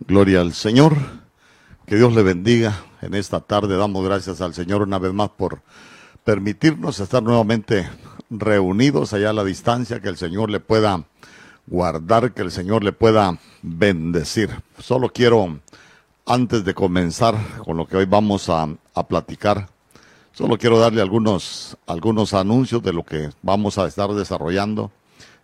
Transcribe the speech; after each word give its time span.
Gloria 0.00 0.42
al 0.42 0.52
Señor. 0.52 0.94
Que 1.86 1.96
Dios 1.96 2.14
le 2.14 2.22
bendiga. 2.22 2.84
En 3.00 3.14
esta 3.14 3.40
tarde 3.40 3.76
damos 3.76 4.04
gracias 4.04 4.40
al 4.40 4.52
Señor 4.52 4.82
una 4.82 4.98
vez 4.98 5.12
más 5.12 5.30
por 5.30 5.62
permitirnos 6.22 7.00
estar 7.00 7.22
nuevamente 7.22 7.88
reunidos 8.28 9.12
allá 9.12 9.30
a 9.30 9.32
la 9.32 9.44
distancia, 9.44 10.00
que 10.00 10.08
el 10.08 10.16
Señor 10.16 10.50
le 10.50 10.60
pueda 10.60 11.04
guardar, 11.66 12.34
que 12.34 12.42
el 12.42 12.50
Señor 12.50 12.84
le 12.84 12.92
pueda 12.92 13.38
bendecir. 13.62 14.50
Solo 14.78 15.10
quiero, 15.10 15.60
antes 16.26 16.64
de 16.64 16.74
comenzar 16.74 17.36
con 17.64 17.76
lo 17.76 17.86
que 17.86 17.96
hoy 17.96 18.06
vamos 18.06 18.50
a, 18.50 18.68
a 18.94 19.06
platicar, 19.06 19.68
solo 20.32 20.58
quiero 20.58 20.78
darle 20.78 21.00
algunos, 21.00 21.76
algunos 21.86 22.34
anuncios 22.34 22.82
de 22.82 22.92
lo 22.92 23.04
que 23.04 23.30
vamos 23.42 23.78
a 23.78 23.86
estar 23.86 24.10
desarrollando 24.10 24.90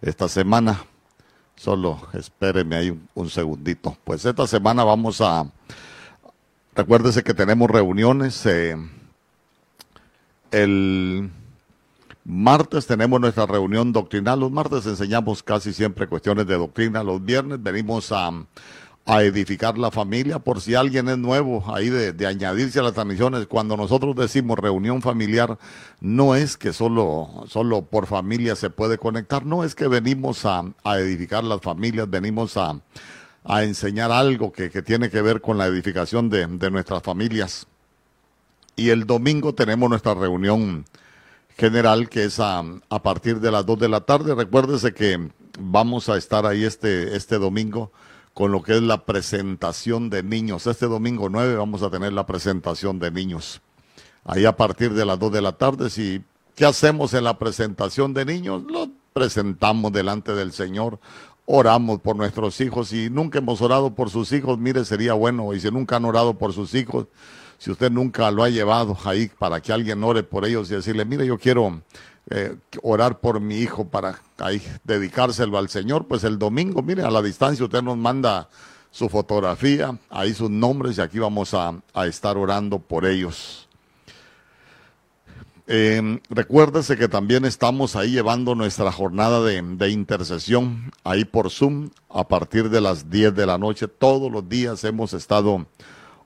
esta 0.02 0.28
semana. 0.28 0.84
Solo 1.62 1.96
espéreme 2.12 2.74
ahí 2.74 3.00
un, 3.14 3.30
segundito. 3.30 3.96
Pues 4.02 4.24
esta 4.24 4.48
semana 4.48 4.82
vamos 4.82 5.20
a... 5.20 5.46
Recuérdese 6.74 7.22
que 7.22 7.34
tenemos 7.34 7.70
reuniones. 7.70 8.44
Eh, 8.46 8.76
el 10.50 11.30
martes 12.24 12.88
tenemos 12.88 13.20
nuestra 13.20 13.46
reunión 13.46 13.92
doctrinal. 13.92 14.40
Los 14.40 14.50
martes 14.50 14.86
enseñamos 14.86 15.44
casi 15.44 15.72
siempre 15.72 16.08
cuestiones 16.08 16.48
de 16.48 16.56
doctrina. 16.56 17.04
Los 17.04 17.24
viernes 17.24 17.62
venimos 17.62 18.10
a 18.10 18.32
a 19.04 19.22
edificar 19.22 19.78
la 19.78 19.90
familia, 19.90 20.38
por 20.38 20.60
si 20.60 20.74
alguien 20.74 21.08
es 21.08 21.18
nuevo 21.18 21.64
ahí 21.74 21.90
de, 21.90 22.26
añadirse 22.26 22.78
a 22.78 22.82
las 22.82 22.92
transmisiones. 22.92 23.46
Cuando 23.46 23.76
nosotros 23.76 24.14
decimos 24.14 24.58
reunión 24.58 25.02
familiar, 25.02 25.58
no 26.00 26.36
es 26.36 26.56
que 26.56 26.72
solo, 26.72 27.44
solo 27.48 27.82
por 27.82 28.06
familia 28.06 28.54
se 28.54 28.70
puede 28.70 28.98
conectar, 28.98 29.44
no 29.44 29.64
es 29.64 29.74
que 29.74 29.88
venimos 29.88 30.44
a, 30.44 30.64
edificar 30.98 31.42
las 31.42 31.60
familias, 31.60 32.08
venimos 32.08 32.56
a, 32.56 32.80
enseñar 33.62 34.12
algo 34.12 34.52
que, 34.52 34.70
tiene 34.82 35.10
que 35.10 35.20
ver 35.20 35.40
con 35.40 35.58
la 35.58 35.66
edificación 35.66 36.30
de, 36.30 36.46
nuestras 36.70 37.02
familias. 37.02 37.66
Y 38.76 38.90
el 38.90 39.04
domingo 39.04 39.52
tenemos 39.52 39.90
nuestra 39.90 40.14
reunión 40.14 40.84
general 41.58 42.08
que 42.08 42.24
es 42.24 42.38
a, 42.38 42.62
a 42.88 43.02
partir 43.02 43.40
de 43.40 43.50
las 43.50 43.66
2 43.66 43.80
de 43.80 43.88
la 43.88 44.00
tarde. 44.00 44.34
Recuérdese 44.34 44.94
que 44.94 45.28
vamos 45.58 46.08
a 46.08 46.16
estar 46.16 46.46
ahí 46.46 46.64
este, 46.64 47.16
este 47.16 47.38
domingo 47.38 47.90
con 48.34 48.52
lo 48.52 48.62
que 48.62 48.76
es 48.76 48.82
la 48.82 49.04
presentación 49.04 50.10
de 50.10 50.22
niños. 50.22 50.66
Este 50.66 50.86
domingo 50.86 51.28
9 51.28 51.56
vamos 51.56 51.82
a 51.82 51.90
tener 51.90 52.12
la 52.12 52.26
presentación 52.26 52.98
de 52.98 53.10
niños. 53.10 53.60
Ahí 54.24 54.44
a 54.44 54.56
partir 54.56 54.94
de 54.94 55.04
las 55.04 55.18
2 55.18 55.32
de 55.32 55.42
la 55.42 55.52
tarde, 55.52 55.90
si 55.90 56.22
¿qué 56.54 56.64
hacemos 56.64 57.12
en 57.14 57.24
la 57.24 57.38
presentación 57.38 58.14
de 58.14 58.24
niños? 58.24 58.62
Lo 58.68 58.88
presentamos 59.12 59.92
delante 59.92 60.32
del 60.34 60.52
Señor, 60.52 60.98
oramos 61.44 62.00
por 62.00 62.16
nuestros 62.16 62.60
hijos 62.60 62.92
y 62.92 63.10
nunca 63.10 63.38
hemos 63.38 63.60
orado 63.60 63.94
por 63.94 64.10
sus 64.10 64.32
hijos, 64.32 64.58
mire, 64.58 64.84
sería 64.84 65.12
bueno, 65.14 65.52
y 65.52 65.60
si 65.60 65.70
nunca 65.70 65.96
han 65.96 66.04
orado 66.04 66.34
por 66.34 66.52
sus 66.52 66.74
hijos, 66.74 67.08
si 67.58 67.70
usted 67.70 67.90
nunca 67.90 68.30
lo 68.30 68.42
ha 68.42 68.48
llevado 68.48 68.96
ahí 69.04 69.30
para 69.38 69.60
que 69.60 69.72
alguien 69.72 70.02
ore 70.02 70.22
por 70.22 70.44
ellos 70.44 70.70
y 70.70 70.74
decirle, 70.74 71.04
mire, 71.04 71.26
yo 71.26 71.38
quiero 71.38 71.82
eh, 72.30 72.54
orar 72.82 73.18
por 73.18 73.40
mi 73.40 73.58
hijo 73.58 73.84
para 73.86 74.20
ahí, 74.38 74.62
dedicárselo 74.84 75.58
al 75.58 75.68
Señor, 75.68 76.06
pues 76.06 76.24
el 76.24 76.38
domingo, 76.38 76.80
mire, 76.80 77.02
a 77.02 77.10
la 77.10 77.20
distancia 77.20 77.64
usted 77.64 77.82
nos 77.82 77.96
manda 77.96 78.48
su 78.92 79.08
fotografía, 79.08 79.98
ahí 80.08 80.32
sus 80.32 80.50
nombres 80.50 80.98
y 80.98 81.00
aquí 81.00 81.18
vamos 81.18 81.52
a, 81.54 81.74
estar 82.06 82.36
orando 82.36 82.78
por 82.78 83.06
ellos. 83.06 83.68
Eh, 85.66 86.20
recuérdese 86.28 86.96
que 86.96 87.08
también 87.08 87.44
estamos 87.44 87.96
ahí 87.96 88.12
llevando 88.12 88.54
nuestra 88.54 88.92
jornada 88.92 89.42
de, 89.42 89.62
de, 89.62 89.90
intercesión 89.90 90.92
ahí 91.04 91.24
por 91.24 91.50
Zoom 91.50 91.90
a 92.10 92.28
partir 92.28 92.68
de 92.68 92.80
las 92.80 93.10
10 93.10 93.34
de 93.34 93.46
la 93.46 93.58
noche. 93.58 93.88
Todos 93.88 94.30
los 94.30 94.48
días 94.48 94.84
hemos 94.84 95.14
estado 95.14 95.66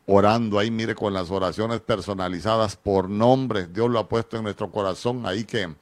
orando 0.07 0.59
ahí, 0.59 0.71
mire, 0.71 0.95
con 0.95 1.13
las 1.13 1.31
oraciones 1.31 1.81
personalizadas 1.81 2.77
por 2.77 3.11
nombre. 3.11 3.67
Dios 3.67 3.91
lo 3.91 3.99
ha 3.99 4.09
puesto 4.09 4.37
en 4.37 4.45
nuestro 4.45 4.71
corazón 4.71 5.27
ahí 5.27 5.45
que 5.45 5.75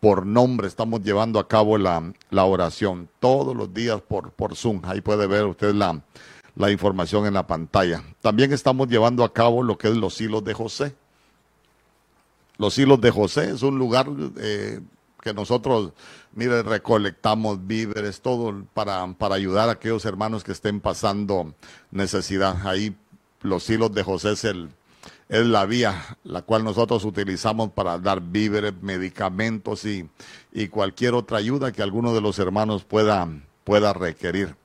por 0.00 0.26
nombre 0.26 0.68
estamos 0.68 1.02
llevando 1.02 1.38
a 1.38 1.48
cabo 1.48 1.78
la, 1.78 2.12
la 2.30 2.44
oración 2.44 3.08
todos 3.20 3.56
los 3.56 3.72
días 3.72 4.00
por, 4.00 4.30
por 4.32 4.56
Zoom. 4.56 4.82
Ahí 4.84 5.00
puede 5.00 5.26
ver 5.26 5.44
usted 5.44 5.74
la, 5.74 6.00
la 6.54 6.70
información 6.70 7.26
en 7.26 7.34
la 7.34 7.46
pantalla. 7.46 8.02
También 8.20 8.52
estamos 8.52 8.88
llevando 8.88 9.24
a 9.24 9.32
cabo 9.32 9.62
lo 9.62 9.78
que 9.78 9.88
es 9.88 9.96
los 9.96 10.20
hilos 10.20 10.44
de 10.44 10.54
José. 10.54 10.94
Los 12.58 12.78
hilos 12.78 13.00
de 13.00 13.10
José 13.10 13.50
es 13.50 13.62
un 13.62 13.78
lugar 13.78 14.06
eh, 14.38 14.80
que 15.20 15.34
nosotros, 15.34 15.92
mire, 16.32 16.62
recolectamos 16.62 17.66
víveres, 17.66 18.22
todo 18.22 18.64
para, 18.72 19.06
para 19.14 19.34
ayudar 19.34 19.68
a 19.68 19.72
aquellos 19.72 20.06
hermanos 20.06 20.44
que 20.44 20.52
estén 20.52 20.80
pasando 20.80 21.52
necesidad. 21.90 22.66
Ahí 22.66 22.96
los 23.42 23.68
hilos 23.70 23.92
de 23.92 24.02
José 24.02 24.32
es, 24.32 24.44
el, 24.44 24.70
es 25.28 25.46
la 25.46 25.66
vía 25.66 26.18
la 26.24 26.42
cual 26.42 26.64
nosotros 26.64 27.04
utilizamos 27.04 27.70
para 27.70 27.98
dar 27.98 28.20
víveres, 28.20 28.74
medicamentos 28.80 29.84
y, 29.84 30.08
y 30.52 30.68
cualquier 30.68 31.14
otra 31.14 31.38
ayuda 31.38 31.72
que 31.72 31.82
alguno 31.82 32.14
de 32.14 32.20
los 32.20 32.38
hermanos 32.38 32.84
pueda, 32.84 33.28
requerir. 33.94 34.56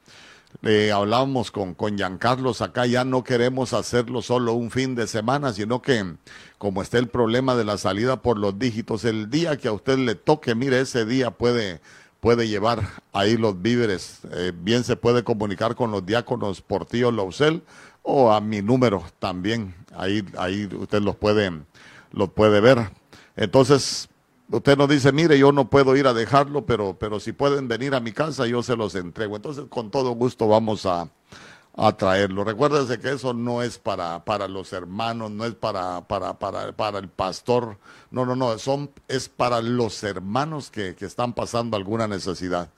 Eh, 0.64 0.92
hablábamos 0.92 1.50
con, 1.50 1.74
con 1.74 1.98
Giancarlos 1.98 2.62
acá, 2.62 2.86
ya 2.86 3.06
no 3.06 3.24
queremos 3.24 3.74
hacerlo 3.74 4.22
solo 4.22 4.54
un 4.54 4.70
fin 4.70 4.96
de 4.96 5.08
semana, 5.08 5.54
sino 5.54 5.82
que 5.82 6.16
como 6.58 6.82
está 6.82 7.00
el 7.00 7.08
problema 7.08 7.56
de 7.56 7.64
la 7.64 7.78
salida 7.78 8.22
por 8.22 8.38
los 8.38 8.60
dígitos, 8.60 9.06
el 9.06 9.30
día 9.30 9.58
que 9.58 9.70
a 9.70 9.72
usted 9.72 9.98
le 9.98 10.14
toque, 10.14 10.54
mire, 10.54 10.82
ese 10.82 11.06
día 11.06 11.32
puede, 11.32 11.82
puede 12.20 12.48
llevar 12.48 12.88
ahí 13.14 13.36
los 13.36 13.62
víveres. 13.62 14.20
Eh, 14.32 14.54
bien 14.56 14.84
se 14.84 14.96
puede 14.96 15.24
comunicar 15.24 15.76
con 15.76 15.92
los 15.92 16.06
diáconos 16.06 16.62
Portillo 16.62 17.12
Lausel 17.12 17.64
o 18.04 18.32
a 18.32 18.42
mi 18.42 18.62
número 18.62 19.04
también. 19.20 19.76
Ahí, 19.96 20.24
ahí 20.38 20.70
usted 20.80 21.02
los 21.02 21.16
puede, 21.16 21.52
los 22.12 22.30
puede 22.32 22.62
ver. 22.62 22.92
Entonces, 23.36 24.10
usted 24.50 24.78
nos 24.78 24.90
dice, 24.90 25.12
mire, 25.12 25.38
yo 25.38 25.52
no 25.52 25.70
puedo 25.70 25.96
ir 25.96 26.08
a 26.08 26.14
dejarlo, 26.14 26.66
pero, 26.66 26.98
pero 27.00 27.20
si 27.20 27.32
pueden 27.32 27.68
venir 27.68 27.96
a 27.96 28.00
mi 28.00 28.12
casa, 28.12 28.48
yo 28.48 28.64
se 28.64 28.76
los 28.76 28.96
entrego. 28.96 29.36
Entonces, 29.36 29.66
con 29.70 29.92
todo 29.92 30.12
gusto 30.12 30.48
vamos 30.48 30.86
a, 30.86 31.10
a 31.76 31.96
traerlo. 31.96 32.44
Recuérdense 32.44 33.00
que 33.00 33.12
eso 33.12 33.34
no 33.34 33.62
es 33.62 33.78
para, 33.78 34.24
para 34.26 34.48
los 34.48 34.74
hermanos, 34.74 35.32
no 35.32 35.46
es 35.46 35.56
para, 35.56 36.02
para, 36.08 36.38
para, 36.38 36.72
para 36.74 37.00
el 37.00 37.08
pastor. 37.08 37.78
No, 38.10 38.26
no, 38.26 38.36
no, 38.36 38.58
son, 38.60 38.92
es 39.08 39.30
para 39.30 39.62
los 39.62 40.04
hermanos 40.04 40.70
que, 40.70 40.96
que 40.96 41.06
están 41.06 41.34
pasando 41.34 41.78
alguna 41.78 42.08
necesidad. 42.08 42.70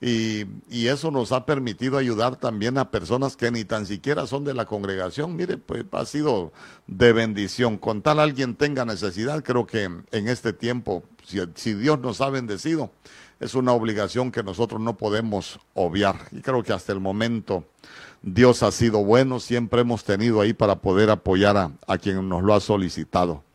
Y, 0.00 0.44
y, 0.68 0.88
eso 0.88 1.10
nos 1.10 1.32
ha 1.32 1.46
permitido 1.46 1.96
ayudar 1.96 2.36
también 2.36 2.76
a 2.76 2.90
personas 2.90 3.34
que 3.36 3.50
ni 3.50 3.64
tan 3.64 3.86
siquiera 3.86 4.26
son 4.26 4.44
de 4.44 4.52
la 4.52 4.66
congregación. 4.66 5.36
Mire, 5.36 5.56
pues 5.56 5.84
ha 5.92 6.04
sido 6.04 6.52
de 6.86 7.12
bendición. 7.12 7.78
Con 7.78 8.02
tal 8.02 8.20
alguien 8.20 8.56
tenga 8.56 8.84
necesidad, 8.84 9.42
creo 9.42 9.66
que 9.66 9.84
en 9.84 10.28
este 10.28 10.52
tiempo, 10.52 11.02
si, 11.24 11.38
si 11.54 11.72
Dios 11.72 11.98
nos 11.98 12.20
ha 12.20 12.28
bendecido, 12.28 12.90
es 13.40 13.54
una 13.54 13.72
obligación 13.72 14.30
que 14.30 14.42
nosotros 14.42 14.80
no 14.80 14.96
podemos 14.96 15.58
obviar. 15.74 16.16
Y 16.32 16.40
creo 16.40 16.62
que 16.62 16.72
hasta 16.72 16.92
el 16.92 17.00
momento 17.00 17.64
Dios 18.22 18.62
ha 18.62 18.72
sido 18.72 19.04
bueno, 19.04 19.40
siempre 19.40 19.80
hemos 19.80 20.04
tenido 20.04 20.40
ahí 20.40 20.52
para 20.52 20.76
poder 20.76 21.10
apoyar 21.10 21.56
a, 21.56 21.70
a 21.86 21.98
quien 21.98 22.28
nos 22.28 22.42
lo 22.42 22.54
ha 22.54 22.60
solicitado. 22.60 23.45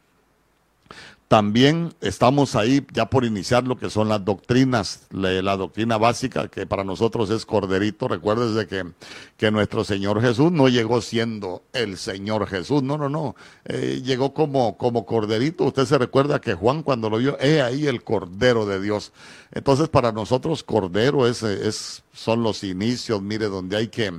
También 1.32 1.94
estamos 2.02 2.58
ahí 2.58 2.86
ya 2.92 3.10
por 3.10 3.24
iniciar 3.24 3.66
lo 3.66 3.78
que 3.78 3.90
son 3.90 4.10
las 4.10 4.26
doctrinas, 4.26 5.08
la, 5.12 5.56
doctrina 5.56 5.98
básica 5.98 6.50
que 6.50 6.66
para 6.68 6.84
nosotros 6.84 7.30
es 7.30 7.46
corderito. 7.46 8.10
Recuérdese 8.10 8.68
que, 8.68 8.92
que 9.38 9.50
nuestro 9.50 9.86
Señor 9.86 10.22
Jesús 10.22 10.52
no 10.52 10.68
llegó 10.68 11.00
siendo 11.00 11.64
el 11.72 11.98
Señor 11.98 12.48
Jesús, 12.48 12.84
no, 12.84 12.98
no, 12.98 13.08
no. 13.08 13.38
Eh, 13.64 14.02
llegó 14.04 14.34
como, 14.34 14.78
como 14.78 15.06
corderito. 15.06 15.64
Usted 15.64 15.86
se 15.86 15.98
recuerda 15.98 16.42
que 16.42 16.54
Juan 16.54 16.84
cuando 16.84 17.10
lo 17.10 17.18
vio, 17.18 17.38
he 17.40 17.62
ahí 17.62 17.88
el 17.88 18.04
cordero 18.04 18.66
de 18.66 18.82
Dios. 18.82 19.14
Entonces 19.54 19.88
para 19.88 20.12
nosotros 20.12 20.64
cordero 20.64 21.28
es, 21.28 21.44
es, 21.44 22.04
son 22.12 22.44
los 22.44 22.62
inicios, 22.66 23.22
mire, 23.22 23.46
donde 23.46 23.78
hay 23.78 23.88
que 23.88 24.12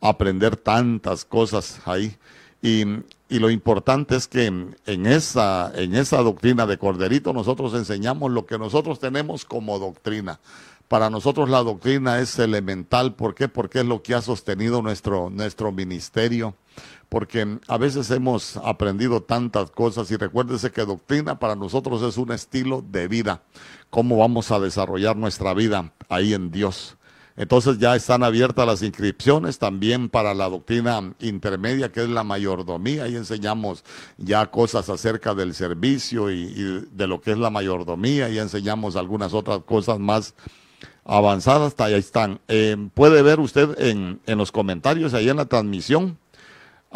aprender 0.00 0.56
tantas 0.56 1.24
cosas 1.24 1.80
ahí. 1.84 2.16
Y, 2.60 2.82
y 3.28 3.38
lo 3.38 3.50
importante 3.50 4.16
es 4.16 4.28
que 4.28 4.46
en 4.46 5.06
esa, 5.06 5.72
en 5.74 5.94
esa 5.94 6.18
doctrina 6.18 6.66
de 6.66 6.78
Corderito 6.78 7.32
nosotros 7.32 7.74
enseñamos 7.74 8.30
lo 8.30 8.46
que 8.46 8.58
nosotros 8.58 9.00
tenemos 9.00 9.44
como 9.44 9.78
doctrina. 9.78 10.38
Para 10.88 11.10
nosotros 11.10 11.50
la 11.50 11.64
doctrina 11.64 12.20
es 12.20 12.38
elemental. 12.38 13.14
¿Por 13.14 13.34
qué? 13.34 13.48
Porque 13.48 13.80
es 13.80 13.84
lo 13.86 14.02
que 14.02 14.14
ha 14.14 14.22
sostenido 14.22 14.82
nuestro, 14.82 15.30
nuestro 15.30 15.72
ministerio. 15.72 16.54
Porque 17.08 17.58
a 17.66 17.78
veces 17.78 18.10
hemos 18.10 18.56
aprendido 18.58 19.22
tantas 19.22 19.70
cosas 19.70 20.10
y 20.10 20.16
recuérdese 20.16 20.70
que 20.70 20.84
doctrina 20.84 21.38
para 21.38 21.56
nosotros 21.56 22.02
es 22.02 22.16
un 22.16 22.30
estilo 22.30 22.84
de 22.88 23.08
vida. 23.08 23.42
Cómo 23.90 24.18
vamos 24.18 24.52
a 24.52 24.60
desarrollar 24.60 25.16
nuestra 25.16 25.54
vida 25.54 25.92
ahí 26.08 26.34
en 26.34 26.52
Dios. 26.52 26.95
Entonces 27.36 27.78
ya 27.78 27.94
están 27.94 28.22
abiertas 28.22 28.66
las 28.66 28.82
inscripciones 28.82 29.58
también 29.58 30.08
para 30.08 30.32
la 30.32 30.48
doctrina 30.48 31.12
intermedia, 31.20 31.92
que 31.92 32.02
es 32.02 32.08
la 32.08 32.24
mayordomía. 32.24 33.08
y 33.08 33.16
enseñamos 33.16 33.84
ya 34.16 34.50
cosas 34.50 34.88
acerca 34.88 35.34
del 35.34 35.54
servicio 35.54 36.30
y, 36.30 36.86
de 36.90 37.06
lo 37.06 37.20
que 37.20 37.32
es 37.32 37.38
la 37.38 37.50
mayordomía. 37.50 38.30
Y 38.30 38.38
enseñamos 38.38 38.96
algunas 38.96 39.34
otras 39.34 39.60
cosas 39.60 39.98
más 39.98 40.34
avanzadas, 41.04 41.74
ahí 41.78 41.94
están. 41.94 42.40
Eh, 42.48 42.76
puede 42.94 43.22
ver 43.22 43.38
usted 43.38 43.80
en, 43.80 44.20
en 44.26 44.38
los 44.38 44.50
comentarios, 44.50 45.12
ahí 45.14 45.28
en 45.28 45.36
la 45.36 45.46
transmisión, 45.46 46.18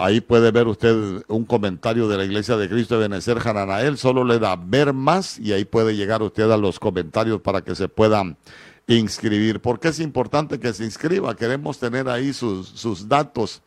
Ahí 0.01 0.23
puede 0.23 0.51
ver 0.51 0.67
usted 0.67 1.25
un 1.29 1.45
comentario 1.45 2.09
de 2.09 2.17
la 2.17 2.25
Iglesia 2.25 2.57
de 2.57 2.71
Cristo 2.71 2.95
de 2.95 3.09
Benecer 3.09 3.37
Hananael. 3.45 3.99
Solo 3.99 4.25
le 4.25 4.39
da 4.39 4.57
ver 4.57 4.95
más 4.95 5.39
y 5.39 5.53
ahí 5.53 5.67
puede 5.67 5.95
llegar 5.95 6.23
usted 6.23 6.51
a 6.51 6.57
los 6.57 6.79
comentarios 6.79 7.43
para 7.43 7.63
que 7.63 7.75
se 7.75 7.89
pueda 7.89 8.25
inscribir. 8.97 9.61
¿Por 9.61 9.79
qué 9.79 9.89
es 9.89 10.01
importante 10.01 10.59
que 10.59 10.73
se 10.73 10.85
inscriba? 10.85 11.37
Queremos 11.37 11.79
tener 11.79 12.09
ahí 12.09 12.33
sus, 12.33 12.69
sus 12.69 13.09
datos. 13.09 13.63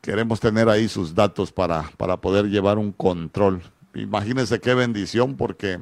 Queremos 0.00 0.40
tener 0.40 0.68
ahí 0.68 0.88
sus 0.88 1.14
datos 1.14 1.52
para, 1.52 1.90
para 1.96 2.16
poder 2.16 2.46
llevar 2.46 2.78
un 2.78 2.92
control. 2.92 3.62
Imagínense 3.94 4.60
qué 4.60 4.74
bendición 4.74 5.36
porque 5.36 5.78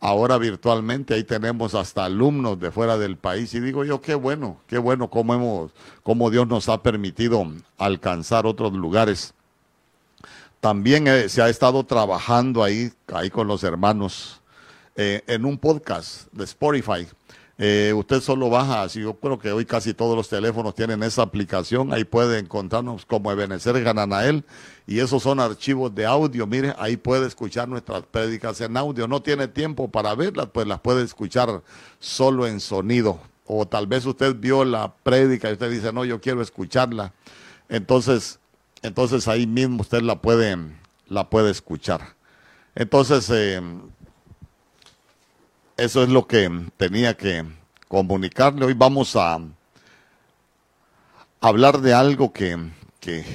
ahora 0.00 0.38
virtualmente 0.38 1.14
ahí 1.14 1.24
tenemos 1.24 1.74
hasta 1.74 2.04
alumnos 2.04 2.60
de 2.60 2.70
fuera 2.70 2.98
del 2.98 3.16
país 3.16 3.52
y 3.54 3.60
digo 3.60 3.84
yo 3.84 4.00
qué 4.00 4.14
bueno, 4.14 4.60
qué 4.66 4.78
bueno 4.78 5.08
cómo 5.10 5.34
hemos, 5.34 5.72
cómo 6.02 6.30
Dios 6.30 6.46
nos 6.46 6.68
ha 6.68 6.82
permitido 6.82 7.46
alcanzar 7.78 8.46
otros 8.46 8.72
lugares. 8.72 9.34
También 10.60 11.06
eh, 11.06 11.28
se 11.28 11.40
ha 11.40 11.48
estado 11.48 11.84
trabajando 11.84 12.64
ahí, 12.64 12.92
ahí 13.12 13.30
con 13.30 13.46
los 13.46 13.62
hermanos 13.62 14.40
eh, 14.96 15.22
en 15.26 15.44
un 15.44 15.56
podcast 15.56 16.32
de 16.32 16.44
Spotify 16.44 17.06
eh, 17.60 17.92
usted 17.92 18.20
solo 18.20 18.48
baja, 18.48 18.82
así 18.82 19.00
yo 19.00 19.14
creo 19.14 19.36
que 19.36 19.50
hoy 19.50 19.64
casi 19.64 19.92
todos 19.92 20.16
los 20.16 20.28
teléfonos 20.28 20.76
tienen 20.76 21.02
esa 21.02 21.22
aplicación, 21.22 21.92
ahí 21.92 22.04
puede 22.04 22.38
encontrarnos 22.38 23.04
como 23.04 23.32
Ebenezer 23.32 23.82
Gananael 23.82 24.44
y 24.86 25.00
esos 25.00 25.24
son 25.24 25.40
archivos 25.40 25.92
de 25.92 26.06
audio, 26.06 26.46
mire, 26.46 26.72
ahí 26.78 26.96
puede 26.96 27.26
escuchar 27.26 27.68
nuestras 27.68 28.02
prédicas 28.02 28.60
en 28.60 28.76
audio, 28.76 29.08
no 29.08 29.22
tiene 29.22 29.48
tiempo 29.48 29.88
para 29.88 30.14
verlas, 30.14 30.46
pues 30.52 30.68
las 30.68 30.78
puede 30.78 31.02
escuchar 31.02 31.62
solo 31.98 32.46
en 32.46 32.60
sonido, 32.60 33.18
o 33.44 33.66
tal 33.66 33.88
vez 33.88 34.06
usted 34.06 34.36
vio 34.36 34.64
la 34.64 34.94
prédica 34.94 35.50
y 35.50 35.54
usted 35.54 35.68
dice, 35.68 35.92
no, 35.92 36.04
yo 36.04 36.20
quiero 36.20 36.42
escucharla, 36.42 37.12
entonces, 37.68 38.38
entonces 38.82 39.26
ahí 39.26 39.48
mismo 39.48 39.80
usted 39.80 40.02
la 40.02 40.22
puede, 40.22 40.56
la 41.08 41.28
puede 41.28 41.50
escuchar. 41.50 42.16
Entonces, 42.76 43.28
eh, 43.30 43.60
eso 45.78 46.02
es 46.02 46.08
lo 46.08 46.26
que 46.26 46.50
tenía 46.76 47.16
que 47.16 47.44
comunicarle. 47.86 48.66
Hoy 48.66 48.74
vamos 48.74 49.14
a 49.16 49.38
hablar 51.40 51.80
de 51.80 51.94
algo 51.94 52.32
que, 52.32 52.76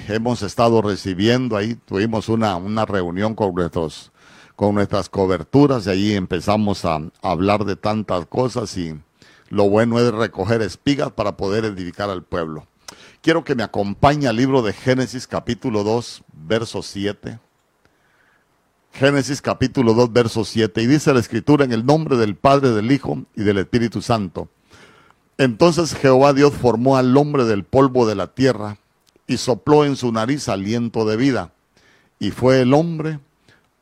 hemos 0.07 0.44
estado 0.44 0.84
recibiendo. 0.84 1.57
Ahí 1.57 1.74
tuvimos 1.74 2.30
una, 2.30 2.57
una 2.57 2.86
reunión 2.86 3.34
con, 3.34 3.56
nuestros, 3.56 4.12
con 4.56 4.75
nuestras 4.75 5.10
coberturas 5.10 5.88
y 5.88 5.90
ahí 5.90 6.13
empezamos 6.13 6.86
a, 6.86 7.00
hablar 7.24 7.63
de 7.66 7.75
tantas 7.75 8.28
cosas 8.28 8.78
y 8.78 8.94
lo 9.50 9.69
bueno 9.69 9.98
es 10.00 10.12
recoger 10.12 10.62
espigas 10.62 11.12
para 11.12 11.38
poder 11.38 11.66
edificar 11.66 12.10
al 12.10 12.24
pueblo. 12.24 12.68
Quiero 13.22 13.44
que 13.46 13.56
me 13.56 13.63
acompañe 13.63 14.28
al 14.28 14.36
libro 14.36 14.62
de 14.62 14.74
Génesis 14.74 15.25
capítulo 15.28 15.84
2, 15.84 16.24
verso 16.34 16.84
7. 16.84 17.39
Génesis 18.94 19.42
capítulo 19.42 19.95
2, 19.95 20.13
verso 20.13 20.45
7. 20.45 20.84
Y 20.84 20.86
dice 20.86 21.16
la 21.16 21.19
escritura 21.19 21.66
en 21.66 21.72
el 21.72 21.84
nombre 21.84 22.16
del 22.16 22.36
Padre, 22.36 22.69
del 22.69 22.92
Hijo 22.92 23.24
y 23.36 23.42
del 23.42 23.57
Espíritu 23.57 24.04
Santo. 24.04 24.50
Entonces 25.40 25.95
Jehová 25.95 26.34
Dios 26.34 26.54
formó 26.54 26.95
al 26.95 27.18
hombre 27.18 27.45
del 27.45 27.63
polvo 27.63 28.06
de 28.06 28.13
la 28.13 28.28
tierra 28.28 28.78
y 29.25 29.38
sopló 29.38 29.84
en 29.84 29.95
su 29.95 30.12
nariz 30.12 30.48
aliento 30.48 31.06
de 31.06 31.18
vida. 31.18 31.51
Y 32.19 32.30
fue 32.30 32.62
el 32.62 32.75
hombre 32.75 33.19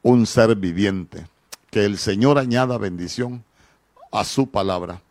un 0.02 0.26
ser 0.26 0.56
viviente. 0.56 1.28
Que 1.70 1.84
el 1.84 1.98
Señor 1.98 2.38
añada 2.38 2.78
bendición 2.78 3.44
a 4.14 4.24
su 4.24 4.50
palabra. 4.50 5.02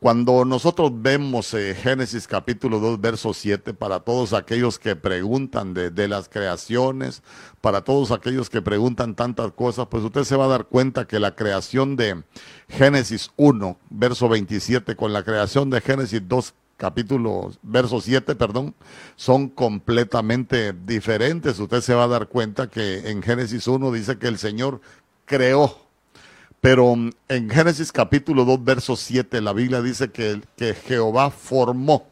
Cuando 0.00 0.44
nosotros 0.44 0.92
vemos 0.94 1.52
eh, 1.54 1.74
Génesis 1.74 2.28
capítulo 2.28 2.78
2, 2.78 3.00
verso 3.00 3.34
7, 3.34 3.74
para 3.74 3.98
todos 3.98 4.32
aquellos 4.32 4.78
que 4.78 4.94
preguntan 4.94 5.74
de, 5.74 6.06
las 6.06 6.28
creaciones, 6.28 7.24
para 7.60 7.82
todos 7.82 8.12
aquellos 8.12 8.48
que 8.48 8.62
preguntan 8.62 9.16
tantas 9.16 9.50
cosas, 9.50 9.88
pues 9.90 10.04
usted 10.04 10.22
se 10.22 10.36
va 10.36 10.44
a 10.44 10.48
dar 10.48 10.66
cuenta 10.66 11.08
que 11.08 11.18
la 11.18 11.34
creación 11.34 11.96
de 11.96 12.22
Génesis 12.68 13.32
1, 13.36 13.76
verso 13.90 14.28
27, 14.28 14.94
con 14.94 15.12
la 15.12 15.24
creación 15.24 15.68
de 15.68 15.80
Génesis 15.80 16.22
2, 16.28 16.54
capítulo, 16.76 17.50
verso 17.62 18.00
7, 18.00 18.36
perdón, 18.36 18.76
son 19.16 19.48
completamente 19.48 20.74
diferentes. 20.74 21.58
Usted 21.58 21.80
se 21.80 21.94
va 21.94 22.04
a 22.04 22.08
dar 22.08 22.28
cuenta 22.28 22.70
que 22.70 23.10
en 23.10 23.20
Génesis 23.20 23.66
1 23.66 23.90
dice 23.90 24.16
que 24.16 24.28
el 24.28 24.38
Señor 24.38 24.80
creó 25.24 25.87
pero 26.60 26.96
mm, 26.96 27.10
en 27.28 27.50
Génesis 27.50 27.92
capítulo 27.92 28.44
2, 28.44 28.64
verso 28.64 28.96
7, 28.96 29.40
la 29.40 29.52
Biblia 29.52 29.82
dice 29.82 30.10
que, 30.10 30.40
que 30.56 30.74
Jehová 30.74 31.30
formó 31.30 32.06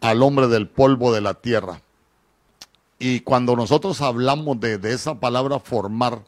al 0.00 0.22
hombre 0.22 0.48
del 0.48 0.68
polvo 0.68 1.12
de 1.12 1.20
la 1.20 1.34
tierra. 1.34 1.80
Y 2.98 3.20
cuando 3.20 3.56
nosotros 3.56 4.00
hablamos 4.00 4.60
de, 4.60 4.78
de, 4.78 4.92
esa 4.92 5.18
palabra 5.18 5.58
formar, 5.58 6.22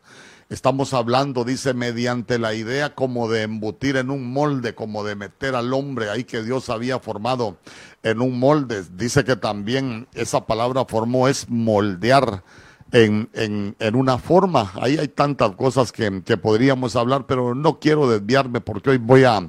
estamos 0.48 0.92
hablando, 0.92 1.44
dice, 1.44 1.74
mediante 1.74 2.38
la 2.38 2.54
idea 2.54 2.94
como 2.94 3.28
de 3.28 3.42
embutir 3.42 3.96
en 3.96 4.10
un 4.10 4.32
molde, 4.32 4.74
como 4.74 5.04
de 5.04 5.14
meter 5.14 5.54
al 5.54 5.72
hombre 5.72 6.10
ahí 6.10 6.24
que 6.24 6.42
Dios 6.42 6.70
había 6.70 6.98
formado 6.98 7.58
en 8.02 8.20
un 8.20 8.38
molde. 8.38 8.84
Dice 8.96 9.24
que 9.24 9.36
también 9.36 10.08
esa 10.14 10.46
palabra 10.46 10.84
formó 10.84 11.28
es 11.28 11.48
moldear 11.48 12.42
en, 12.92 13.28
en, 13.32 13.76
en, 13.78 13.94
una 13.94 14.18
forma. 14.18 14.72
Ahí 14.74 14.98
hay 14.98 15.08
tantas 15.08 15.52
cosas 15.56 15.92
que, 15.92 16.22
que, 16.22 16.36
podríamos 16.36 16.96
hablar, 16.96 17.26
pero 17.26 17.54
no 17.54 17.78
quiero 17.78 18.08
desviarme 18.08 18.60
porque 18.60 18.90
hoy 18.90 18.98
voy 18.98 19.24
a, 19.24 19.48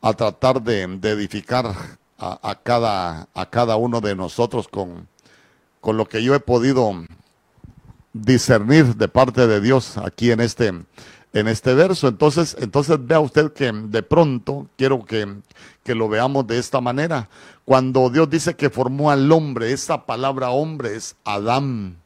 a 0.00 0.12
tratar 0.14 0.62
de, 0.62 0.82
edificar 0.82 1.66
a, 2.18 2.50
a, 2.50 2.54
cada, 2.56 3.28
a 3.34 3.50
cada 3.50 3.76
uno 3.76 4.00
de 4.00 4.16
nosotros 4.16 4.68
con, 4.68 5.08
con 5.80 5.96
lo 5.96 6.06
que 6.06 6.22
yo 6.22 6.34
he 6.34 6.40
podido 6.40 6.92
discernir 8.12 8.96
de 8.96 9.08
parte 9.08 9.46
de 9.46 9.60
Dios 9.60 9.96
aquí 9.96 10.30
en 10.30 10.40
este, 10.40 10.72
en 11.32 11.48
este 11.48 11.74
verso. 11.74 12.08
Entonces, 12.08 12.56
entonces 12.58 12.98
vea 13.00 13.20
usted 13.20 13.52
que 13.52 13.72
de 13.72 14.02
pronto 14.02 14.66
quiero 14.76 15.04
que, 15.04 15.36
que 15.82 15.94
lo 15.94 16.08
veamos 16.08 16.46
de 16.46 16.58
esta 16.58 16.80
manera. 16.80 17.28
Cuando 17.64 18.10
Dios 18.10 18.28
dice 18.28 18.54
que 18.54 18.70
formó 18.70 19.10
al 19.10 19.30
hombre, 19.30 19.72
esa 19.72 20.06
palabra 20.06 20.50
hombre 20.50 20.96
es 20.96 21.16
Adán. 21.24 21.96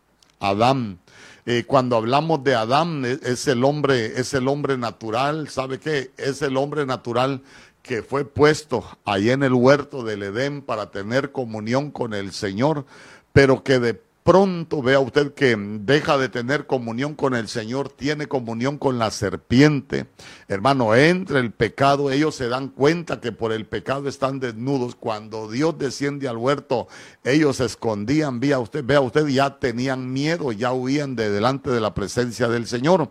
Adán. 0.41 0.99
Eh, 1.47 1.65
cuando 1.67 1.97
hablamos 1.97 2.43
de 2.43 2.55
Adán, 2.55 3.05
e, 3.05 3.19
es, 3.23 3.47
el 3.49 3.65
hombre, 3.65 4.19
es 4.19 4.35
el 4.35 4.49
hombre 4.49 4.79
natural, 4.79 5.49
¿sabe 5.49 5.79
qué? 5.79 6.11
Es 6.17 6.43
el 6.43 6.57
hombre 6.57 6.87
natural 6.87 7.43
que 7.83 8.03
fue 8.03 8.25
puesto 8.25 8.83
ahí 9.05 9.29
en 9.31 9.43
el 9.43 9.53
huerto 9.53 10.03
del 10.03 10.23
Edén 10.23 10.63
para 10.63 10.91
tener 10.91 11.33
comunión 11.33 11.91
con 11.91 12.15
el 12.15 12.33
Señor, 12.33 12.87
pero 13.33 13.63
que 13.63 13.79
de 13.79 14.01
pronto 14.25 14.81
vea 14.81 15.01
usted 15.01 15.35
que 15.35 15.55
deja 15.57 16.17
de 16.17 16.31
tener 16.31 16.67
comunión 16.67 17.15
con 17.15 17.35
el 17.35 17.47
Señor, 17.47 17.91
tiene 17.91 18.27
comunión 18.27 18.79
con 18.79 18.99
la 18.99 19.11
serpiente. 19.11 20.07
Hermano, 20.49 20.95
entre 20.95 21.41
el 21.41 21.53
pecado, 21.53 22.11
ellos 22.11 22.35
se 22.35 22.49
dan 22.49 22.69
cuenta 22.69 23.21
que 23.21 23.33
por 23.33 23.53
el 23.53 23.67
pecado 23.67 24.09
están 24.09 24.41
desnudos. 24.41 24.95
Cuando 24.95 25.51
Dios 25.51 25.79
desciende 25.79 26.27
al 26.27 26.39
huerto, 26.39 26.89
ellos 27.23 27.59
se 27.59 27.67
escondían, 27.67 28.41
vea 28.41 28.59
usted, 28.59 28.83
vea 28.83 29.03
usted, 29.03 29.27
ya 29.27 29.59
tenían 29.59 30.11
miedo, 30.11 30.53
ya 30.53 30.73
huían 30.73 31.17
de 31.17 31.31
delante 31.31 31.71
de 31.71 31.81
la 31.81 31.93
presencia 31.93 32.49
del 32.49 32.67
Señor. 32.67 33.11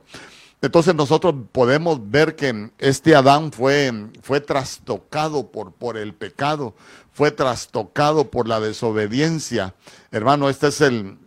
Entonces 0.64 0.96
nosotros 0.96 1.36
podemos 1.52 2.10
ver 2.10 2.38
que 2.38 2.72
este 2.78 3.18
Adán 3.18 3.52
fue, 3.52 3.92
fue 4.22 4.40
trastocado 4.40 5.52
por, 5.52 5.74
por 5.74 5.98
el 5.98 6.14
pecado, 6.14 6.74
fue 7.12 7.32
trastocado 7.32 8.32
por 8.32 8.48
la 8.48 8.62
desobediencia. 8.62 9.76
Hermano, 10.10 10.48
este 10.48 10.70
es 10.70 10.80
el, 10.80 11.18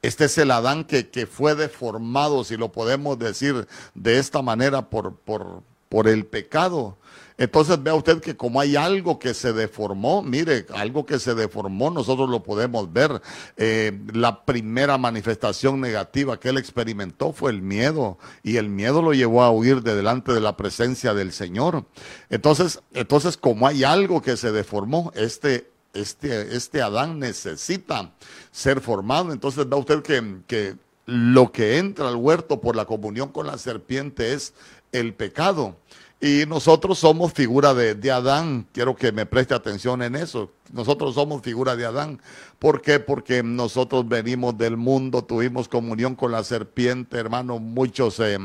este 0.00 0.26
es 0.26 0.38
el 0.38 0.52
Adán 0.52 0.84
que, 0.84 1.10
que, 1.10 1.26
fue 1.26 1.56
deformado, 1.56 2.44
si 2.44 2.56
lo 2.56 2.70
podemos 2.70 3.18
decir 3.18 3.66
de 3.96 4.20
esta 4.20 4.42
manera, 4.42 4.88
por, 4.88 5.16
por, 5.16 5.64
por 5.92 6.08
el 6.08 6.24
pecado. 6.24 6.96
Entonces 7.36 7.82
vea 7.82 7.94
usted 7.94 8.22
que 8.22 8.34
como 8.34 8.62
hay 8.62 8.76
algo 8.76 9.18
que 9.18 9.34
se 9.34 9.52
deformó, 9.52 10.22
mire, 10.22 10.64
algo 10.74 11.04
que 11.04 11.18
se 11.18 11.34
deformó, 11.34 11.90
nosotros 11.90 12.30
lo 12.30 12.42
podemos 12.42 12.90
ver. 12.90 13.20
Eh, 13.58 13.92
la 14.14 14.42
primera 14.46 14.96
manifestación 14.96 15.82
negativa 15.82 16.40
que 16.40 16.48
él 16.48 16.56
experimentó 16.56 17.34
fue 17.34 17.50
el 17.50 17.60
miedo 17.60 18.16
y 18.42 18.56
el 18.56 18.70
miedo 18.70 19.02
lo 19.02 19.12
llevó 19.12 19.42
a 19.42 19.50
huir 19.50 19.82
de 19.82 19.94
delante 19.94 20.32
de 20.32 20.40
la 20.40 20.56
presencia 20.56 21.12
del 21.12 21.30
Señor. 21.32 21.84
Entonces, 22.30 22.80
entonces 22.94 23.36
como 23.36 23.66
hay 23.66 23.84
algo 23.84 24.22
que 24.22 24.38
se 24.38 24.50
deformó, 24.50 25.12
este 25.14 25.70
este, 25.92 26.56
este 26.56 26.80
Adán 26.80 27.18
necesita 27.18 28.14
ser 28.50 28.80
formado. 28.80 29.30
Entonces 29.30 29.68
vea 29.68 29.78
usted 29.78 30.00
que, 30.00 30.38
que 30.46 30.76
lo 31.04 31.52
que 31.52 31.76
entra 31.76 32.08
al 32.08 32.16
huerto 32.16 32.60
por 32.62 32.76
la 32.76 32.86
comunión 32.86 33.28
con 33.28 33.46
la 33.46 33.58
serpiente 33.58 34.32
es 34.32 34.54
el 34.92 35.14
pecado. 35.14 35.76
Y 36.20 36.44
nosotros 36.46 37.00
somos 37.00 37.32
figura 37.32 37.74
de, 37.74 37.96
de, 37.96 38.10
Adán. 38.12 38.66
Quiero 38.72 38.94
que 38.94 39.10
me 39.10 39.26
preste 39.26 39.54
atención 39.54 40.02
en 40.02 40.14
eso. 40.14 40.52
Nosotros 40.72 41.16
somos 41.16 41.42
figura 41.42 41.74
de 41.74 41.84
Adán. 41.84 42.20
Porque 42.60 43.42
nosotros 43.42 44.08
venimos 44.08 44.56
del 44.56 44.76
mundo, 44.76 45.24
tuvimos 45.24 45.66
comunión 45.66 46.14
con 46.14 46.30
la 46.30 46.44
serpiente, 46.44 47.18
hermano. 47.18 47.58
Muchos 47.58 48.20
eh, 48.20 48.38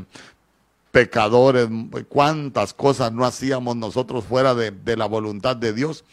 pecadores, 0.97 1.69
cuántas 2.09 2.73
cosas 2.73 3.11
no 3.11 3.23
hacíamos 3.23 3.75
nosotros 3.75 4.25
fuera 4.25 4.55
de, 4.55 4.97
la 4.97 5.05
voluntad 5.05 5.55
de 5.55 5.71
Dios. 5.71 6.03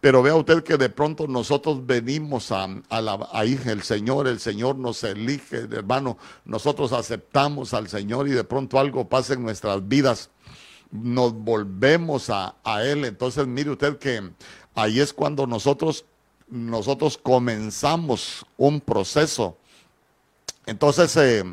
Pero 0.00 0.22
vea 0.22 0.34
usted 0.34 0.62
que 0.62 0.78
de 0.78 0.88
pronto 0.88 1.26
nosotros 1.26 1.86
venimos 1.86 2.52
a, 2.52 2.66
a 2.88 3.00
la, 3.02 3.28
ahí 3.32 3.60
el 3.66 3.82
Señor, 3.82 4.28
el 4.28 4.40
Señor 4.40 4.76
nos 4.76 5.04
elige, 5.04 5.68
hermano, 5.70 6.16
nosotros 6.46 6.92
aceptamos 6.92 7.74
al 7.74 7.88
Señor 7.88 8.26
y 8.26 8.30
de 8.30 8.44
pronto 8.44 8.78
algo 8.78 9.08
pasa 9.08 9.34
en 9.34 9.42
nuestras 9.42 9.86
vidas, 9.86 10.30
nos 10.90 11.34
volvemos 11.34 12.30
a, 12.30 12.54
a 12.64 12.82
Él. 12.82 13.04
Entonces 13.04 13.46
mire 13.46 13.70
usted 13.70 13.98
que 13.98 14.30
ahí 14.74 15.00
es 15.00 15.12
cuando 15.12 15.46
nosotros, 15.46 16.06
nosotros 16.48 17.18
comenzamos 17.18 18.46
un 18.56 18.80
proceso. 18.80 19.58
Entonces, 20.64 21.16
eh, 21.16 21.44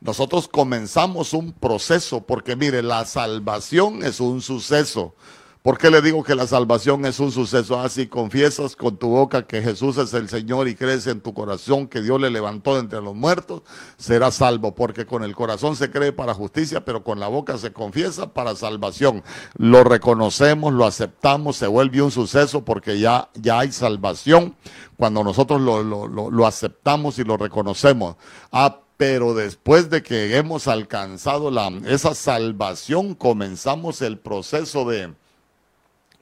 nosotros 0.00 0.48
comenzamos 0.48 1.32
un 1.32 1.52
proceso, 1.52 2.20
porque 2.20 2.56
mire, 2.56 2.82
la 2.82 3.04
salvación 3.04 4.04
es 4.04 4.20
un 4.20 4.42
suceso. 4.42 5.14
¿Por 5.62 5.78
qué 5.78 5.92
le 5.92 6.02
digo 6.02 6.24
que 6.24 6.34
la 6.34 6.48
salvación 6.48 7.06
es 7.06 7.20
un 7.20 7.30
suceso? 7.30 7.78
Así 7.78 8.02
ah, 8.02 8.10
confiesas 8.10 8.74
con 8.74 8.96
tu 8.96 9.10
boca 9.10 9.46
que 9.46 9.62
Jesús 9.62 9.96
es 9.96 10.12
el 10.12 10.28
Señor 10.28 10.66
y 10.66 10.74
crees 10.74 11.06
en 11.06 11.20
tu 11.20 11.32
corazón 11.32 11.86
que 11.86 12.02
Dios 12.02 12.20
le 12.20 12.30
levantó 12.30 12.74
de 12.74 12.80
entre 12.80 13.00
los 13.00 13.14
muertos, 13.14 13.62
serás 13.96 14.34
salvo, 14.34 14.74
porque 14.74 15.06
con 15.06 15.22
el 15.22 15.36
corazón 15.36 15.76
se 15.76 15.88
cree 15.88 16.10
para 16.10 16.34
justicia, 16.34 16.84
pero 16.84 17.04
con 17.04 17.20
la 17.20 17.28
boca 17.28 17.58
se 17.58 17.72
confiesa 17.72 18.34
para 18.34 18.56
salvación. 18.56 19.22
Lo 19.56 19.84
reconocemos, 19.84 20.72
lo 20.72 20.84
aceptamos, 20.84 21.58
se 21.58 21.68
vuelve 21.68 22.02
un 22.02 22.10
suceso 22.10 22.64
porque 22.64 22.98
ya, 22.98 23.28
ya 23.34 23.60
hay 23.60 23.70
salvación 23.70 24.56
cuando 24.96 25.22
nosotros 25.22 25.60
lo, 25.60 25.84
lo, 25.84 26.08
lo 26.08 26.46
aceptamos 26.48 27.20
y 27.20 27.24
lo 27.24 27.36
reconocemos. 27.36 28.16
Ah, 28.50 28.80
pero 28.96 29.32
después 29.32 29.90
de 29.90 30.02
que 30.02 30.36
hemos 30.36 30.66
alcanzado 30.66 31.52
la, 31.52 31.68
esa 31.86 32.16
salvación, 32.16 33.14
comenzamos 33.14 34.02
el 34.02 34.18
proceso 34.18 34.84
de, 34.84 35.12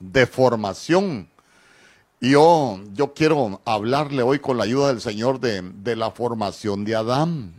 de 0.01 0.27
formación. 0.27 1.29
Yo, 2.21 2.81
yo 2.93 3.15
quiero 3.15 3.61
hablarle 3.65 4.23
hoy 4.23 4.41
con 4.41 4.59
la 4.59 4.65
ayuda 4.65 4.89
del 4.89 5.01
Señor 5.01 5.41
de, 5.41 5.63
de 5.63 5.97
la 5.97 6.11
formación 6.11 6.85
de 6.85 6.97
Adán. 6.97 7.55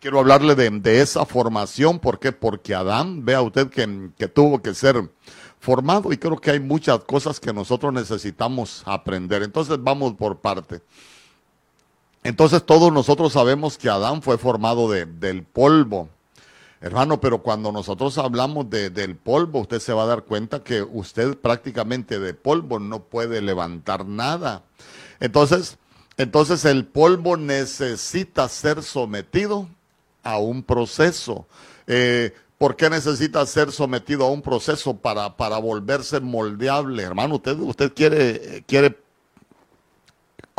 Quiero 0.00 0.20
hablarle 0.20 0.54
de, 0.54 0.70
de, 0.70 1.02
esa 1.02 1.26
formación, 1.26 1.98
¿por 1.98 2.18
qué? 2.18 2.32
Porque 2.32 2.74
Adán, 2.74 3.24
vea 3.24 3.42
usted 3.42 3.68
que, 3.68 4.10
que 4.16 4.28
tuvo 4.28 4.62
que 4.62 4.72
ser 4.74 5.10
formado 5.58 6.10
y 6.10 6.16
creo 6.16 6.38
que 6.38 6.50
hay 6.50 6.60
muchas 6.60 7.00
cosas 7.00 7.38
que 7.38 7.52
nosotros 7.52 7.92
necesitamos 7.92 8.82
aprender. 8.86 9.42
Entonces 9.42 9.76
vamos 9.78 10.14
por 10.14 10.38
parte. 10.38 10.80
Entonces 12.22 12.64
todos 12.64 12.92
nosotros 12.92 13.32
sabemos 13.32 13.76
que 13.76 13.88
Adán 13.88 14.22
fue 14.22 14.38
formado 14.38 14.90
de, 14.90 15.04
del 15.04 15.42
polvo. 15.42 16.08
Hermano, 16.80 17.20
pero 17.20 17.42
cuando 17.42 17.72
nosotros 17.72 18.16
hablamos 18.16 18.70
de, 18.70 18.88
del 18.88 19.14
polvo, 19.14 19.60
usted 19.60 19.80
se 19.80 19.92
va 19.92 20.04
a 20.04 20.06
dar 20.06 20.22
cuenta 20.22 20.64
que 20.64 20.80
usted 20.82 21.36
prácticamente 21.36 22.18
de 22.18 22.32
polvo 22.32 22.78
no 22.78 23.00
puede 23.00 23.42
levantar 23.42 24.06
nada. 24.06 24.62
Entonces, 25.20 25.76
entonces 26.16 26.64
el 26.64 26.86
polvo 26.86 27.36
necesita 27.36 28.48
ser 28.48 28.82
sometido 28.82 29.68
a 30.22 30.38
un 30.38 30.62
proceso. 30.62 31.46
Eh, 31.86 32.32
¿Por 32.56 32.76
qué 32.76 32.88
necesita 32.88 33.44
ser 33.44 33.72
sometido 33.72 34.24
a 34.24 34.30
un 34.30 34.40
proceso 34.40 34.96
para, 34.96 35.36
para 35.36 35.58
volverse 35.58 36.20
moldeable? 36.20 37.02
Hermano, 37.02 37.36
usted, 37.36 37.58
usted 37.58 37.92
quiere, 37.92 38.64
quiere 38.66 38.96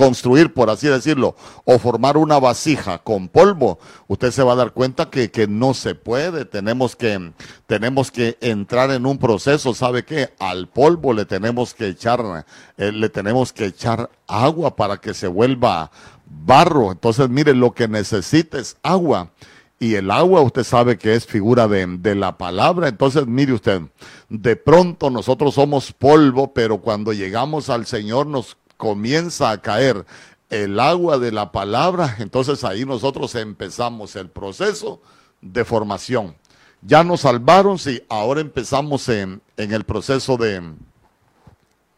construir, 0.02 0.52
por 0.52 0.72
así 0.72 0.88
decirlo, 0.88 1.36
o 1.64 1.78
formar 1.78 2.18
una 2.18 2.40
vasija 2.40 2.98
con 2.98 3.28
polvo, 3.28 3.78
usted 4.08 4.32
se 4.32 4.42
va 4.42 4.54
a 4.54 4.56
dar 4.56 4.72
cuenta 4.72 5.12
que, 5.12 5.30
que 5.30 5.46
no 5.46 5.76
se 5.76 5.94
puede. 5.94 6.46
Tenemos 6.46 6.96
que, 6.96 7.34
tenemos 7.68 8.10
que 8.10 8.36
entrar 8.42 8.90
en 8.90 9.06
un 9.06 9.20
proceso, 9.20 9.76
¿sabe 9.76 10.04
qué? 10.04 10.34
Al 10.40 10.68
polvo 10.68 11.14
le 11.14 11.26
tenemos 11.26 11.76
que 11.76 11.90
echar, 11.90 12.48
eh, 12.80 12.92
le 12.92 13.10
tenemos 13.10 13.54
que 13.54 13.66
echar 13.66 14.10
agua 14.26 14.76
para 14.76 14.98
que 14.98 15.14
se 15.14 15.28
vuelva 15.28 15.92
barro. 16.26 16.92
Entonces, 16.92 17.30
mire, 17.30 17.54
lo 17.54 17.72
que 17.72 17.88
necesita 17.88 18.58
es 18.58 18.78
agua. 18.82 19.30
Y 19.78 19.96
el 19.96 20.10
agua 20.10 20.42
usted 20.42 20.64
sabe 20.64 20.98
que 20.98 21.14
es 21.14 21.28
figura 21.28 21.68
de, 21.68 21.86
de, 21.86 22.16
la 22.16 22.40
palabra. 22.40 22.88
Entonces, 22.88 23.28
mire 23.28 23.54
usted, 23.54 23.82
de 24.30 24.56
pronto 24.56 25.12
nosotros 25.12 25.54
somos 25.54 25.92
polvo, 25.92 26.54
pero 26.54 26.80
cuando 26.80 27.14
llegamos 27.14 27.70
al 27.70 27.86
Señor 27.86 28.26
nos 28.26 28.58
comienza 28.82 29.52
a 29.52 29.62
caer 29.62 30.08
el 30.50 30.80
agua 30.80 31.20
de 31.20 31.32
la 31.32 31.52
palabra, 31.52 32.16
entonces 32.18 32.64
ahí 32.64 32.84
nosotros 32.84 33.36
empezamos 33.36 34.16
el 34.16 34.28
proceso 34.28 35.00
de 35.40 35.64
formación. 35.64 36.36
Ya 36.82 37.04
nos 37.04 37.22
salvaron, 37.22 37.78
sí, 37.78 38.02
ahora 38.10 38.42
empezamos 38.42 39.08
en, 39.08 39.40
el 39.56 39.84
proceso 39.84 40.36
de, 40.36 40.74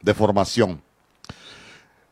de 0.02 0.14
formación. 0.14 0.82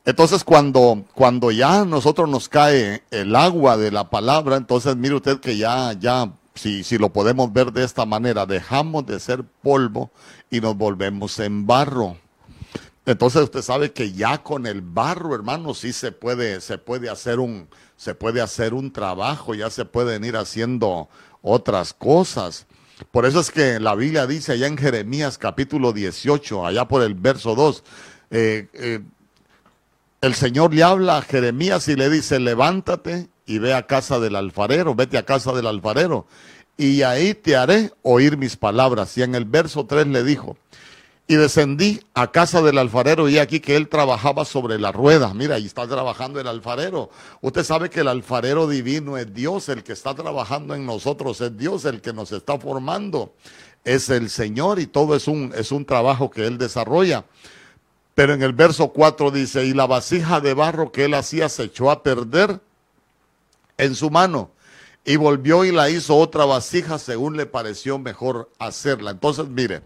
Entonces 0.06 0.46
cuando, 0.46 1.04
cuando 1.14 1.52
ya 1.52 1.84
nosotros 1.84 2.30
nos 2.30 2.48
cae 2.48 3.04
el 3.12 3.36
agua 3.36 3.76
de 3.76 3.92
la 3.92 4.10
palabra, 4.10 4.56
entonces 4.56 4.96
mire 4.96 5.16
usted 5.16 5.42
que 5.42 5.58
ya, 5.58 5.92
ya, 6.00 6.32
si, 6.56 6.86
si 6.86 6.98
lo 6.98 7.10
podemos 7.10 7.52
ver 7.52 7.74
de 7.74 7.84
esta 7.84 8.06
manera, 8.06 8.46
dejamos 8.46 9.06
de 9.06 9.20
ser 9.20 9.44
polvo 9.44 10.12
y 10.50 10.62
nos 10.62 10.78
volvemos 10.78 11.38
en 11.40 11.68
barro. 11.68 12.16
Entonces 13.06 13.42
usted 13.42 13.62
sabe 13.62 13.92
que 13.92 14.12
ya 14.12 14.44
con 14.44 14.68
el 14.68 14.82
barro, 14.82 15.34
hermano, 15.34 15.74
sí 15.74 15.92
se 15.92 16.12
puede, 16.12 16.62
se 16.62 16.78
puede 16.78 17.10
hacer 17.10 17.40
un, 17.40 17.68
se 17.96 18.14
puede 18.14 18.42
hacer 18.42 18.74
un 18.74 18.92
trabajo, 18.92 19.56
ya 19.56 19.70
se 19.70 19.86
pueden 19.86 20.24
ir 20.24 20.38
haciendo 20.38 21.10
otras 21.42 21.94
cosas. 21.94 22.68
Por 23.10 23.26
eso 23.26 23.40
es 23.40 23.50
que 23.50 23.80
la 23.80 23.96
Biblia 23.96 24.28
dice 24.28 24.54
allá 24.54 24.68
en 24.68 24.78
Jeremías 24.78 25.40
capítulo 25.40 25.94
18, 25.94 26.66
allá 26.66 26.88
por 26.88 27.02
el 27.02 27.16
verso 27.16 27.56
2, 27.56 27.84
eh, 28.30 28.68
eh, 28.74 29.00
el 30.22 30.36
Señor 30.36 30.72
le 30.72 30.84
habla 30.84 31.18
a 31.18 31.22
Jeremías 31.24 31.88
y 31.88 31.96
le 31.96 32.08
dice, 32.08 32.40
levántate 32.40 33.30
y 33.48 33.58
ve 33.58 33.74
a 33.74 33.88
casa 33.88 34.20
del 34.20 34.36
alfarero, 34.36 34.94
vete 34.94 35.18
a 35.18 35.26
casa 35.26 35.52
del 35.54 35.66
alfarero, 35.66 36.28
y 36.78 37.02
ahí 37.02 37.34
te 37.34 37.56
haré 37.56 37.92
oír 38.04 38.38
mis 38.38 38.56
palabras. 38.56 39.18
Y 39.18 39.24
en 39.24 39.34
el 39.34 39.46
verso 39.46 39.88
3 39.88 40.08
le 40.08 40.24
dijo, 40.24 40.58
y 41.32 41.36
descendí 41.36 42.02
a 42.14 42.30
casa 42.30 42.62
del 42.62 42.78
alfarero 42.78 43.30
y 43.30 43.38
aquí 43.38 43.62
que 43.62 43.78
él 43.78 43.88
trabajaba 43.88 44.44
sobre 44.44 44.78
la 44.78 44.92
rueda. 44.92 45.34
Mira, 45.34 45.56
ahí 45.56 45.66
está 45.66 45.88
trabajando 45.88 46.42
el 46.42 46.48
alfarero. 46.48 47.10
Usted 47.40 47.64
sabe 47.64 47.90
que 47.90 48.02
el 48.02 48.10
alfarero 48.10 48.68
divino 48.68 49.18
es 49.18 49.34
Dios, 49.34 49.70
el 49.70 49.82
que 49.82 49.94
está 49.94 50.14
trabajando 50.14 50.76
en 50.76 50.86
nosotros 50.86 51.40
es 51.40 51.58
Dios, 51.58 51.86
el 51.86 52.02
que 52.02 52.12
nos 52.12 52.34
está 52.34 52.60
formando 52.60 53.34
es 53.86 54.10
el 54.10 54.30
Señor 54.30 54.80
y 54.80 54.88
todo 54.88 55.16
es 55.16 55.30
un, 55.30 55.54
es 55.56 55.72
un 55.72 55.86
trabajo 55.86 56.30
que 56.30 56.46
él 56.46 56.58
desarrolla. 56.58 57.24
Pero 58.14 58.34
en 58.34 58.44
el 58.44 58.52
verso 58.52 58.90
4 58.90 59.32
dice, 59.32 59.66
y 59.66 59.74
la 59.74 59.88
vasija 59.88 60.42
de 60.42 60.54
barro 60.54 60.92
que 60.92 61.06
él 61.06 61.14
hacía 61.14 61.48
se 61.48 61.64
echó 61.64 61.92
a 61.92 62.04
perder 62.04 62.60
en 63.78 63.96
su 63.96 64.10
mano 64.10 64.52
y 65.06 65.16
volvió 65.16 65.64
y 65.64 65.72
la 65.72 65.90
hizo 65.90 66.18
otra 66.18 66.44
vasija 66.44 67.00
según 67.00 67.38
le 67.38 67.46
pareció 67.46 68.00
mejor 68.00 68.50
hacerla. 68.60 69.12
Entonces, 69.12 69.48
mire, 69.48 69.82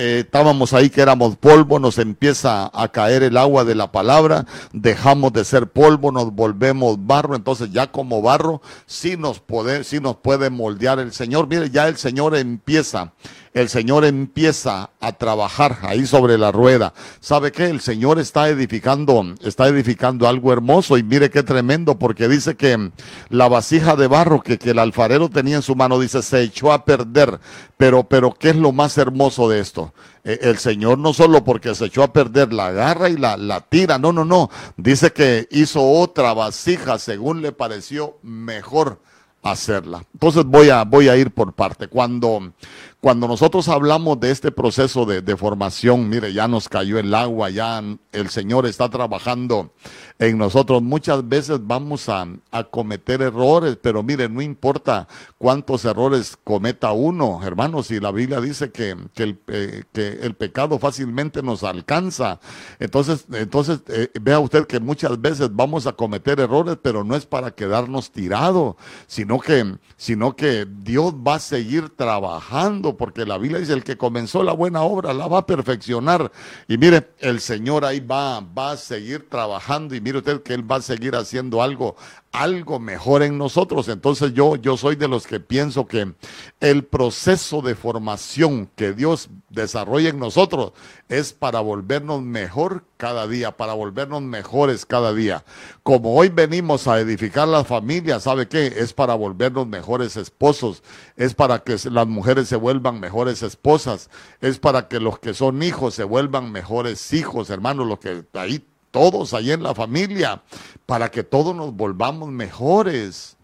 eh, 0.00 0.20
estábamos 0.20 0.74
ahí 0.74 0.90
que 0.90 1.00
éramos 1.00 1.34
polvo, 1.34 1.80
nos 1.80 1.98
empieza 1.98 2.70
a 2.72 2.86
caer 2.86 3.24
el 3.24 3.36
agua 3.36 3.64
de 3.64 3.74
la 3.74 3.90
palabra, 3.90 4.46
dejamos 4.72 5.32
de 5.32 5.44
ser 5.44 5.66
polvo, 5.66 6.12
nos 6.12 6.32
volvemos 6.32 7.04
barro, 7.04 7.34
entonces 7.34 7.72
ya 7.72 7.88
como 7.88 8.22
barro 8.22 8.62
sí 8.86 9.16
nos 9.16 9.40
puede, 9.40 9.82
sí 9.82 9.98
nos 9.98 10.14
puede 10.14 10.50
moldear 10.50 11.00
el 11.00 11.12
Señor. 11.12 11.48
Mire, 11.48 11.70
ya 11.70 11.88
el 11.88 11.96
Señor 11.96 12.36
empieza 12.36 13.12
el 13.60 13.68
Señor 13.68 14.04
empieza 14.04 14.90
a 15.00 15.12
trabajar 15.12 15.78
ahí 15.82 16.06
sobre 16.06 16.38
la 16.38 16.52
rueda. 16.52 16.94
¿Sabe 17.20 17.50
qué? 17.50 17.66
El 17.66 17.80
Señor 17.80 18.18
está 18.18 18.48
edificando, 18.48 19.34
está 19.42 19.66
edificando 19.66 20.28
algo 20.28 20.52
hermoso 20.52 20.96
y 20.96 21.02
mire 21.02 21.30
qué 21.30 21.42
tremendo 21.42 21.98
porque 21.98 22.28
dice 22.28 22.56
que 22.56 22.90
la 23.30 23.48
vasija 23.48 23.96
de 23.96 24.06
barro 24.06 24.42
que, 24.42 24.58
el 24.62 24.78
alfarero 24.78 25.28
tenía 25.28 25.56
en 25.56 25.62
su 25.62 25.74
mano, 25.74 25.98
dice, 25.98 26.22
se 26.22 26.42
echó 26.42 26.72
a 26.72 26.84
perder. 26.84 27.40
Pero, 27.76 28.04
pero, 28.04 28.32
¿qué 28.32 28.50
es 28.50 28.56
lo 28.56 28.72
más 28.72 28.96
hermoso 28.98 29.48
de 29.48 29.60
esto? 29.60 29.92
Eh, 30.24 30.38
el 30.42 30.58
Señor 30.58 30.98
no 30.98 31.12
solo 31.12 31.42
porque 31.44 31.74
se 31.74 31.86
echó 31.86 32.02
a 32.02 32.12
perder 32.12 32.52
la 32.52 32.70
garra 32.70 33.08
y 33.08 33.16
la, 33.16 33.36
la 33.36 33.60
tira, 33.60 33.98
no, 33.98 34.12
no, 34.12 34.24
no. 34.24 34.50
Dice 34.76 35.12
que 35.12 35.48
hizo 35.50 35.82
otra 35.82 36.32
vasija 36.32 36.98
según 36.98 37.42
le 37.42 37.52
pareció 37.52 38.18
mejor 38.22 39.00
hacerla. 39.42 40.04
Entonces 40.12 40.44
voy 40.44 40.70
a, 40.70 40.84
voy 40.84 41.08
a 41.08 41.16
ir 41.16 41.30
por 41.30 41.52
parte. 41.52 41.88
Cuando, 41.88 42.52
cuando 43.00 43.28
nosotros 43.28 43.68
hablamos 43.68 44.18
de 44.18 44.32
este 44.32 44.50
proceso 44.50 45.06
de, 45.06 45.22
de 45.22 45.36
formación, 45.36 46.08
mire, 46.08 46.32
ya 46.32 46.48
nos 46.48 46.68
cayó 46.68 46.98
el 46.98 47.14
agua, 47.14 47.48
ya 47.48 47.82
el 48.12 48.28
Señor 48.28 48.66
está 48.66 48.88
trabajando 48.88 49.72
en 50.18 50.36
nosotros. 50.36 50.82
Muchas 50.82 51.28
veces 51.28 51.60
vamos 51.62 52.08
a, 52.08 52.26
cometer 52.70 53.22
errores, 53.22 53.78
pero 53.80 54.02
mire, 54.02 54.28
no 54.28 54.42
importa 54.42 55.06
cuántos 55.38 55.84
errores 55.84 56.36
cometa 56.42 56.92
uno, 56.92 57.40
hermanos, 57.44 57.86
si 57.86 58.00
la 58.00 58.10
Biblia 58.10 58.40
dice 58.40 58.72
que, 58.72 58.96
el, 59.16 59.38
eh, 59.46 59.84
que 59.92 60.08
el, 60.22 60.34
pecado 60.34 60.78
fácilmente 60.78 61.42
nos 61.42 61.62
alcanza. 61.62 62.40
Entonces, 62.80 63.26
entonces 63.32 63.80
eh, 63.88 64.10
vea 64.20 64.40
usted 64.40 64.66
que 64.66 64.80
muchas 64.80 65.20
veces 65.20 65.50
vamos 65.52 65.86
a 65.86 65.92
cometer 65.92 66.40
errores, 66.40 66.76
pero 66.82 67.04
no 67.04 67.14
es 67.14 67.26
para 67.26 67.52
quedarnos 67.52 68.10
tirados, 68.10 68.74
sino 69.06 69.38
que, 69.38 69.76
sino 69.96 70.34
que 70.34 70.66
Dios 70.82 71.14
va 71.14 71.36
a 71.36 71.40
seguir 71.40 71.90
trabajando, 71.90 72.87
porque 72.96 73.26
la 73.26 73.38
Biblia 73.38 73.60
dice, 73.60 73.72
el 73.72 73.84
que 73.84 73.96
comenzó 73.96 74.42
la 74.42 74.52
buena 74.52 74.82
obra 74.82 75.12
la 75.12 75.26
va 75.26 75.38
a 75.38 75.46
perfeccionar. 75.46 76.30
Y 76.66 76.78
mire, 76.78 77.10
el 77.18 77.40
Señor 77.40 77.84
ahí 77.84 78.00
va, 78.00 78.40
va 78.40 78.72
a 78.72 78.76
seguir 78.76 79.28
trabajando 79.28 79.94
y 79.94 80.00
mire 80.00 80.18
usted 80.18 80.42
que 80.42 80.54
Él 80.54 80.70
va 80.70 80.76
a 80.76 80.82
seguir 80.82 81.14
haciendo 81.14 81.62
algo, 81.62 81.96
algo 82.32 82.78
mejor 82.78 83.22
en 83.22 83.38
nosotros. 83.38 83.88
Entonces 83.88 84.32
yo, 84.34 84.56
yo 84.56 84.76
soy 84.76 84.96
de 84.96 85.08
los 85.08 85.26
que 85.26 85.40
pienso 85.40 85.86
que 85.86 86.12
el 86.60 86.84
proceso 86.84 87.62
de 87.62 87.74
formación 87.74 88.70
que 88.74 88.92
Dios 88.92 89.28
desarrolla 89.50 90.08
en 90.08 90.18
nosotros 90.18 90.72
es 91.08 91.32
para 91.32 91.60
volvernos 91.60 92.22
mejor 92.22 92.84
cada 92.98 93.26
día, 93.26 93.56
para 93.56 93.72
volvernos 93.72 94.20
mejores 94.20 94.84
cada 94.84 95.14
día. 95.14 95.44
Como 95.82 96.14
hoy 96.14 96.28
venimos 96.28 96.86
a 96.86 97.00
edificar 97.00 97.48
la 97.48 97.64
familia, 97.64 98.20
¿sabe 98.20 98.48
qué? 98.48 98.66
Es 98.66 98.92
para 98.92 99.14
volvernos 99.14 99.66
mejores 99.66 100.18
esposos, 100.18 100.82
es 101.16 101.32
para 101.32 101.60
que 101.60 101.78
las 101.90 102.06
mujeres 102.06 102.48
se 102.48 102.56
vuelvan 102.56 103.00
mejores 103.00 103.42
esposas, 103.42 104.10
es 104.42 104.58
para 104.58 104.88
que 104.88 105.00
los 105.00 105.18
que 105.18 105.32
son 105.32 105.62
hijos 105.62 105.94
se 105.94 106.04
vuelvan 106.04 106.52
mejores 106.52 107.14
hijos, 107.14 107.48
hermanos, 107.48 107.86
los 107.86 108.00
que 108.00 108.24
ahí 108.34 108.62
todos 108.90 109.32
ahí 109.32 109.52
en 109.52 109.62
la 109.62 109.74
familia, 109.74 110.42
para 110.84 111.10
que 111.10 111.22
todos 111.22 111.54
nos 111.54 111.74
volvamos 111.74 112.28
mejores. 112.30 113.36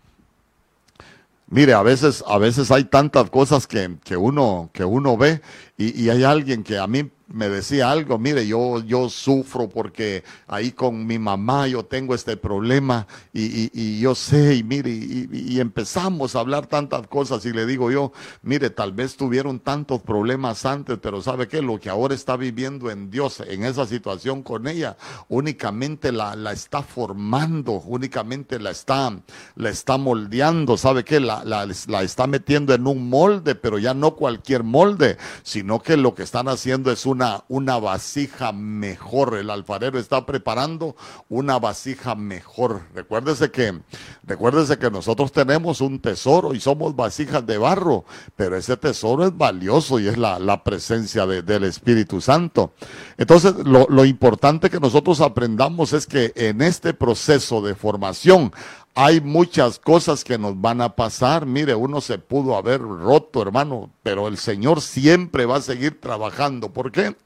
Mire, 1.47 1.75
a 1.75 1.83
veces, 1.83 2.25
a 2.27 2.39
veces 2.39 2.71
hay 2.71 2.85
tantas 2.85 3.31
cosas 3.31 3.67
que, 3.67 3.97
que 4.03 4.17
uno, 4.17 4.71
que 4.73 4.85
uno 4.85 5.17
ve 5.17 5.43
y, 5.77 6.09
hay 6.09 6.25
alguien 6.25 6.65
que 6.65 6.79
a 6.79 6.87
mí 6.87 7.11
me 7.35 7.49
decía 7.49 7.91
algo, 7.91 8.17
mire, 8.17 8.47
yo, 8.47 8.81
yo 8.85 9.09
sufro 9.09 9.69
porque 9.69 10.23
ahí 10.47 10.71
con 10.71 11.05
mi 11.05 11.19
mamá 11.19 11.67
yo 11.67 11.85
tengo 11.85 12.15
este 12.15 12.37
problema 12.37 13.09
y, 13.33 13.99
yo 13.99 14.15
sé, 14.15 14.55
y 14.55 14.63
mire, 14.63 14.91
y, 14.91 15.59
empezamos 15.59 16.37
a 16.37 16.41
hablar 16.41 16.67
tantas 16.67 17.07
cosas 17.09 17.45
y 17.45 17.53
le 17.53 17.67
digo 17.67 17.91
yo, 17.91 18.13
mire, 18.43 18.71
tal 18.71 18.93
vez 18.93 19.17
tuvieron 19.17 19.59
tantos 19.59 20.01
problemas 20.03 20.65
antes, 20.65 20.99
pero 21.03 21.21
¿sabe 21.23 21.49
qué? 21.49 21.61
Lo 21.61 21.81
que 21.81 21.91
ahora 21.91 22.15
está 22.15 22.37
viviendo 22.37 22.91
en 22.91 23.11
Dios, 23.11 23.41
en 23.41 23.65
esa 23.65 23.87
situación 23.87 24.43
con 24.43 24.69
ella, 24.69 24.97
únicamente 25.29 26.13
la, 26.13 26.37
la 26.37 26.53
está 26.53 26.83
formando, 26.83 27.73
únicamente 27.73 28.61
la 28.61 28.71
está, 28.71 29.13
la 29.57 29.71
está 29.71 29.99
moldeando, 29.99 30.77
¿sabe 30.77 31.05
qué? 31.05 31.19
La, 31.19 31.45
la, 31.45 31.67
la 31.89 32.03
está 32.03 32.29
metiendo 32.29 32.75
en 32.75 32.87
un 32.87 33.09
molde, 33.09 33.57
pero 33.57 33.79
ya 33.79 33.93
no 33.93 34.15
cualquier 34.15 34.63
molde, 34.63 35.17
sino 35.43 35.81
que 35.81 35.97
lo 35.97 36.15
que 36.15 36.23
están 36.23 36.47
haciendo 36.47 36.93
es 36.93 37.07
una 37.07 37.24
una, 37.49 37.79
vasija 37.79 38.53
mejor. 38.53 39.37
El 39.37 39.51
alfarero 39.51 39.99
está 39.99 40.27
preparando 40.27 40.97
una 41.29 41.59
vasija 41.59 42.15
mejor. 42.15 42.83
Recuérdese 42.95 43.51
que, 43.51 43.81
recuérdese 44.25 44.79
que 44.79 44.91
nosotros 44.91 45.33
tenemos 45.33 45.81
un 45.81 46.01
tesoro 46.01 46.55
y 46.55 46.61
somos 46.61 46.97
vasijas 46.97 47.47
de 47.47 47.59
barro, 47.59 48.05
pero 48.37 48.57
ese 48.57 48.77
tesoro 48.77 49.27
es 49.27 49.37
valioso 49.37 49.99
y 49.99 50.09
es 50.09 50.19
la, 50.19 50.63
presencia 50.65 51.27
del 51.27 51.65
Espíritu 51.65 52.21
Santo. 52.21 52.73
Entonces, 53.19 53.55
lo, 53.65 53.87
lo 53.89 54.05
importante 54.05 54.71
que 54.71 54.81
nosotros 54.81 55.21
aprendamos 55.21 55.93
es 55.93 56.07
que 56.07 56.33
en 56.37 56.63
este 56.63 56.95
proceso 56.95 57.61
de 57.61 57.75
formación 57.75 58.53
hay 58.95 59.21
muchas 59.21 59.79
cosas 59.79 60.23
que 60.23 60.39
nos 60.39 60.61
van 60.61 60.81
a 60.81 60.95
pasar. 60.95 61.47
Mire, 61.47 61.75
uno 61.75 62.01
se 62.01 62.19
pudo 62.19 62.57
haber 62.57 62.81
roto, 62.81 63.43
hermano, 63.43 63.91
pero 64.03 64.29
el 64.29 64.39
Señor 64.39 64.81
siempre 64.81 65.47
va 65.47 65.57
a 65.57 65.63
seguir 65.63 66.01
trabajando. 66.01 66.73
¿Por 66.73 66.93
qué? 66.93 67.17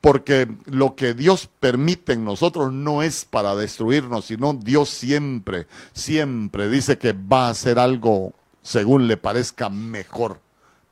Porque 0.00 0.48
lo 0.66 0.94
que 0.96 1.14
Dios 1.14 1.48
permite 1.60 2.12
en 2.12 2.24
nosotros 2.24 2.72
no 2.72 3.02
es 3.02 3.24
para 3.24 3.54
destruirnos, 3.54 4.26
sino 4.26 4.54
Dios 4.54 4.88
siempre, 4.90 5.66
siempre 5.92 6.68
dice 6.68 6.98
que 6.98 7.12
va 7.12 7.46
a 7.46 7.50
hacer 7.50 7.78
algo 7.78 8.32
según 8.62 9.08
le 9.08 9.16
parezca 9.16 9.68
mejor, 9.70 10.40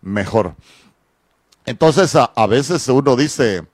mejor. 0.02 0.54
Entonces 1.66 2.14
a, 2.14 2.24
a 2.24 2.46
veces 2.46 2.88
uno 2.88 3.16
dice, 3.16 3.66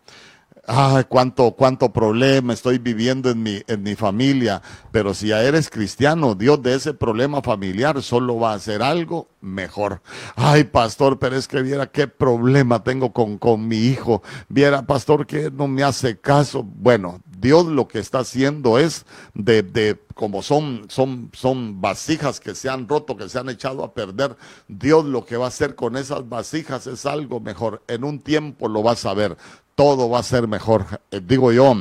ay, 0.74 1.04
cuánto, 1.06 1.52
cuánto 1.52 1.92
problema 1.92 2.54
estoy 2.54 2.78
viviendo 2.78 3.30
en 3.30 3.42
mi, 3.42 3.62
en 3.66 3.82
mi 3.82 3.94
familia. 3.94 4.62
Pero 4.90 5.12
si 5.12 5.28
ya 5.28 5.42
eres 5.42 5.68
cristiano, 5.68 6.34
Dios 6.34 6.62
de 6.62 6.74
ese 6.74 6.94
problema 6.94 7.42
familiar 7.42 8.02
solo 8.02 8.38
va 8.38 8.52
a 8.52 8.56
hacer 8.56 8.82
algo 8.82 9.28
mejor. 9.42 10.00
Ay, 10.34 10.64
pastor, 10.64 11.18
pero 11.18 11.36
es 11.36 11.46
que 11.46 11.62
viera 11.62 11.88
qué 11.88 12.08
problema 12.08 12.82
tengo 12.82 13.12
con, 13.12 13.36
con 13.36 13.68
mi 13.68 13.76
hijo. 13.76 14.22
Viera, 14.48 14.86
pastor, 14.86 15.26
que 15.26 15.50
no 15.50 15.68
me 15.68 15.82
hace 15.82 16.18
caso. 16.18 16.62
Bueno, 16.62 17.20
Dios 17.26 17.66
lo 17.66 17.86
que 17.88 17.98
está 17.98 18.20
haciendo 18.20 18.78
es 18.78 19.04
de, 19.34 19.62
de 19.62 20.00
como 20.14 20.42
son, 20.42 20.86
son, 20.88 21.30
son 21.32 21.80
vasijas 21.80 22.38
que 22.38 22.54
se 22.54 22.68
han 22.68 22.88
roto, 22.88 23.16
que 23.16 23.28
se 23.28 23.38
han 23.38 23.48
echado 23.48 23.82
a 23.82 23.94
perder, 23.94 24.36
Dios 24.68 25.04
lo 25.04 25.24
que 25.24 25.36
va 25.36 25.46
a 25.46 25.48
hacer 25.48 25.74
con 25.74 25.96
esas 25.96 26.28
vasijas 26.28 26.86
es 26.86 27.04
algo 27.06 27.40
mejor. 27.40 27.82
En 27.88 28.04
un 28.04 28.20
tiempo 28.20 28.68
lo 28.68 28.82
vas 28.82 29.04
a 29.06 29.14
ver 29.14 29.36
todo 29.74 30.08
va 30.08 30.18
a 30.20 30.22
ser 30.22 30.48
mejor. 30.48 30.86
Eh, 31.10 31.20
digo 31.24 31.52
yo, 31.52 31.74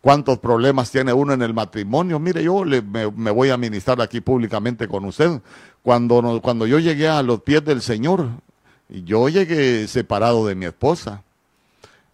¿cuántos 0.00 0.38
problemas 0.38 0.90
tiene 0.90 1.12
uno 1.12 1.32
en 1.32 1.42
el 1.42 1.54
matrimonio? 1.54 2.18
Mire, 2.18 2.42
yo 2.42 2.64
le, 2.64 2.82
me, 2.82 3.30
voy 3.30 3.50
a 3.50 3.56
ministrar 3.56 4.00
aquí 4.00 4.20
públicamente 4.20 4.88
con 4.88 5.04
usted. 5.04 5.40
Cuando, 5.82 6.40
cuando 6.42 6.66
yo 6.66 6.78
llegué 6.78 7.08
a 7.08 7.22
los 7.22 7.42
pies 7.42 7.64
del 7.64 7.82
Señor, 7.82 8.28
yo 8.88 9.28
llegué 9.28 9.88
separado 9.88 10.46
de 10.46 10.54
mi 10.54 10.66
esposa. 10.66 11.22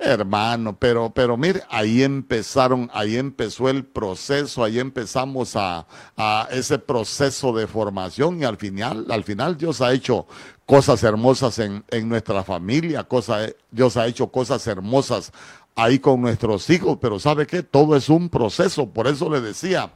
Hermano, 0.00 0.78
pero, 0.78 1.10
pero 1.10 1.36
mire, 1.36 1.62
ahí 1.68 2.04
empezaron, 2.04 2.88
ahí 2.94 3.16
empezó 3.16 3.68
el 3.68 3.84
proceso, 3.84 4.62
ahí 4.62 4.78
empezamos 4.78 5.56
a, 5.56 5.88
a, 6.16 6.46
ese 6.52 6.78
proceso 6.78 7.52
de 7.52 7.66
formación 7.66 8.40
y 8.40 8.44
al 8.44 8.56
final, 8.56 9.06
al 9.10 9.24
final 9.24 9.56
Dios 9.56 9.80
ha 9.80 9.92
hecho 9.92 10.28
cosas 10.66 11.02
hermosas 11.02 11.58
en, 11.58 11.84
en 11.90 12.08
nuestra 12.08 12.44
familia, 12.44 13.02
cosa, 13.04 13.40
Dios 13.72 13.96
ha 13.96 14.06
hecho 14.06 14.28
cosas 14.28 14.64
hermosas 14.68 15.32
ahí 15.74 15.98
con 15.98 16.20
nuestros 16.20 16.70
hijos, 16.70 16.98
pero 17.00 17.18
¿sabe 17.18 17.48
qué? 17.48 17.64
Todo 17.64 17.96
es 17.96 18.08
un 18.08 18.28
proceso, 18.28 18.88
por 18.90 19.08
eso 19.08 19.28
le 19.28 19.40
decía, 19.40 19.92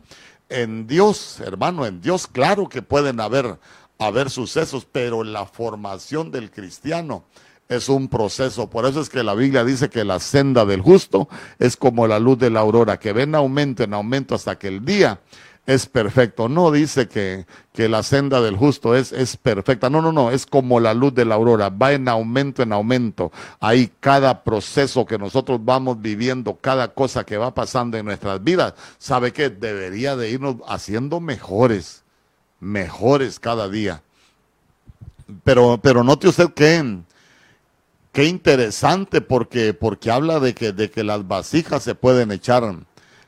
en 0.48 0.88
Dios, 0.88 1.38
hermano, 1.38 1.86
en 1.86 2.00
Dios, 2.00 2.26
claro 2.26 2.68
que 2.68 2.82
pueden 2.82 3.20
haber, 3.20 3.56
haber 3.98 4.30
sucesos, 4.30 4.84
pero 4.90 5.22
la 5.22 5.46
formación 5.46 6.32
del 6.32 6.50
cristiano 6.50 7.24
es 7.68 7.88
un 7.88 8.08
proceso. 8.08 8.68
Por 8.70 8.86
eso 8.86 9.00
es 9.00 9.08
que 9.08 9.22
la 9.22 9.34
Biblia 9.34 9.64
dice 9.64 9.88
que 9.88 10.04
la 10.04 10.20
senda 10.20 10.64
del 10.64 10.82
justo 10.82 11.28
es 11.58 11.76
como 11.76 12.06
la 12.06 12.18
luz 12.18 12.38
de 12.38 12.50
la 12.50 12.60
aurora, 12.60 12.98
que 12.98 13.12
ven 13.12 13.34
aumento 13.34 13.82
en 13.82 13.94
aumento 13.94 14.34
hasta 14.34 14.58
que 14.58 14.68
el 14.68 14.84
día 14.84 15.20
es 15.66 15.86
perfecto. 15.86 16.48
No 16.48 16.70
dice 16.70 17.08
que, 17.08 17.46
que 17.72 17.88
la 17.88 18.02
senda 18.02 18.40
del 18.40 18.56
justo 18.56 18.94
es, 18.94 19.12
es 19.12 19.36
perfecta. 19.36 19.88
No, 19.90 20.02
no, 20.02 20.12
no, 20.12 20.30
es 20.30 20.46
como 20.46 20.80
la 20.80 20.94
luz 20.94 21.14
de 21.14 21.24
la 21.24 21.34
aurora, 21.34 21.70
va 21.70 21.92
en 21.92 22.08
aumento, 22.08 22.62
en 22.62 22.72
aumento. 22.72 23.32
Ahí 23.60 23.90
cada 24.00 24.42
proceso 24.42 25.06
que 25.06 25.18
nosotros 25.18 25.60
vamos 25.62 26.00
viviendo, 26.00 26.56
cada 26.56 26.88
cosa 26.88 27.24
que 27.24 27.36
va 27.36 27.54
pasando 27.54 27.96
en 27.96 28.06
nuestras 28.06 28.42
vidas, 28.42 28.74
sabe 28.98 29.32
que 29.32 29.50
debería 29.50 30.16
de 30.16 30.30
irnos 30.30 30.56
haciendo 30.66 31.20
mejores, 31.20 32.02
mejores 32.60 33.38
cada 33.38 33.68
día. 33.68 34.02
Pero, 35.44 35.78
pero 35.82 36.04
note 36.04 36.28
usted 36.28 36.52
que 36.52 37.02
qué 38.12 38.26
interesante 38.26 39.20
porque, 39.20 39.74
porque 39.74 40.10
habla 40.10 40.38
de 40.38 40.54
que, 40.54 40.72
de 40.72 40.90
que 40.90 41.02
las 41.02 41.26
vasijas 41.26 41.82
se 41.82 41.94
pueden 41.94 42.30
echar 42.30 42.62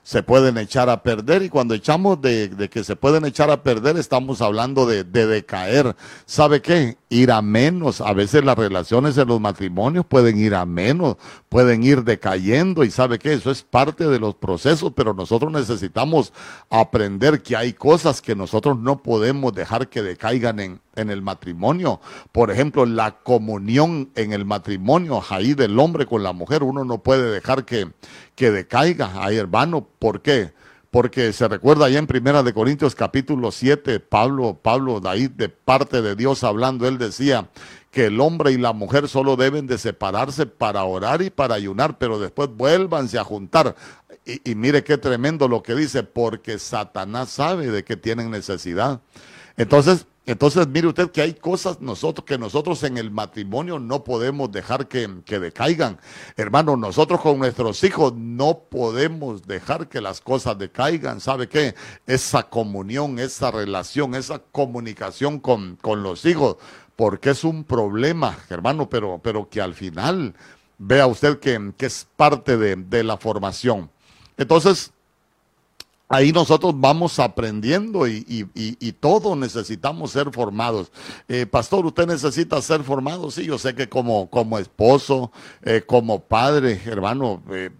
se 0.02 0.22
pueden 0.22 0.58
echar 0.58 0.90
a 0.90 1.02
perder 1.02 1.42
y 1.42 1.48
cuando 1.48 1.72
echamos 1.72 2.20
de, 2.20 2.48
de 2.48 2.68
que 2.68 2.84
se 2.84 2.94
pueden 2.94 3.24
echar 3.24 3.50
a 3.50 3.62
perder 3.62 3.96
estamos 3.96 4.42
hablando 4.42 4.84
de, 4.84 5.02
de, 5.02 5.26
decaer. 5.26 5.96
¿Sabe 6.26 6.60
qué? 6.60 6.98
Ir 7.14 7.30
a 7.30 7.42
menos. 7.42 8.00
A 8.00 8.12
veces 8.12 8.44
las 8.44 8.58
relaciones 8.58 9.16
en 9.16 9.28
los 9.28 9.40
matrimonios 9.40 10.04
pueden 10.04 10.36
ir 10.36 10.52
a 10.54 10.66
menos, 10.66 11.16
pueden 11.48 11.84
ir 11.84 12.02
decayendo 12.02 12.82
y 12.82 12.90
¿sabe 12.90 13.20
qué? 13.20 13.34
Eso 13.34 13.52
es 13.52 13.62
parte 13.62 14.08
de 14.08 14.18
los 14.18 14.34
procesos, 14.34 14.92
pero 14.96 15.14
nosotros 15.14 15.52
necesitamos 15.52 16.32
aprender 16.70 17.40
que 17.40 17.54
hay 17.54 17.72
cosas 17.72 18.20
que 18.20 18.34
nosotros 18.34 18.78
no 18.80 19.00
podemos 19.00 19.54
dejar 19.54 19.88
que 19.88 20.02
decaigan 20.02 20.58
en, 20.58 20.80
en 20.96 21.10
el 21.10 21.22
matrimonio. 21.22 22.00
Por 22.32 22.50
ejemplo, 22.50 22.84
la 22.84 23.12
comunión 23.22 24.10
en 24.16 24.32
el 24.32 24.44
matrimonio 24.44 25.22
ahí 25.28 25.54
del 25.54 25.78
hombre 25.78 26.06
con 26.06 26.24
la 26.24 26.32
mujer, 26.32 26.64
uno 26.64 26.84
no 26.84 26.98
puede 26.98 27.30
dejar 27.30 27.64
que, 27.64 27.92
que 28.34 28.50
decaiga. 28.50 29.12
Ay, 29.14 29.36
hermano, 29.36 29.86
¿por 30.00 30.20
qué? 30.20 30.52
Porque 30.94 31.32
se 31.32 31.48
recuerda 31.48 31.86
allá 31.86 31.98
en 31.98 32.06
Primera 32.06 32.44
de 32.44 32.54
Corintios 32.54 32.94
capítulo 32.94 33.50
7, 33.50 33.98
Pablo, 33.98 34.60
Pablo 34.62 35.00
de 35.00 35.08
ahí 35.08 35.26
de 35.26 35.48
parte 35.48 36.00
de 36.02 36.14
Dios 36.14 36.44
hablando, 36.44 36.86
él 36.86 36.98
decía 36.98 37.50
que 37.90 38.06
el 38.06 38.20
hombre 38.20 38.52
y 38.52 38.58
la 38.58 38.72
mujer 38.72 39.08
solo 39.08 39.34
deben 39.34 39.66
de 39.66 39.76
separarse 39.76 40.46
para 40.46 40.84
orar 40.84 41.20
y 41.20 41.30
para 41.30 41.56
ayunar, 41.56 41.98
pero 41.98 42.20
después 42.20 42.48
vuélvanse 42.48 43.18
a 43.18 43.24
juntar. 43.24 43.74
Y, 44.24 44.54
mire 44.54 44.84
qué 44.84 44.96
tremendo 44.96 45.48
lo 45.48 45.64
que 45.64 45.74
dice, 45.74 46.04
porque 46.04 46.60
Satanás 46.60 47.30
sabe 47.30 47.72
de 47.72 47.82
que 47.82 47.96
tienen 47.96 48.30
necesidad. 48.30 49.00
Entonces, 49.56 50.06
entonces, 50.26 50.66
mire 50.66 50.86
usted 50.86 51.10
que 51.10 51.20
hay 51.20 51.34
cosas 51.34 51.82
nosotros 51.82 52.24
que 52.24 52.38
nosotros 52.38 52.82
en 52.82 52.96
el 52.96 53.10
matrimonio 53.10 53.78
no 53.78 54.04
podemos 54.04 54.50
dejar 54.50 54.88
que, 54.88 55.20
que, 55.26 55.38
decaigan. 55.38 55.98
Hermano, 56.36 56.78
nosotros 56.78 57.20
con 57.20 57.38
nuestros 57.38 57.84
hijos 57.84 58.14
no 58.16 58.60
podemos 58.70 59.46
dejar 59.46 59.86
que 59.88 60.00
las 60.00 60.22
cosas 60.22 60.56
decaigan. 60.56 61.20
¿Sabe 61.20 61.46
qué? 61.46 61.74
Esa 62.06 62.44
comunión, 62.44 63.18
esa 63.18 63.50
relación, 63.50 64.14
esa 64.14 64.38
comunicación 64.38 65.40
con, 65.40 65.76
con 65.76 66.02
los 66.02 66.24
hijos, 66.24 66.56
porque 66.96 67.30
es 67.30 67.44
un 67.44 67.62
problema, 67.62 68.38
hermano, 68.48 68.88
pero, 68.88 69.20
pero 69.22 69.50
que 69.50 69.60
al 69.60 69.74
final 69.74 70.34
vea 70.78 71.06
usted 71.06 71.38
que, 71.38 71.74
que 71.76 71.84
es 71.84 72.06
parte 72.16 72.56
de, 72.56 72.76
de 72.76 73.04
la 73.04 73.18
formación. 73.18 73.90
Entonces, 74.38 74.93
ahí 76.14 76.32
nosotros 76.32 76.74
vamos 76.76 77.18
aprendiendo 77.18 78.06
y, 78.06 78.24
y, 78.54 78.92
todos 78.92 79.36
necesitamos 79.36 80.12
ser 80.12 80.30
formados. 80.30 80.90
Eh, 81.28 81.46
pastor, 81.46 81.84
¿usted 81.84 82.06
necesita 82.06 82.60
ser 82.62 82.82
formado? 82.82 83.30
Sí, 83.30 83.44
yo 83.44 83.58
sé 83.58 83.74
que 83.74 83.88
como, 83.88 84.28
esposo, 84.58 85.32
eh, 85.62 85.82
como 85.84 86.20
padre, 86.20 86.80
hermano, 86.86 87.42
eh, 87.50 87.70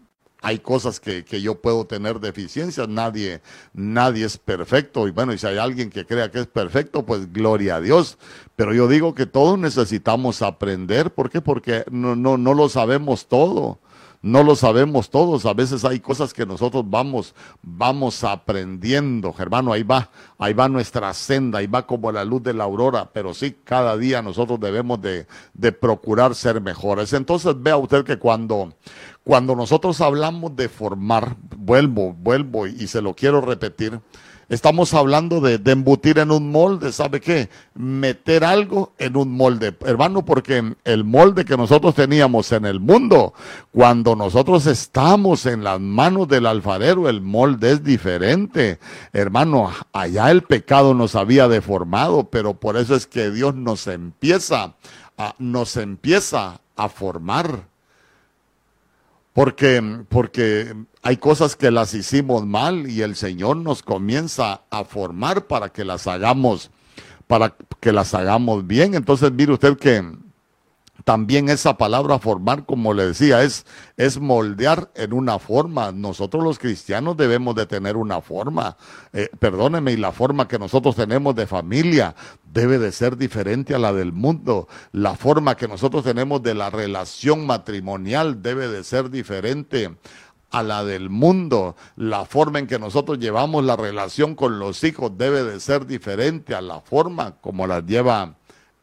hay 0.42 0.58
cosas 0.58 1.00
que, 1.00 1.24
yo 1.40 1.54
puedo 1.60 1.86
tener 1.86 2.20
deficiencias, 2.20 2.88
nadie, 2.88 3.40
nadie 3.72 4.26
es 4.26 4.36
perfecto. 4.36 5.08
Y 5.08 5.12
bueno, 5.12 5.32
y 5.32 5.38
si 5.38 5.46
hay 5.46 5.58
alguien 5.58 5.88
que 5.88 6.04
crea 6.04 6.30
que 6.30 6.40
es 6.40 6.46
perfecto, 6.46 7.06
pues 7.06 7.32
gloria 7.32 7.76
a 7.76 7.80
Dios. 7.80 8.18
Pero 8.56 8.74
yo 8.74 8.88
digo 8.88 9.14
que 9.14 9.26
todos 9.26 9.58
necesitamos 9.58 10.42
aprender. 10.42 11.12
¿Por 11.12 11.30
qué? 11.30 11.40
Porque 11.40 11.84
no, 11.90 12.14
no 12.16 12.54
lo 12.54 12.68
sabemos 12.68 13.26
todo 13.26 13.78
no 14.24 14.42
lo 14.42 14.56
sabemos 14.56 15.10
todos, 15.10 15.44
a 15.44 15.52
veces 15.52 15.84
hay 15.84 16.00
cosas 16.00 16.32
que 16.32 16.46
nosotros 16.46 16.82
vamos, 16.88 17.34
vamos 17.62 18.24
aprendiendo, 18.24 19.34
hermano, 19.38 19.70
ahí 19.70 19.82
va, 19.82 20.08
ahí 20.38 20.54
va 20.54 20.66
nuestra 20.66 21.12
senda, 21.12 21.58
ahí 21.58 21.66
va 21.66 21.86
como 21.86 22.10
la 22.10 22.24
luz 22.24 22.42
de 22.42 22.54
la 22.54 22.64
aurora, 22.64 23.10
pero 23.12 23.34
sí, 23.34 23.54
cada 23.64 23.98
día 23.98 24.22
nosotros 24.22 24.58
debemos 24.58 25.02
de, 25.02 25.26
de 25.52 25.72
procurar 25.72 26.34
ser 26.34 26.62
mejores. 26.62 27.12
Entonces 27.12 27.54
vea 27.62 27.76
usted 27.76 28.02
que 28.02 28.18
cuando, 28.18 28.72
cuando 29.24 29.54
nosotros 29.54 30.00
hablamos 30.00 30.56
de 30.56 30.70
formar, 30.70 31.36
vuelvo, 31.58 32.14
vuelvo 32.14 32.66
y 32.66 32.86
se 32.86 33.02
lo 33.02 33.14
quiero 33.14 33.42
repetir, 33.42 34.00
Estamos 34.48 34.92
hablando 34.92 35.40
de, 35.40 35.60
embutir 35.70 36.18
en 36.18 36.30
un 36.30 36.50
molde, 36.50 36.92
¿sabe 36.92 37.20
qué? 37.20 37.48
Meter 37.74 38.44
algo 38.44 38.92
en 38.98 39.16
un 39.16 39.32
molde. 39.32 39.74
Hermano, 39.80 40.24
porque 40.24 40.74
el 40.84 41.04
molde 41.04 41.44
que 41.44 41.56
nosotros 41.56 41.94
teníamos 41.94 42.52
en 42.52 42.66
el 42.66 42.78
mundo, 42.78 43.32
cuando 43.72 44.14
nosotros 44.14 44.66
estamos 44.66 45.46
en 45.46 45.64
las 45.64 45.80
manos 45.80 46.28
del 46.28 46.46
alfarero, 46.46 47.08
el 47.08 47.22
molde 47.22 47.72
es 47.72 47.84
diferente. 47.84 48.78
Hermano, 49.12 49.72
allá 49.92 50.30
el 50.30 50.42
pecado 50.42 50.92
nos 50.92 51.14
había 51.14 51.48
deformado, 51.48 52.24
pero 52.24 52.54
por 52.54 52.76
eso 52.76 52.94
es 52.94 53.06
que 53.06 53.30
Dios 53.30 53.54
nos 53.54 53.86
empieza 53.86 54.74
a, 55.16 55.34
nos 55.38 55.76
empieza 55.76 56.60
a 56.76 56.88
formar. 56.88 57.72
Porque, 59.32 59.82
porque 60.08 60.74
hay 61.04 61.18
cosas 61.18 61.54
que 61.54 61.70
las 61.70 61.92
hicimos 61.92 62.46
mal 62.46 62.90
y 62.90 63.02
el 63.02 63.14
Señor 63.14 63.58
nos 63.58 63.82
comienza 63.82 64.62
a 64.70 64.84
formar 64.84 65.46
para 65.46 65.68
que 65.68 65.84
las 65.84 66.06
hagamos, 66.06 66.70
para 67.26 67.54
que 67.78 67.92
las 67.92 68.14
hagamos 68.14 68.66
bien. 68.66 68.94
Entonces, 68.94 69.30
mire 69.30 69.52
usted 69.52 69.76
que 69.76 70.02
también 71.04 71.50
esa 71.50 71.76
palabra 71.76 72.18
formar, 72.18 72.64
como 72.64 72.94
le 72.94 73.06
decía, 73.08 73.42
es, 73.42 73.66
es 73.98 74.18
moldear 74.18 74.90
en 74.94 75.12
una 75.12 75.38
forma. 75.38 75.92
Nosotros 75.92 76.42
los 76.42 76.58
cristianos 76.58 77.18
debemos 77.18 77.54
de 77.54 77.66
tener 77.66 77.98
una 77.98 78.22
forma. 78.22 78.78
Eh, 79.12 79.28
perdóneme, 79.38 79.92
y 79.92 79.98
la 79.98 80.12
forma 80.12 80.48
que 80.48 80.58
nosotros 80.58 80.96
tenemos 80.96 81.34
de 81.34 81.46
familia 81.46 82.14
debe 82.50 82.78
de 82.78 82.92
ser 82.92 83.18
diferente 83.18 83.74
a 83.74 83.78
la 83.78 83.92
del 83.92 84.12
mundo. 84.12 84.68
La 84.92 85.14
forma 85.16 85.54
que 85.56 85.68
nosotros 85.68 86.04
tenemos 86.04 86.42
de 86.42 86.54
la 86.54 86.70
relación 86.70 87.44
matrimonial 87.44 88.40
debe 88.40 88.68
de 88.68 88.82
ser 88.84 89.10
diferente 89.10 89.94
a 90.54 90.62
la 90.62 90.84
del 90.84 91.10
mundo. 91.10 91.74
La 91.96 92.24
forma 92.24 92.60
en 92.60 92.68
que 92.68 92.78
nosotros 92.78 93.18
llevamos 93.18 93.64
la 93.64 93.74
relación 93.74 94.36
con 94.36 94.60
los 94.60 94.84
hijos 94.84 95.18
debe 95.18 95.42
de 95.42 95.58
ser 95.58 95.84
diferente 95.84 96.54
a 96.54 96.60
la 96.60 96.80
forma 96.80 97.36
como 97.40 97.66
la 97.66 97.80
lleva 97.80 98.36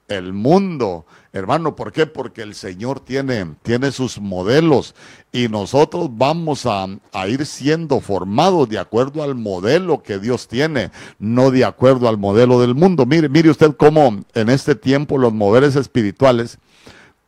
el 0.09 0.33
mundo. 0.33 1.05
Hermano, 1.31 1.73
¿por 1.73 1.93
qué? 1.93 2.07
Porque 2.07 2.41
el 2.41 2.55
Señor 2.55 2.99
tiene, 2.99 3.55
tiene 3.63 3.93
sus 3.93 4.19
modelos 4.19 4.95
y 5.31 5.47
nosotros 5.47 6.09
vamos 6.11 6.65
a, 6.65 6.87
a, 7.13 7.27
ir 7.29 7.45
siendo 7.45 8.01
formados 8.01 8.67
de 8.67 8.77
acuerdo 8.77 9.23
al 9.23 9.35
modelo 9.35 10.03
que 10.03 10.19
Dios 10.19 10.49
tiene, 10.49 10.91
no 11.19 11.51
de 11.51 11.63
acuerdo 11.63 12.09
al 12.09 12.17
modelo 12.17 12.59
del 12.59 12.75
mundo. 12.75 13.05
Mire, 13.05 13.29
mire 13.29 13.49
usted 13.49 13.73
cómo 13.77 14.19
en 14.33 14.49
este 14.49 14.75
tiempo 14.75 15.17
los 15.17 15.31
moveres 15.31 15.77
espirituales, 15.77 16.57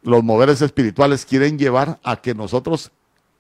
los 0.02 0.22
moveres 0.22 0.62
espirituales 0.62 1.26
quieren 1.26 1.58
llevar 1.58 2.02
a 2.04 2.18
que 2.18 2.36
nosotros 2.36 2.92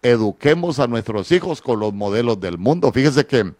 eduquemos 0.03 0.79
a 0.79 0.87
nuestros 0.87 1.31
hijos 1.31 1.61
con 1.61 1.79
los 1.79 1.93
modelos 1.93 2.39
del 2.39 2.57
mundo. 2.57 2.91
Fíjese 2.91 3.25
que 3.25 3.53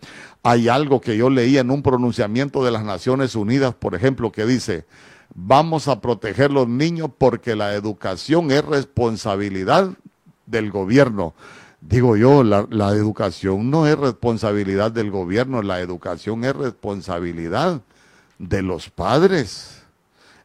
hay 0.43 0.67
algo 0.67 1.01
que 1.01 1.17
yo 1.17 1.29
leí 1.29 1.57
en 1.57 1.71
un 1.71 1.81
pronunciamiento 1.81 2.63
de 2.63 2.71
las 2.71 2.83
Naciones 2.83 3.35
Unidas, 3.35 3.73
por 3.73 3.95
ejemplo, 3.95 4.31
que 4.31 4.45
dice, 4.45 4.85
vamos 5.33 5.87
a 5.87 6.01
proteger 6.01 6.51
los 6.51 6.67
niños 6.67 7.09
porque 7.17 7.55
la 7.55 7.73
educación 7.73 8.51
es 8.51 8.63
responsabilidad 8.63 9.89
del 10.45 10.69
gobierno. 10.69 11.33
Digo 11.79 12.15
yo, 12.15 12.43
la, 12.43 12.67
la 12.69 12.89
educación 12.89 13.69
no 13.69 13.87
es 13.87 13.97
responsabilidad 13.97 14.91
del 14.91 15.11
gobierno, 15.11 15.61
la 15.61 15.79
educación 15.79 16.43
es 16.43 16.55
responsabilidad 16.55 17.81
de 18.37 18.61
los 18.61 18.89
padres. 18.89 19.72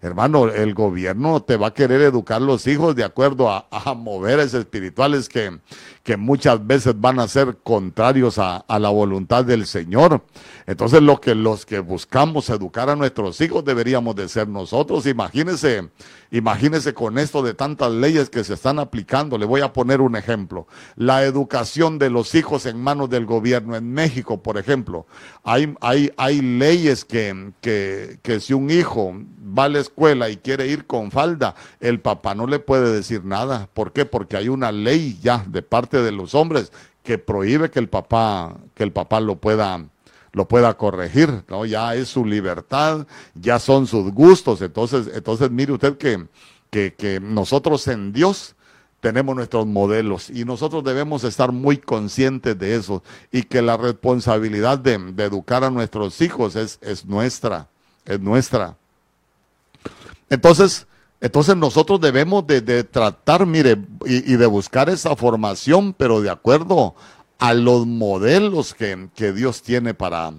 Hermano, 0.01 0.49
el 0.49 0.75
gobierno 0.75 1.43
te 1.43 1.57
va 1.57 1.69
a 1.69 1.75
querer 1.75 2.03
educar 2.03 2.41
los 2.41 2.67
hijos 2.69 2.95
de 2.95 3.03
acuerdo 3.03 3.51
a, 3.51 3.67
a 3.71 3.95
moveres 3.95 4.55
espirituales 4.55 5.29
que, 5.29 5.59
que, 6.09 6.17
muchas 6.17 6.67
veces 6.67 6.95
van 6.99 7.21
a 7.21 7.29
ser 7.29 7.59
contrarios 7.63 8.39
a, 8.39 8.65
la 8.67 8.89
voluntad 8.89 9.45
del 9.45 9.67
Señor. 9.67 10.23
Entonces, 10.67 11.03
lo 11.03 11.21
que 11.21 11.35
los 11.35 11.67
que 11.67 11.81
buscamos 11.81 12.49
educar 12.49 12.89
a 12.89 12.97
nuestros 12.97 13.41
hijos 13.43 13.63
deberíamos 13.65 14.17
de 14.17 14.29
ser 14.29 14.49
nosotros. 14.49 15.07
Imagínese, 15.07 15.91
imagínese 16.31 16.95
con 16.95 17.19
esto 17.19 17.43
de 17.43 17.53
tantas 17.53 17.93
leyes 17.93 18.31
que 18.31 18.43
se 18.43 18.55
están 18.55 18.79
aplicando. 18.79 19.37
Le 19.37 19.45
voy 19.45 19.61
a 19.61 19.73
poner 19.73 20.01
un 20.01 20.17
ejemplo. 20.17 20.67
La 20.97 21.25
educación 21.25 21.99
de 21.99 22.09
los 22.09 22.35
hijos 22.35 22.65
en 22.65 22.81
manos 22.81 23.11
del 23.11 23.27
gobierno. 23.27 23.77
En 23.77 23.93
México, 23.93 24.43
por 24.43 24.57
ejemplo, 24.57 25.07
hay, 25.45 25.75
hay, 25.81 26.11
hay 26.17 26.41
leyes 26.41 27.05
que, 27.05 27.53
que, 27.61 28.19
que 28.23 28.41
si 28.41 28.55
un 28.55 28.71
hijo 28.71 29.15
va 29.57 29.65
a 29.65 29.69
la 29.69 29.81
escuela 29.81 30.29
y 30.29 30.37
quiere 30.37 30.67
ir 30.67 30.87
con 30.87 31.11
falda, 31.11 31.55
el 31.81 32.01
papá 32.01 32.35
no 32.35 32.47
le 32.47 32.59
puede 32.59 32.93
decir 32.93 33.25
nada. 33.25 33.69
¿Por 33.73 33.93
qué? 33.93 34.05
Porque 34.05 34.37
hay 34.37 34.49
una 34.49 34.73
ley 34.73 35.19
ya 35.23 35.45
de 35.49 35.63
parte 35.63 35.98
de 36.03 36.13
los 36.13 36.35
hombres 36.35 36.73
que 37.03 37.19
prohíbe 37.19 37.71
que 37.71 37.79
el 37.79 37.89
papá, 37.89 38.57
que 38.75 38.83
el 38.83 38.93
papá 38.93 39.21
lo 39.21 39.37
pueda, 39.37 39.85
lo 40.33 40.49
pueda 40.49 40.75
corregir, 40.75 41.45
¿no? 41.49 41.65
Ya 41.65 41.95
es 41.95 42.09
su 42.09 42.25
libertad, 42.25 43.07
ya 43.35 43.59
son 43.59 43.87
sus 43.87 44.13
gustos. 44.13 44.61
Entonces, 44.61 45.09
entonces 45.15 45.51
mire 45.51 45.73
usted 45.73 45.97
que, 45.97 46.27
que, 46.71 46.95
que 46.95 47.21
nosotros 47.21 47.87
en 47.89 48.13
Dios 48.13 48.57
tenemos 49.01 49.37
nuestros 49.37 49.65
modelos 49.65 50.29
y 50.29 50.45
nosotros 50.45 50.83
debemos 50.83 51.23
estar 51.23 51.53
muy 51.53 51.79
conscientes 51.79 52.59
de 52.59 52.75
eso 52.75 53.03
y 53.31 53.45
que 53.45 53.63
la 53.63 53.77
responsabilidad 53.77 54.79
de, 54.79 54.99
de 54.99 55.25
educar 55.25 55.63
a 55.63 55.71
nuestros 55.71 56.21
hijos 56.21 56.57
es, 56.57 56.79
es 56.83 57.07
nuestra, 57.07 57.69
es 58.05 58.19
nuestra. 58.21 58.77
Entonces, 60.29 60.88
entonces 61.21 61.57
nosotros 61.57 62.01
debemos 62.01 62.47
de, 62.47 62.85
tratar, 62.85 63.45
mire, 63.45 63.77
y, 64.05 64.37
de 64.37 64.47
buscar 64.47 64.89
esa 64.89 65.17
formación, 65.17 65.93
pero 65.93 66.21
de 66.21 66.31
acuerdo 66.31 66.95
a 67.39 67.55
los 67.55 67.87
modelos 67.87 68.75
que, 68.75 69.09
que 69.15 69.33
Dios 69.33 69.63
tiene 69.63 69.95
para, 69.95 70.33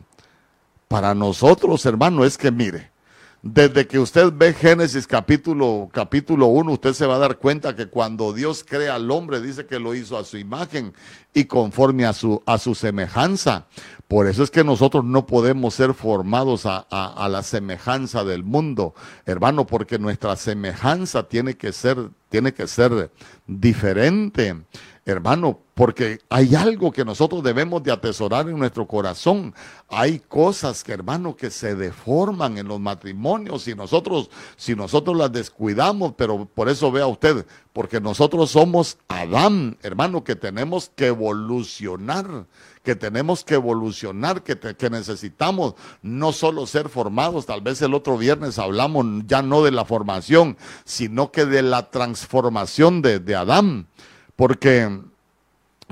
para 0.88 1.13
nosotros, 1.13 1.86
hermano. 1.86 2.24
Es 2.24 2.38
que, 2.38 2.52
mire, 2.52 2.92
desde 3.41 3.88
que 3.88 3.99
usted 3.99 4.34
ve 4.34 4.54
Génesis 4.54 5.08
capítulo, 5.08 5.89
capítulo 5.93 6.47
1, 6.47 6.73
usted 6.73 6.93
se 6.93 7.06
va 7.06 7.15
a 7.15 7.19
dar 7.19 7.38
cuenta 7.38 7.73
que 7.73 7.88
cuando 7.88 8.34
Dios 8.34 8.65
crea 8.67 8.95
al 8.95 9.10
hombre, 9.12 9.39
dice 9.39 9.65
que 9.65 9.80
lo 9.80 9.95
hizo 9.95 10.17
a 10.17 10.25
su 10.25 10.38
imagen 10.38 10.93
y 11.34 11.45
conforme 11.45 12.06
a 12.06 12.12
su, 12.12 12.43
a 12.45 12.58
su 12.58 12.75
semejanza. 12.75 13.67
Por 14.10 14.28
eso 14.28 14.43
es 14.43 14.52
que 14.52 14.65
nosotros 14.65 15.06
no 15.06 15.25
podemos 15.25 15.73
ser 15.73 15.93
formados 15.93 16.65
a, 16.65 16.86
a, 16.89 17.25
a, 17.25 17.30
la 17.30 17.41
semejanza 17.43 18.25
del 18.25 18.43
mundo, 18.43 18.93
hermano, 19.25 19.65
porque 19.65 19.99
nuestra 19.99 20.36
semejanza 20.36 21.30
tiene 21.30 21.56
que 21.56 21.71
ser, 21.71 22.10
tiene 22.28 22.54
que 22.54 22.67
ser 22.67 23.10
diferente, 23.47 24.63
hermano, 25.06 25.62
porque 25.80 26.20
hay 26.28 26.56
algo 26.56 26.92
que 26.92 27.06
nosotros 27.06 27.42
debemos 27.42 27.82
de 27.82 27.94
atesorar 27.94 28.50
en 28.50 28.60
nuestro 28.60 28.86
corazón. 28.86 29.56
Hay 29.88 30.20
cosas 30.20 30.84
que, 30.84 30.92
hermano, 30.92 31.38
que 31.38 31.50
se 31.50 31.74
deforman 31.74 32.58
en 32.58 32.68
los 32.68 32.82
matrimonios 32.82 33.63
si 33.63 33.76
nosotros, 33.76 34.30
si 34.58 34.76
nosotros 34.76 35.15
las 35.15 35.32
descuidamos, 35.32 36.15
pero 36.18 36.44
por 36.44 36.68
eso 36.68 36.92
vea 36.92 37.08
usted, 37.08 37.46
porque 37.72 38.02
nosotros 38.02 38.52
somos 38.52 38.98
Adán, 39.08 39.78
hermano, 39.82 40.22
que 40.26 40.36
tenemos 40.36 40.92
que 40.94 41.08
evolucionar 41.08 42.46
que 42.84 42.96
tenemos 42.96 43.46
que 43.46 43.54
evolucionar, 43.56 44.44
que, 44.44 44.58
que 44.58 44.89
necesitamos 44.89 45.76
no 46.02 46.34
solo 46.34 46.65
ser 46.65 46.89
formados, 46.89 47.46
tal 47.46 47.62
vez 47.62 47.82
el 47.82 47.94
otro 47.94 48.18
viernes 48.18 48.58
hablamos 48.60 49.06
ya 49.28 49.42
no 49.42 49.63
de 49.63 49.72
la 49.72 49.86
formación, 49.86 50.58
sino 50.84 51.32
que 51.32 51.46
de 51.46 51.62
la 51.62 51.89
transformación 51.89 53.02
de, 53.02 53.20
de 53.20 53.36
Adán, 53.36 53.88
porque, 54.36 55.02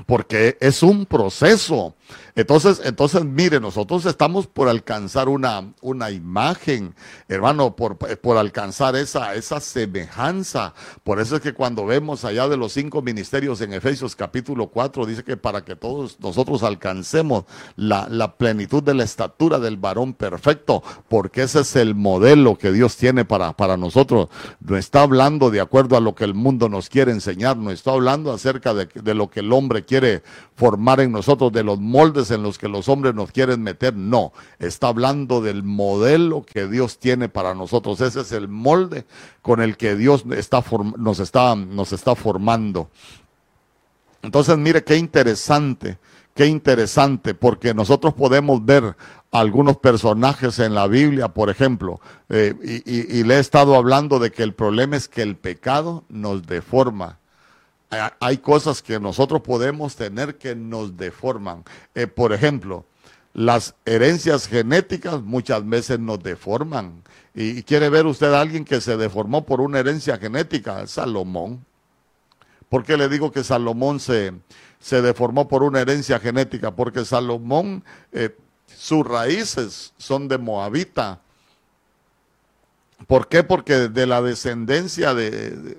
porque 0.06 0.56
es 0.60 0.82
un 0.82 1.06
proceso. 1.06 1.94
Entonces, 2.34 2.80
entonces, 2.84 3.24
mire, 3.24 3.60
nosotros 3.60 4.06
estamos 4.06 4.46
por 4.46 4.68
alcanzar 4.68 5.28
una, 5.28 5.72
una 5.80 6.10
imagen, 6.10 6.94
hermano, 7.28 7.74
por, 7.76 7.96
por 7.96 8.36
alcanzar 8.36 8.96
esa, 8.96 9.34
esa 9.34 9.60
semejanza. 9.60 10.74
Por 11.04 11.20
eso 11.20 11.36
es 11.36 11.42
que 11.42 11.52
cuando 11.52 11.86
vemos 11.86 12.24
allá 12.24 12.48
de 12.48 12.56
los 12.56 12.72
cinco 12.72 13.02
ministerios 13.02 13.60
en 13.60 13.72
Efesios 13.72 14.14
capítulo 14.14 14.68
4, 14.68 15.06
dice 15.06 15.24
que 15.24 15.36
para 15.36 15.64
que 15.64 15.76
todos 15.76 16.18
nosotros 16.20 16.62
alcancemos 16.62 17.44
la, 17.76 18.06
la 18.08 18.36
plenitud 18.36 18.82
de 18.82 18.94
la 18.94 19.04
estatura 19.04 19.58
del 19.58 19.76
varón 19.76 20.14
perfecto, 20.14 20.82
porque 21.08 21.42
ese 21.42 21.60
es 21.60 21.76
el 21.76 21.94
modelo 21.94 22.56
que 22.56 22.72
Dios 22.72 22.96
tiene 22.96 23.24
para, 23.24 23.52
para 23.54 23.76
nosotros. 23.76 24.28
No 24.60 24.76
está 24.76 25.02
hablando 25.02 25.50
de 25.50 25.60
acuerdo 25.60 25.96
a 25.96 26.00
lo 26.00 26.14
que 26.14 26.24
el 26.24 26.34
mundo 26.34 26.68
nos 26.68 26.88
quiere 26.88 27.12
enseñar, 27.12 27.56
no 27.56 27.70
está 27.70 27.92
hablando 27.92 28.32
acerca 28.32 28.74
de, 28.74 28.86
de 28.86 29.14
lo 29.14 29.28
que 29.30 29.40
el 29.40 29.52
hombre 29.52 29.84
quiere 29.84 30.22
formar 30.54 31.00
en 31.00 31.12
nosotros, 31.12 31.52
de 31.52 31.62
los 31.62 31.78
moldes 31.98 32.30
en 32.30 32.44
los 32.44 32.58
que 32.58 32.68
los 32.68 32.88
hombres 32.88 33.12
nos 33.12 33.32
quieren 33.32 33.60
meter, 33.60 33.92
no, 33.92 34.32
está 34.60 34.86
hablando 34.86 35.40
del 35.40 35.64
modelo 35.64 36.44
que 36.44 36.68
Dios 36.68 37.00
tiene 37.00 37.28
para 37.28 37.56
nosotros. 37.56 38.00
Ese 38.00 38.20
es 38.20 38.30
el 38.30 38.46
molde 38.46 39.04
con 39.42 39.60
el 39.60 39.76
que 39.76 39.96
Dios 39.96 40.24
está 40.30 40.62
nos, 40.96 41.18
está, 41.18 41.56
nos 41.56 41.92
está 41.92 42.14
formando. 42.14 42.88
Entonces, 44.22 44.56
mire 44.58 44.84
qué 44.84 44.96
interesante, 44.96 45.98
qué 46.34 46.46
interesante, 46.46 47.34
porque 47.34 47.74
nosotros 47.74 48.14
podemos 48.14 48.64
ver 48.64 48.94
algunos 49.32 49.78
personajes 49.78 50.60
en 50.60 50.76
la 50.76 50.86
Biblia, 50.86 51.26
por 51.26 51.50
ejemplo, 51.50 52.00
eh, 52.28 52.54
y 52.86 53.24
le 53.24 53.34
he 53.34 53.40
estado 53.40 53.74
hablando 53.74 54.20
de 54.20 54.30
que 54.30 54.44
el 54.44 54.54
problema 54.54 54.94
es 54.94 55.08
que 55.08 55.22
el 55.22 55.34
pecado 55.34 56.04
nos 56.08 56.46
deforma 56.46 57.18
hay 57.90 58.38
cosas 58.38 58.82
que 58.82 59.00
nosotros 59.00 59.40
podemos 59.42 59.96
tener 59.96 60.36
que 60.36 60.54
nos 60.54 60.96
deforman. 60.96 61.64
Eh, 61.94 62.06
por 62.06 62.32
ejemplo, 62.32 62.84
las 63.32 63.74
herencias 63.86 64.46
genéticas 64.46 65.22
muchas 65.22 65.66
veces 65.66 65.98
nos 65.98 66.22
deforman. 66.22 67.02
Y, 67.34 67.62
quiere 67.62 67.88
ver 67.88 68.06
usted 68.06 68.32
a 68.32 68.40
alguien 68.40 68.64
que 68.64 68.80
se 68.80 68.96
deformó 68.96 69.46
por 69.46 69.60
una 69.60 69.78
herencia 69.78 70.18
genética, 70.18 70.86
Salomón. 70.86 71.64
¿Por 72.68 72.84
qué 72.84 72.96
le 72.96 73.08
digo 73.08 73.32
que 73.32 73.44
Salomón 73.44 74.00
se, 74.00 74.32
se 74.80 75.00
deformó 75.00 75.48
por 75.48 75.62
una 75.62 75.80
herencia 75.80 76.18
genética? 76.18 76.74
Porque 76.74 77.04
Salomón, 77.04 77.84
eh, 78.12 78.36
sus 78.66 79.06
raíces 79.06 79.94
son 79.96 80.28
de 80.28 80.36
Moabita. 80.36 81.20
¿Por 83.06 83.28
qué? 83.28 83.44
Porque 83.44 83.88
de 83.88 84.06
la 84.06 84.20
descendencia 84.20 85.14
de 85.14 85.78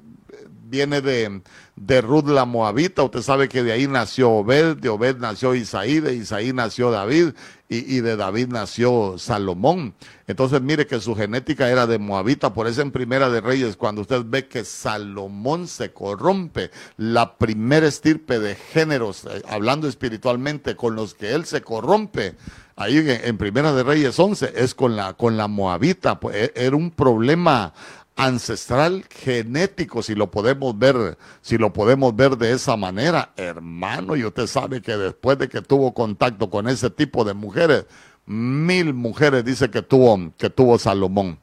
viene 0.69 1.01
de, 1.01 1.41
de 1.79 2.01
Ruth 2.01 2.27
la 2.27 2.45
Moabita. 2.45 3.03
Usted 3.03 3.21
sabe 3.21 3.47
que 3.47 3.63
de 3.63 3.71
ahí 3.71 3.87
nació 3.87 4.29
Obed, 4.31 4.77
de 4.77 4.89
Obed 4.89 5.17
nació 5.17 5.55
Isaí, 5.55 5.99
de 6.01 6.13
Isaí 6.13 6.51
nació 6.51 6.91
David 6.91 7.29
y, 7.69 7.95
y, 7.95 8.01
de 8.01 8.17
David 8.17 8.49
nació 8.49 9.17
Salomón. 9.17 9.93
Entonces 10.27 10.61
mire 10.61 10.87
que 10.87 10.99
su 10.99 11.15
genética 11.15 11.69
era 11.69 11.87
de 11.87 11.97
Moabita, 11.97 12.53
por 12.53 12.67
eso 12.67 12.81
en 12.81 12.91
Primera 12.91 13.29
de 13.29 13.39
Reyes, 13.39 13.77
cuando 13.77 14.01
usted 14.01 14.23
ve 14.25 14.47
que 14.47 14.65
Salomón 14.65 15.67
se 15.67 15.93
corrompe, 15.93 16.69
la 16.97 17.37
primera 17.37 17.87
estirpe 17.87 18.39
de 18.39 18.55
géneros, 18.55 19.25
eh, 19.25 19.41
hablando 19.47 19.87
espiritualmente, 19.87 20.75
con 20.75 20.95
los 20.95 21.13
que 21.13 21.33
él 21.33 21.45
se 21.45 21.61
corrompe, 21.61 22.35
ahí 22.75 22.97
en, 22.97 23.37
Primera 23.37 23.73
de 23.73 23.83
Reyes 23.83 24.17
11, 24.17 24.53
es 24.55 24.73
con 24.73 24.95
la, 24.95 25.13
con 25.13 25.37
la 25.37 25.47
Moabita, 25.47 26.19
pues, 26.19 26.35
e, 26.35 26.53
era 26.55 26.75
un 26.75 26.91
problema 26.91 27.73
ancestral 28.19 29.05
genético, 29.09 30.03
si 30.03 30.13
lo 30.13 30.29
podemos 30.29 30.77
ver, 30.77 31.17
si 31.41 31.57
lo 31.57 31.71
podemos 31.71 32.15
ver 32.15 32.37
de 32.37 32.51
esa 32.51 32.75
manera, 32.75 33.31
hermano, 33.37 34.15
y 34.15 34.25
usted 34.25 34.45
sabe 34.45 34.81
que 34.81 34.97
después 34.97 35.37
de 35.37 35.47
que 35.47 35.61
tuvo 35.61 35.93
contacto 35.93 36.49
con 36.49 36.67
ese 36.67 36.89
tipo 36.89 37.23
de 37.23 37.33
mujeres, 37.33 37.85
mil 38.25 38.93
mujeres 38.93 39.45
dice 39.45 39.69
que 39.71 39.81
tuvo, 39.81 40.33
que 40.37 40.49
tuvo 40.49 40.77
Salomón. 40.77 41.39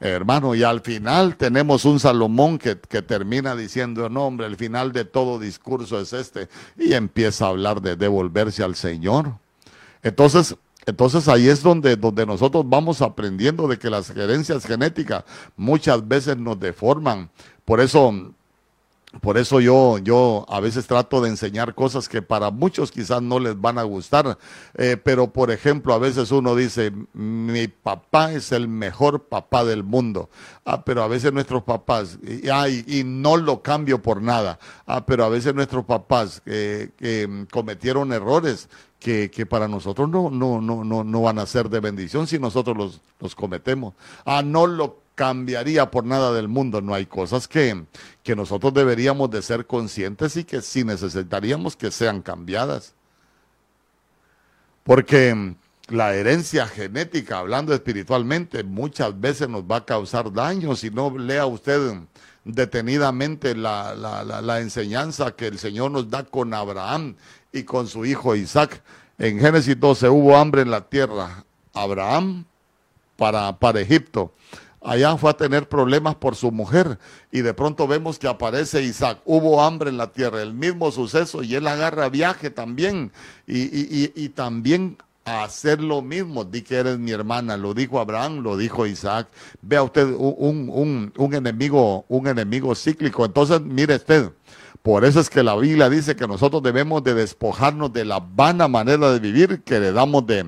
Hermano, 0.00 0.54
y 0.54 0.62
al 0.62 0.80
final 0.80 1.36
tenemos 1.36 1.84
un 1.84 1.98
Salomón 1.98 2.58
que, 2.58 2.78
que 2.78 3.02
termina 3.02 3.56
diciendo, 3.56 4.08
no 4.08 4.26
hombre, 4.26 4.46
el 4.46 4.56
final 4.56 4.92
de 4.92 5.04
todo 5.04 5.40
discurso 5.40 5.98
es 5.98 6.12
este, 6.12 6.48
y 6.76 6.92
empieza 6.92 7.46
a 7.46 7.48
hablar 7.48 7.80
de 7.80 7.96
devolverse 7.96 8.62
al 8.62 8.76
Señor. 8.76 9.38
Entonces, 10.02 10.56
entonces 10.88 11.28
ahí 11.28 11.48
es 11.48 11.62
donde, 11.62 11.96
donde 11.96 12.24
nosotros 12.24 12.64
vamos 12.66 13.02
aprendiendo 13.02 13.68
de 13.68 13.78
que 13.78 13.90
las 13.90 14.10
gerencias 14.10 14.64
genéticas 14.64 15.22
muchas 15.54 16.08
veces 16.08 16.38
nos 16.38 16.58
deforman. 16.58 17.28
Por 17.66 17.80
eso, 17.80 18.32
por 19.22 19.38
eso 19.38 19.60
yo, 19.60 19.96
yo 19.98 20.44
a 20.48 20.60
veces 20.60 20.86
trato 20.86 21.22
de 21.22 21.30
enseñar 21.30 21.74
cosas 21.74 22.10
que 22.10 22.20
para 22.20 22.50
muchos 22.50 22.90
quizás 22.90 23.22
no 23.22 23.38
les 23.38 23.58
van 23.58 23.78
a 23.78 23.82
gustar, 23.82 24.36
eh, 24.74 24.98
pero 25.02 25.32
por 25.32 25.50
ejemplo 25.50 25.94
a 25.94 25.98
veces 25.98 26.30
uno 26.30 26.54
dice, 26.54 26.92
mi 27.14 27.68
papá 27.68 28.32
es 28.32 28.52
el 28.52 28.68
mejor 28.68 29.24
papá 29.24 29.64
del 29.64 29.82
mundo, 29.82 30.28
ah, 30.66 30.84
pero 30.84 31.02
a 31.02 31.08
veces 31.08 31.32
nuestros 31.32 31.62
papás, 31.62 32.18
y, 32.22 32.98
y, 33.00 33.04
no 33.04 33.38
lo 33.38 33.62
cambio 33.62 34.02
por 34.02 34.20
nada, 34.20 34.58
ah, 34.86 35.06
pero 35.06 35.24
a 35.24 35.30
veces 35.30 35.54
nuestros 35.54 35.86
papás 35.86 36.42
que 36.44 37.46
cometieron 37.50 38.12
errores 38.12 38.68
que, 39.00 39.30
que, 39.30 39.46
para 39.46 39.68
nosotros 39.68 40.08
no, 40.08 40.28
no, 40.28 40.60
no, 40.60 40.84
no, 40.84 41.02
no 41.02 41.22
van 41.22 41.38
a 41.38 41.46
ser 41.46 41.70
de 41.70 41.80
bendición 41.80 42.26
si 42.26 42.38
nosotros 42.38 42.76
los, 42.76 43.00
los 43.20 43.34
cometemos. 43.34 43.94
Ah, 44.24 44.42
no 44.42 44.66
lo 44.66 45.07
cambiaría 45.18 45.90
por 45.90 46.04
nada 46.04 46.32
del 46.32 46.46
mundo. 46.46 46.80
No 46.80 46.94
hay 46.94 47.04
cosas 47.04 47.48
que, 47.48 47.84
que 48.22 48.36
nosotros 48.36 48.72
deberíamos 48.72 49.28
de 49.32 49.42
ser 49.42 49.66
conscientes 49.66 50.36
y 50.36 50.44
que 50.44 50.62
sí 50.62 50.84
necesitaríamos 50.84 51.74
que 51.74 51.90
sean 51.90 52.22
cambiadas. 52.22 52.94
Porque 54.84 55.56
la 55.88 56.14
herencia 56.14 56.68
genética, 56.68 57.40
hablando 57.40 57.74
espiritualmente, 57.74 58.62
muchas 58.62 59.20
veces 59.20 59.48
nos 59.48 59.64
va 59.64 59.78
a 59.78 59.84
causar 59.84 60.32
daño 60.32 60.76
si 60.76 60.88
no 60.88 61.10
lea 61.18 61.46
usted 61.46 61.94
detenidamente 62.44 63.56
la, 63.56 63.96
la, 63.96 64.22
la, 64.22 64.60
enseñanza 64.60 65.32
que 65.32 65.48
el 65.48 65.58
Señor 65.58 65.90
nos 65.90 66.08
da 66.08 66.22
con 66.22 66.54
Abraham 66.54 67.16
y 67.52 67.64
con 67.64 67.88
su 67.88 68.06
hijo 68.06 68.36
Isaac. 68.36 68.82
En 69.18 69.40
Génesis 69.40 69.78
12 69.78 70.08
hubo 70.10 70.36
hambre 70.36 70.62
en 70.62 70.70
la 70.70 70.88
tierra. 70.88 71.44
Abraham 71.74 72.44
para, 73.16 73.58
para 73.58 73.80
Egipto. 73.80 74.32
Allá 74.88 75.18
fue 75.18 75.28
a 75.28 75.36
tener 75.36 75.68
problemas 75.68 76.14
por 76.14 76.34
su 76.34 76.50
mujer 76.50 76.98
y 77.30 77.42
de 77.42 77.52
pronto 77.52 77.86
vemos 77.86 78.18
que 78.18 78.26
aparece 78.26 78.82
Isaac. 78.82 79.18
Hubo 79.26 79.62
hambre 79.62 79.90
en 79.90 79.98
la 79.98 80.12
tierra, 80.12 80.40
el 80.40 80.54
mismo 80.54 80.90
suceso 80.90 81.42
y 81.42 81.54
él 81.54 81.66
agarra 81.66 82.08
viaje 82.08 82.48
también 82.48 83.12
y, 83.46 84.30
también 84.30 84.96
a 85.26 85.44
hacer 85.44 85.82
lo 85.82 86.00
mismo. 86.00 86.42
Di 86.44 86.62
que 86.62 86.76
eres 86.76 86.98
mi 86.98 87.10
hermana, 87.10 87.58
lo 87.58 87.74
dijo 87.74 88.00
Abraham, 88.00 88.38
lo 88.38 88.56
dijo 88.56 88.86
Isaac. 88.86 89.28
Vea 89.60 89.82
usted 89.82 90.06
un, 90.06 90.70
un, 90.72 91.12
un 91.18 91.34
enemigo, 91.34 92.06
un 92.08 92.26
enemigo 92.26 92.74
cíclico. 92.74 93.26
Entonces, 93.26 93.60
mire 93.60 93.96
usted, 93.96 94.32
por 94.80 95.04
eso 95.04 95.20
es 95.20 95.28
que 95.28 95.42
la 95.42 95.54
Biblia 95.54 95.90
dice 95.90 96.16
que 96.16 96.26
nosotros 96.26 96.62
debemos 96.62 97.04
de 97.04 97.12
despojarnos 97.12 97.92
de 97.92 98.06
la 98.06 98.20
vana 98.20 98.68
manera 98.68 99.12
de 99.12 99.18
vivir 99.18 99.62
que 99.64 99.74
heredamos 99.74 100.26
de, 100.26 100.46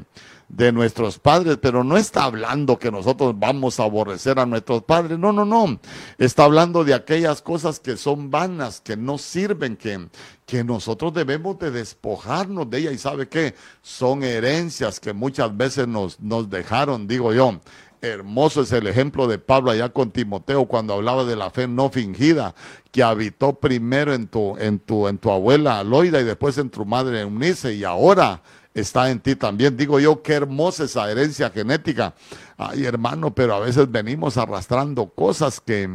de 0.51 0.73
nuestros 0.73 1.19
padres, 1.19 1.59
pero 1.63 1.85
no 1.85 1.97
está 1.97 2.25
hablando 2.25 2.79
que 2.79 2.91
nosotros 2.91 3.39
vamos 3.39 3.79
a 3.79 3.85
aborrecer 3.85 4.39
a 4.39 4.47
nuestros 4.47 4.83
padres, 4.83 5.19
no, 5.19 5.33
no, 5.33 5.45
no, 5.45 5.81
está 6.19 6.45
hablando 6.45 6.83
de 6.85 6.93
aquellas 6.93 7.41
cosas 7.41 7.79
que 7.79 7.97
son 7.97 8.31
vanas, 8.31 8.81
que 8.81 8.97
no 8.97 9.17
sirven, 9.17 9.77
que, 9.77 10.09
que 10.47 10.65
nosotros 10.65 11.15
debemos 11.15 11.59
de 11.61 11.71
despojarnos 11.71 12.69
de 12.69 12.79
ellas 12.79 12.95
y 12.95 12.99
sabe 12.99 13.29
qué, 13.29 13.55
son 13.81 14.25
herencias 14.25 14.99
que 14.99 15.13
muchas 15.13 15.57
veces 15.57 15.87
nos, 15.87 16.19
nos 16.19 16.51
dejaron, 16.51 17.07
digo 17.07 17.33
yo, 17.33 17.61
Hermoso 18.03 18.63
es 18.63 18.73
el 18.73 18.87
ejemplo 18.87 19.27
de 19.27 19.39
Pablo 19.39 19.71
allá 19.71 19.91
con 19.91 20.11
Timoteo 20.11 20.65
cuando 20.65 20.95
hablaba 20.95 21.25
de 21.25 21.37
la 21.37 21.51
fe 21.51 21.69
no 21.69 21.91
fingida 21.91 22.55
que 22.91 23.03
habitó 23.03 23.53
primero 23.61 24.15
en 24.15 24.27
tu, 24.27 24.57
en 24.57 24.79
tu, 24.79 25.07
en 25.07 25.19
tu 25.19 25.31
abuela 25.31 25.79
Aloida 25.79 26.19
y 26.19 26.25
después 26.25 26.57
en 26.57 26.71
tu 26.71 26.87
madre 26.87 27.21
Eunice. 27.21 27.75
Y 27.75 27.85
ahora 27.85 28.41
está 28.75 29.11
en 29.11 29.21
ti 29.21 29.37
también. 29.37 29.77
Digo 29.77 29.99
yo, 30.01 30.23
qué 30.23 30.35
hermosa 30.35 30.85
esa 30.85 31.11
herencia 31.11 31.51
genética. 31.51 32.15
Ay, 32.57 32.85
hermano, 32.85 33.35
pero 33.35 33.55
a 33.55 33.61
veces 33.61 33.91
venimos 33.91 34.37
arrastrando 34.37 35.07
cosas 35.09 35.61
que, 35.61 35.89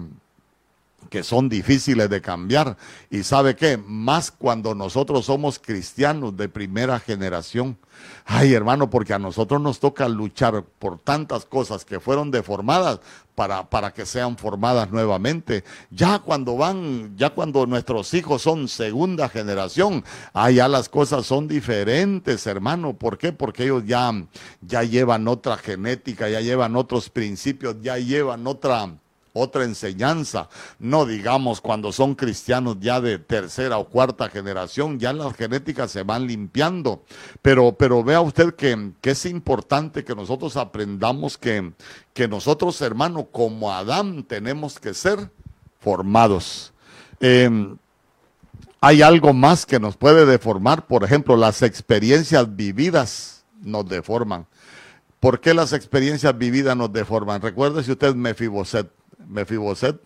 que 1.09 1.23
son 1.23 1.49
difíciles 1.49 2.09
de 2.09 2.21
cambiar. 2.21 2.77
Y 3.09 3.23
sabe 3.23 3.55
qué, 3.55 3.77
más 3.77 4.31
cuando 4.31 4.75
nosotros 4.75 5.25
somos 5.25 5.59
cristianos 5.59 6.35
de 6.37 6.49
primera 6.49 6.99
generación. 6.99 7.77
Ay, 8.25 8.53
hermano, 8.53 8.89
porque 8.89 9.13
a 9.13 9.19
nosotros 9.19 9.61
nos 9.61 9.79
toca 9.79 10.09
luchar 10.09 10.63
por 10.79 10.99
tantas 10.99 11.45
cosas 11.45 11.85
que 11.85 11.99
fueron 11.99 12.31
deformadas 12.31 12.99
para, 13.35 13.69
para 13.69 13.93
que 13.93 14.05
sean 14.05 14.37
formadas 14.37 14.91
nuevamente. 14.91 15.63
Ya 15.91 16.19
cuando 16.19 16.57
van, 16.57 17.15
ya 17.17 17.29
cuando 17.29 17.65
nuestros 17.65 18.13
hijos 18.13 18.41
son 18.41 18.67
segunda 18.67 19.29
generación, 19.29 20.03
ay, 20.33 20.55
ya 20.55 20.67
las 20.67 20.89
cosas 20.89 21.25
son 21.25 21.47
diferentes, 21.47 22.47
hermano. 22.47 22.93
¿Por 22.93 23.17
qué? 23.17 23.31
Porque 23.31 23.63
ellos 23.63 23.83
ya, 23.85 24.11
ya 24.61 24.83
llevan 24.83 25.27
otra 25.27 25.57
genética, 25.57 26.29
ya 26.29 26.41
llevan 26.41 26.75
otros 26.75 27.09
principios, 27.09 27.75
ya 27.81 27.97
llevan 27.97 28.47
otra 28.47 28.89
otra 29.35 29.65
enseñanza. 29.65 30.49
No 30.79 31.05
digamos 31.05 31.61
cuando 31.61 31.91
son 31.91 32.15
cristianos 32.15 32.77
ya 32.79 33.01
de 33.01 33.19
tercera 33.19 33.77
o 33.77 33.89
cuarta 33.89 34.29
generación, 34.29 34.97
ya 34.97 35.13
las 35.13 35.35
genéticas 35.35 35.91
se 35.91 36.03
van 36.03 36.25
limpiando. 36.25 37.03
Pero, 37.41 37.73
pero 37.73 38.03
vea 38.03 38.21
usted 38.21 38.55
que, 38.55 38.93
es 39.03 39.25
importante 39.25 40.03
que 40.03 40.15
nosotros 40.15 40.55
aprendamos 40.55 41.37
que, 41.37 41.73
que 42.13 42.27
nosotros, 42.27 42.81
hermano, 42.81 43.25
como 43.25 43.71
Adán, 43.71 44.23
tenemos 44.23 44.79
que 44.79 44.93
ser 44.93 45.29
formados. 45.79 46.73
Em, 47.19 47.77
hay 48.79 49.01
algo 49.01 49.33
más 49.33 49.65
que 49.65 49.79
nos 49.79 49.97
puede 49.97 50.25
deformar, 50.25 50.87
por 50.87 51.03
ejemplo, 51.03 51.35
las 51.35 51.61
experiencias 51.61 52.55
vividas 52.55 53.43
nos 53.61 53.87
deforman. 53.87 54.47
¿Por 55.19 55.39
qué 55.39 55.53
las 55.55 55.73
experiencias 55.73 56.37
vividas 56.37 56.77
nos 56.77 56.93
deforman? 56.93 57.41
Recuerde 57.41 57.83
si 57.83 57.91
usted 57.91 58.13
Mefiboset. 58.13 58.87
Mefiboset, 59.27 59.99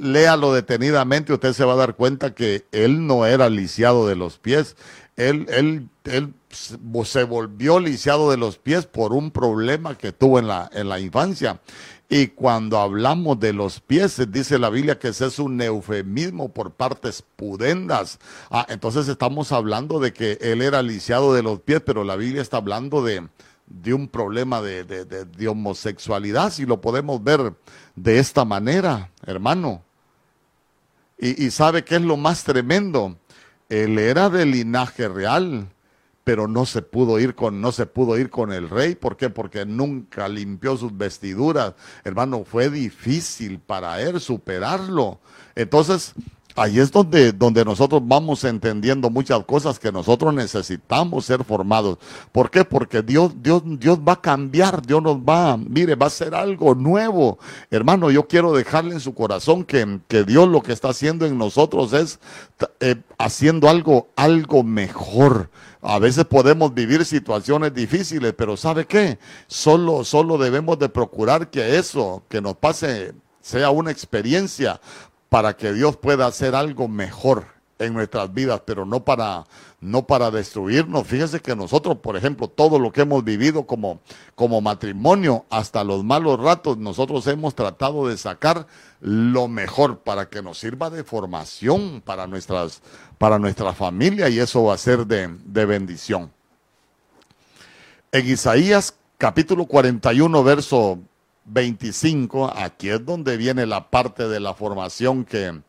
léalo 0.00 0.52
detenidamente, 0.52 1.32
usted 1.32 1.52
se 1.52 1.64
va 1.64 1.74
a 1.74 1.76
dar 1.76 1.94
cuenta 1.94 2.34
que 2.34 2.64
él 2.72 3.06
no 3.06 3.26
era 3.26 3.48
lisiado 3.48 4.06
de 4.06 4.16
los 4.16 4.38
pies. 4.38 4.76
Él, 5.16 5.46
él, 5.50 5.88
él 6.04 6.34
se 6.50 7.24
volvió 7.24 7.78
lisiado 7.78 8.30
de 8.30 8.36
los 8.36 8.58
pies 8.58 8.86
por 8.86 9.12
un 9.12 9.30
problema 9.30 9.96
que 9.96 10.12
tuvo 10.12 10.38
en 10.38 10.48
la, 10.48 10.68
en 10.72 10.88
la 10.88 10.98
infancia. 10.98 11.60
Y 12.08 12.28
cuando 12.28 12.78
hablamos 12.78 13.40
de 13.40 13.52
los 13.52 13.80
pies, 13.80 14.20
dice 14.30 14.58
la 14.58 14.70
Biblia 14.70 14.98
que 14.98 15.08
ese 15.08 15.26
es 15.26 15.38
un 15.38 15.60
eufemismo 15.60 16.50
por 16.50 16.72
partes 16.72 17.22
pudendas. 17.22 18.18
Ah, 18.50 18.66
entonces 18.68 19.08
estamos 19.08 19.52
hablando 19.52 20.00
de 20.00 20.12
que 20.12 20.38
él 20.40 20.62
era 20.62 20.82
lisiado 20.82 21.32
de 21.32 21.42
los 21.42 21.60
pies, 21.60 21.80
pero 21.84 22.04
la 22.04 22.16
Biblia 22.16 22.42
está 22.42 22.58
hablando 22.58 23.02
de, 23.02 23.26
de 23.66 23.94
un 23.94 24.08
problema 24.08 24.60
de, 24.60 24.84
de, 24.84 25.48
homosexualidad, 25.48 26.52
si 26.52 26.66
lo 26.66 26.80
podemos 26.80 27.22
ver 27.22 27.54
de 27.96 28.18
esta 28.18 28.44
manera, 28.44 29.10
hermano. 29.26 29.82
Y, 31.18 31.46
y, 31.46 31.50
sabe 31.50 31.84
qué 31.84 31.96
es 31.96 32.02
lo 32.02 32.16
más 32.16 32.44
tremendo. 32.44 33.16
Él 33.68 33.98
era 33.98 34.28
de 34.28 34.44
linaje 34.44 35.08
real, 35.08 35.68
pero 36.24 36.48
no 36.48 36.66
se 36.66 36.82
pudo 36.82 37.20
ir 37.20 37.34
con, 37.34 37.60
no 37.60 37.72
se 37.72 37.86
pudo 37.86 38.18
ir 38.18 38.30
con 38.30 38.52
el 38.52 38.68
rey. 38.68 38.94
¿Por 38.94 39.16
qué? 39.16 39.30
Porque 39.30 39.64
nunca 39.64 40.28
limpió 40.28 40.76
sus 40.76 40.96
vestiduras. 40.96 41.74
Hermano, 42.02 42.44
fue 42.44 42.70
difícil 42.70 43.58
para 43.60 44.00
él 44.00 44.20
superarlo. 44.20 45.20
Entonces, 45.54 46.14
Ahí 46.56 46.78
es 46.78 46.92
donde, 46.92 47.32
donde 47.32 47.64
nosotros 47.64 48.00
vamos 48.04 48.44
entendiendo 48.44 49.10
muchas 49.10 49.44
cosas 49.44 49.80
que 49.80 49.90
nosotros 49.90 50.32
necesitamos 50.32 51.24
ser 51.24 51.42
formados. 51.42 51.98
¿Por 52.30 52.48
qué? 52.48 52.64
Porque 52.64 53.02
Dios, 53.02 53.32
Dios, 53.42 53.62
Dios 53.64 53.98
va 53.98 54.12
a 54.12 54.20
cambiar, 54.20 54.80
Dios 54.86 55.02
nos 55.02 55.16
va, 55.16 55.56
mire, 55.56 55.96
va 55.96 56.06
a 56.06 56.08
hacer 56.08 56.32
algo 56.32 56.76
nuevo. 56.76 57.38
Hermano, 57.72 58.08
yo 58.12 58.28
quiero 58.28 58.52
dejarle 58.52 58.94
en 58.94 59.00
su 59.00 59.14
corazón 59.14 59.64
que, 59.64 59.98
que 60.06 60.22
Dios 60.22 60.48
lo 60.48 60.62
que 60.62 60.72
está 60.72 60.90
haciendo 60.90 61.26
en 61.26 61.36
nosotros 61.36 61.92
es 61.92 62.20
eh, 62.78 62.96
haciendo 63.18 63.68
algo, 63.68 64.10
algo 64.14 64.62
mejor. 64.62 65.50
A 65.82 65.98
veces 65.98 66.24
podemos 66.24 66.72
vivir 66.72 67.04
situaciones 67.04 67.74
difíciles, 67.74 68.32
pero 68.36 68.56
¿sabe 68.56 68.86
qué? 68.86 69.18
Solo, 69.48 70.04
solo 70.04 70.38
debemos 70.38 70.78
de 70.78 70.88
procurar 70.88 71.50
que 71.50 71.78
eso 71.78 72.22
que 72.28 72.40
nos 72.40 72.56
pase 72.56 73.12
sea 73.40 73.70
una 73.70 73.90
experiencia 73.90 74.80
para 75.34 75.56
que 75.56 75.72
Dios 75.72 75.96
pueda 75.96 76.28
hacer 76.28 76.54
algo 76.54 76.86
mejor 76.86 77.46
en 77.80 77.92
nuestras 77.92 78.32
vidas, 78.32 78.62
pero 78.64 78.86
no 78.86 79.04
para, 79.04 79.46
no 79.80 80.06
para 80.06 80.30
destruirnos. 80.30 81.08
Fíjese 81.08 81.40
que 81.40 81.56
nosotros, 81.56 81.98
por 81.98 82.16
ejemplo, 82.16 82.46
todo 82.46 82.78
lo 82.78 82.92
que 82.92 83.00
hemos 83.00 83.24
vivido 83.24 83.66
como, 83.66 83.98
como 84.36 84.60
matrimonio, 84.60 85.44
hasta 85.50 85.82
los 85.82 86.04
malos 86.04 86.38
ratos, 86.38 86.78
nosotros 86.78 87.26
hemos 87.26 87.56
tratado 87.56 88.06
de 88.06 88.16
sacar 88.16 88.68
lo 89.00 89.48
mejor 89.48 89.98
para 90.04 90.28
que 90.28 90.40
nos 90.40 90.58
sirva 90.58 90.88
de 90.88 91.02
formación 91.02 92.00
para, 92.00 92.28
nuestras, 92.28 92.80
para 93.18 93.40
nuestra 93.40 93.72
familia 93.72 94.28
y 94.28 94.38
eso 94.38 94.62
va 94.62 94.74
a 94.74 94.78
ser 94.78 95.04
de, 95.04 95.36
de 95.46 95.66
bendición. 95.66 96.30
En 98.12 98.24
Isaías 98.24 98.94
capítulo 99.18 99.66
41, 99.66 100.44
verso 100.44 101.00
25, 101.44 102.52
aquí 102.56 102.88
es 102.88 103.04
donde 103.04 103.36
viene 103.36 103.66
la 103.66 103.90
parte 103.90 104.28
de 104.28 104.40
la 104.40 104.54
formación 104.54 105.24
que, 105.24 105.60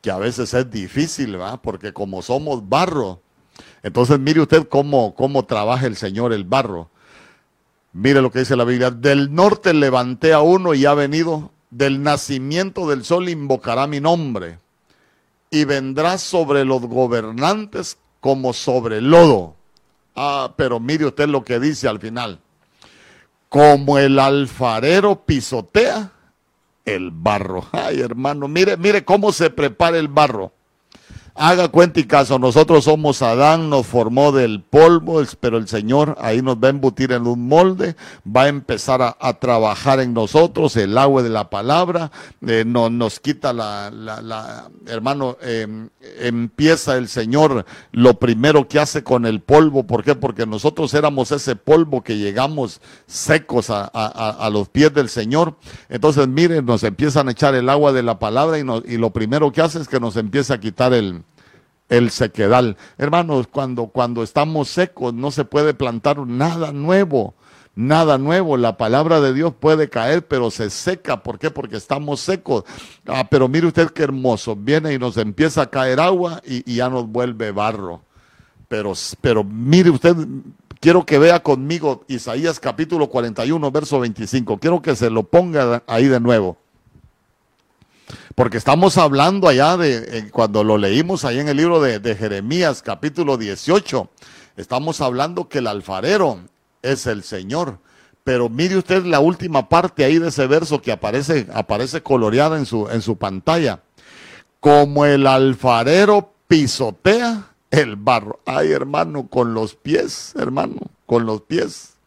que 0.00 0.10
a 0.10 0.18
veces 0.18 0.54
es 0.54 0.70
difícil. 0.70 1.38
Porque 1.62 1.92
como 1.92 2.22
somos 2.22 2.68
barro, 2.68 3.20
entonces 3.82 4.18
mire 4.18 4.40
usted 4.40 4.68
cómo, 4.68 5.14
cómo 5.14 5.44
trabaja 5.44 5.86
el 5.86 5.96
Señor 5.96 6.32
el 6.32 6.44
barro. 6.44 6.90
Mire 7.92 8.22
lo 8.22 8.30
que 8.30 8.40
dice 8.40 8.56
la 8.56 8.64
Biblia. 8.64 8.90
Del 8.90 9.34
norte 9.34 9.74
levanté 9.74 10.32
a 10.32 10.40
uno 10.40 10.74
y 10.74 10.86
ha 10.86 10.94
venido. 10.94 11.50
Del 11.70 12.02
nacimiento 12.02 12.88
del 12.88 13.04
sol 13.04 13.28
invocará 13.28 13.86
mi 13.86 14.00
nombre. 14.00 14.58
Y 15.50 15.64
vendrá 15.64 16.18
sobre 16.18 16.64
los 16.64 16.82
gobernantes 16.82 17.98
como 18.20 18.52
sobre 18.52 19.00
lodo. 19.00 19.56
Ah, 20.16 20.54
pero 20.56 20.80
mire 20.80 21.06
usted 21.06 21.28
lo 21.28 21.44
que 21.44 21.60
dice 21.60 21.88
al 21.88 22.00
final 22.00 22.40
como 23.48 23.98
el 23.98 24.18
alfarero 24.18 25.24
pisotea 25.24 26.12
el 26.84 27.10
barro. 27.10 27.66
Ay, 27.72 28.00
hermano, 28.00 28.48
mire, 28.48 28.76
mire 28.76 29.04
cómo 29.04 29.32
se 29.32 29.50
prepara 29.50 29.98
el 29.98 30.08
barro. 30.08 30.52
Haga 31.40 31.68
cuenta 31.68 32.00
y 32.00 32.04
caso, 32.04 32.40
nosotros 32.40 32.82
somos 32.82 33.22
Adán, 33.22 33.70
nos 33.70 33.86
formó 33.86 34.32
del 34.32 34.60
polvo, 34.60 35.22
pero 35.38 35.56
el 35.56 35.68
Señor 35.68 36.16
ahí 36.20 36.42
nos 36.42 36.56
va 36.56 36.66
a 36.66 36.70
embutir 36.70 37.12
en 37.12 37.28
un 37.28 37.46
molde, 37.46 37.94
va 38.26 38.42
a 38.42 38.48
empezar 38.48 39.16
a, 39.20 39.32
trabajar 39.34 40.00
en 40.00 40.14
nosotros 40.14 40.74
el 40.76 40.98
agua 40.98 41.22
de 41.22 41.28
la 41.28 41.48
palabra, 41.48 42.10
eh, 42.44 42.64
no, 42.66 42.90
nos 42.90 43.20
quita 43.20 43.52
la, 43.52 43.88
la, 43.88 44.68
hermano, 44.86 45.36
em, 45.40 45.90
empieza 46.18 46.96
el 46.96 47.06
Señor 47.06 47.64
lo 47.92 48.14
primero 48.18 48.66
que 48.66 48.80
hace 48.80 49.04
con 49.04 49.24
el 49.24 49.40
polvo, 49.40 49.84
¿por 49.84 50.02
qué? 50.02 50.16
Porque 50.16 50.44
nosotros 50.44 50.92
éramos 50.92 51.30
ese 51.30 51.54
polvo 51.54 52.02
que 52.02 52.18
llegamos 52.18 52.80
secos 53.06 53.70
a, 53.70 53.84
a, 53.84 54.50
los 54.50 54.68
pies 54.68 54.92
del 54.92 55.08
Señor. 55.08 55.54
Entonces, 55.88 56.26
miren, 56.26 56.66
nos 56.66 56.82
empiezan 56.82 57.28
a 57.28 57.30
echar 57.30 57.54
el 57.54 57.68
agua 57.68 57.92
de 57.92 58.02
la 58.02 58.18
palabra 58.18 58.58
y, 58.58 58.62
y 58.92 58.96
lo 58.96 59.10
primero 59.10 59.52
que 59.52 59.62
hace 59.62 59.80
es 59.80 59.86
que 59.86 60.00
nos 60.00 60.16
empieza 60.16 60.54
a 60.54 60.60
quitar 60.60 60.92
el, 60.92 61.22
el 61.88 62.10
sequedal. 62.10 62.76
Hermanos, 62.98 63.46
cuando, 63.46 63.86
cuando 63.86 64.22
estamos 64.22 64.68
secos 64.68 65.14
no 65.14 65.30
se 65.30 65.44
puede 65.44 65.74
plantar 65.74 66.18
nada 66.26 66.72
nuevo, 66.72 67.34
nada 67.74 68.18
nuevo. 68.18 68.56
La 68.56 68.76
palabra 68.76 69.20
de 69.20 69.32
Dios 69.32 69.54
puede 69.58 69.88
caer, 69.88 70.26
pero 70.26 70.50
se 70.50 70.68
seca. 70.70 71.22
¿Por 71.22 71.38
qué? 71.38 71.50
Porque 71.50 71.76
estamos 71.76 72.20
secos. 72.20 72.64
Ah, 73.06 73.28
pero 73.30 73.48
mire 73.48 73.66
usted 73.66 73.88
qué 73.90 74.02
hermoso. 74.02 74.56
Viene 74.56 74.92
y 74.92 74.98
nos 74.98 75.16
empieza 75.16 75.62
a 75.62 75.70
caer 75.70 76.00
agua 76.00 76.42
y, 76.44 76.74
ya 76.74 76.90
nos 76.90 77.06
vuelve 77.06 77.52
barro. 77.52 78.02
Pero, 78.68 78.92
pero 79.20 79.44
mire 79.44 79.90
usted, 79.90 80.14
quiero 80.80 81.06
que 81.06 81.18
vea 81.18 81.42
conmigo 81.42 82.04
Isaías 82.08 82.60
capítulo 82.60 83.08
41, 83.08 83.70
verso 83.70 84.00
25. 84.00 84.58
Quiero 84.58 84.82
que 84.82 84.94
se 84.94 85.08
lo 85.08 85.22
ponga 85.22 85.82
ahí 85.86 86.06
de 86.06 86.20
nuevo. 86.20 86.58
Porque 88.34 88.56
estamos 88.56 88.98
hablando 88.98 89.48
allá 89.48 89.76
de, 89.76 90.30
cuando 90.30 90.64
lo 90.64 90.78
leímos 90.78 91.24
ahí 91.24 91.38
en 91.38 91.48
el 91.48 91.56
libro 91.56 91.80
de, 91.80 91.98
de 91.98 92.14
Jeremías 92.14 92.82
capítulo 92.82 93.36
18, 93.36 94.08
estamos 94.56 95.00
hablando 95.00 95.48
que 95.48 95.58
el 95.58 95.66
alfarero 95.66 96.40
es 96.82 97.06
el 97.06 97.22
Señor. 97.22 97.78
Pero 98.24 98.48
mire 98.48 98.76
usted 98.76 99.04
la 99.04 99.20
última 99.20 99.68
parte 99.68 100.04
ahí 100.04 100.18
de 100.18 100.28
ese 100.28 100.46
verso 100.46 100.82
que 100.82 100.92
aparece, 100.92 101.46
aparece 101.54 102.02
coloreada 102.02 102.58
en 102.58 102.66
su, 102.66 102.88
en 102.88 103.00
su 103.00 103.16
pantalla. 103.16 103.80
Como 104.60 105.06
el 105.06 105.26
alfarero 105.26 106.34
pisotea 106.46 107.52
el 107.70 107.96
barro. 107.96 108.40
Ay, 108.44 108.72
hermano, 108.72 109.28
con 109.28 109.54
los 109.54 109.74
pies, 109.74 110.34
hermano, 110.36 110.76
con 111.06 111.26
los 111.26 111.42
pies. 111.42 111.97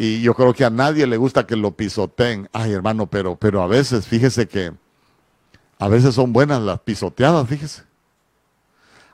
Y 0.00 0.22
yo 0.22 0.32
creo 0.32 0.54
que 0.54 0.64
a 0.64 0.70
nadie 0.70 1.06
le 1.06 1.18
gusta 1.18 1.46
que 1.46 1.56
lo 1.56 1.72
pisoteen. 1.72 2.48
Ay, 2.54 2.72
hermano, 2.72 3.06
pero, 3.06 3.36
pero 3.36 3.62
a 3.62 3.66
veces, 3.66 4.06
fíjese 4.06 4.48
que 4.48 4.72
a 5.78 5.88
veces 5.88 6.14
son 6.14 6.32
buenas 6.32 6.62
las 6.62 6.80
pisoteadas, 6.80 7.46
fíjese. 7.46 7.82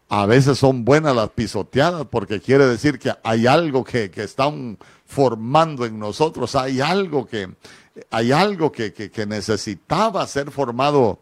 A 0.08 0.26
veces 0.26 0.58
son 0.58 0.84
buenas 0.84 1.16
las 1.16 1.30
pisoteadas 1.30 2.06
porque 2.08 2.40
quiere 2.40 2.66
decir 2.66 3.00
que 3.00 3.12
hay 3.24 3.48
algo 3.48 3.82
que, 3.82 4.12
que 4.12 4.22
están 4.22 4.78
formando 5.04 5.84
en 5.86 5.98
nosotros, 5.98 6.54
hay 6.54 6.80
algo 6.80 7.26
que, 7.26 7.48
hay 8.10 8.30
algo 8.30 8.70
que, 8.70 9.10
necesitaba 9.26 10.24
ser 10.28 10.52
formado 10.52 11.18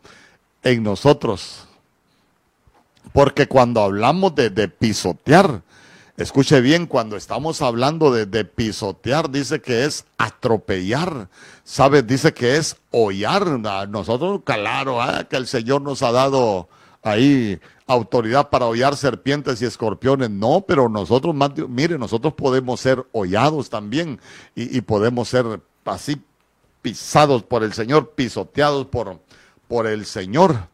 en 0.62 0.82
nosotros. 0.82 1.66
Porque 3.14 3.46
cuando 3.46 3.80
hablamos 3.80 4.34
de, 4.34 4.68
pisotear, 4.68 5.62
escuche 6.16 6.60
bien, 6.60 6.86
cuando 6.86 7.16
estamos 7.16 7.62
hablando 7.62 8.12
de, 8.12 8.44
pisotear, 8.44 9.30
dice 9.30 9.60
que 9.60 9.84
es 9.84 10.04
atropellar, 10.18 11.28
¿sabes? 11.64 12.06
Dice 12.06 12.32
que 12.32 12.56
es 12.56 12.76
hollar. 12.90 13.46
Nosotros, 13.88 14.42
claro, 14.44 15.02
¿eh? 15.02 15.26
que 15.28 15.36
el 15.36 15.46
Señor 15.46 15.82
nos 15.82 16.02
ha 16.02 16.12
dado 16.12 16.68
ahí 17.02 17.60
autoridad 17.86 18.48
para 18.48 18.66
hollar 18.66 18.96
serpientes 18.96 19.60
y 19.60 19.66
escorpiones. 19.66 20.30
No, 20.30 20.64
pero 20.66 20.88
nosotros, 20.88 21.34
mire, 21.68 21.98
nosotros 21.98 22.34
podemos 22.34 22.80
ser 22.80 23.04
hollados 23.12 23.68
también 23.68 24.20
y, 24.54 24.76
y 24.76 24.80
podemos 24.80 25.28
ser 25.28 25.60
así 25.84 26.20
pisados 26.80 27.42
por 27.42 27.64
el 27.64 27.72
Señor, 27.72 28.10
pisoteados 28.10 28.86
por, 28.86 29.18
por 29.68 29.86
el 29.86 30.06
Señor. 30.06 30.68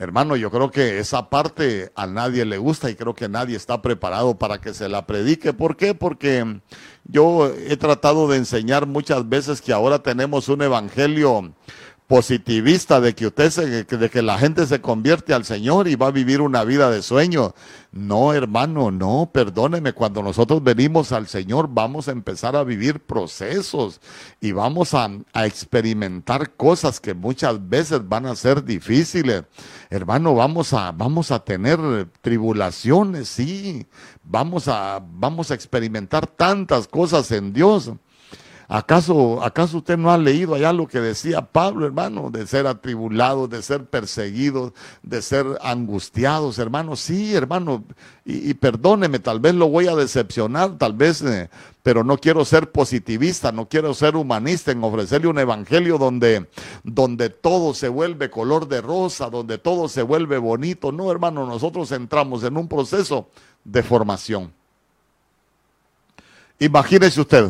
Hermano, 0.00 0.34
yo 0.34 0.50
creo 0.50 0.70
que 0.70 0.98
esa 0.98 1.28
parte 1.28 1.92
a 1.94 2.06
nadie 2.06 2.46
le 2.46 2.56
gusta 2.56 2.88
y 2.88 2.94
creo 2.94 3.14
que 3.14 3.28
nadie 3.28 3.54
está 3.54 3.82
preparado 3.82 4.38
para 4.38 4.58
que 4.58 4.72
se 4.72 4.88
la 4.88 5.06
predique. 5.06 5.52
¿Por 5.52 5.76
qué? 5.76 5.94
Porque 5.94 6.62
yo 7.04 7.48
he 7.48 7.76
tratado 7.76 8.26
de 8.26 8.38
enseñar 8.38 8.86
muchas 8.86 9.28
veces 9.28 9.60
que 9.60 9.74
ahora 9.74 9.98
tenemos 9.98 10.48
un 10.48 10.62
evangelio 10.62 11.52
positivista 12.10 13.00
de 13.00 13.14
que 13.14 13.28
usted 13.28 13.50
se, 13.50 13.84
de 13.84 14.10
que 14.10 14.20
la 14.20 14.36
gente 14.36 14.66
se 14.66 14.80
convierte 14.80 15.32
al 15.32 15.44
Señor 15.44 15.86
y 15.86 15.94
va 15.94 16.08
a 16.08 16.10
vivir 16.10 16.40
una 16.40 16.64
vida 16.64 16.90
de 16.90 17.02
sueño. 17.02 17.54
No, 17.92 18.34
hermano, 18.34 18.90
no, 18.90 19.30
perdóneme, 19.32 19.92
cuando 19.92 20.20
nosotros 20.20 20.60
venimos 20.60 21.12
al 21.12 21.28
Señor 21.28 21.68
vamos 21.70 22.08
a 22.08 22.10
empezar 22.10 22.56
a 22.56 22.64
vivir 22.64 22.98
procesos 22.98 24.00
y 24.40 24.50
vamos 24.50 24.92
a, 24.92 25.08
a 25.32 25.46
experimentar 25.46 26.56
cosas 26.56 26.98
que 26.98 27.14
muchas 27.14 27.68
veces 27.68 28.08
van 28.08 28.26
a 28.26 28.34
ser 28.34 28.64
difíciles. 28.64 29.44
Hermano, 29.88 30.34
vamos 30.34 30.72
a, 30.72 30.90
vamos 30.90 31.30
a 31.30 31.44
tener 31.44 32.08
tribulaciones, 32.22 33.28
sí, 33.28 33.86
vamos 34.24 34.66
a, 34.66 35.00
vamos 35.00 35.52
a 35.52 35.54
experimentar 35.54 36.26
tantas 36.26 36.88
cosas 36.88 37.30
en 37.30 37.52
Dios. 37.52 37.92
¿Acaso, 38.72 39.42
¿Acaso 39.42 39.78
usted 39.78 39.98
no 39.98 40.12
ha 40.12 40.16
leído 40.16 40.54
allá 40.54 40.72
lo 40.72 40.86
que 40.86 41.00
decía 41.00 41.40
Pablo, 41.40 41.86
hermano? 41.86 42.30
De 42.30 42.46
ser 42.46 42.68
atribulados, 42.68 43.50
de 43.50 43.62
ser 43.62 43.84
perseguidos, 43.84 44.74
de 45.02 45.22
ser 45.22 45.44
angustiados, 45.60 46.56
hermano. 46.60 46.94
Sí, 46.94 47.34
hermano. 47.34 47.82
Y, 48.24 48.54
perdóneme, 48.54 49.18
tal 49.18 49.40
vez 49.40 49.56
lo 49.56 49.68
voy 49.68 49.88
a 49.88 49.96
decepcionar, 49.96 50.78
tal 50.78 50.92
vez, 50.92 51.20
eh, 51.22 51.50
pero 51.82 52.04
no 52.04 52.16
quiero 52.16 52.44
ser 52.44 52.70
positivista, 52.70 53.50
no 53.50 53.68
quiero 53.68 53.92
ser 53.92 54.14
humanista 54.14 54.70
en 54.70 54.84
ofrecerle 54.84 55.26
un 55.26 55.40
evangelio 55.40 55.98
donde, 55.98 56.48
donde 56.84 57.28
todo 57.28 57.74
se 57.74 57.88
vuelve 57.88 58.30
color 58.30 58.68
de 58.68 58.82
rosa, 58.82 59.30
donde 59.30 59.58
todo 59.58 59.88
se 59.88 60.02
vuelve 60.02 60.38
bonito. 60.38 60.92
No, 60.92 61.10
hermano, 61.10 61.44
nosotros 61.44 61.90
entramos 61.90 62.44
en 62.44 62.56
un 62.56 62.68
proceso 62.68 63.30
de 63.64 63.82
formación. 63.82 64.59
Imagínese 66.62 67.18
usted, 67.22 67.48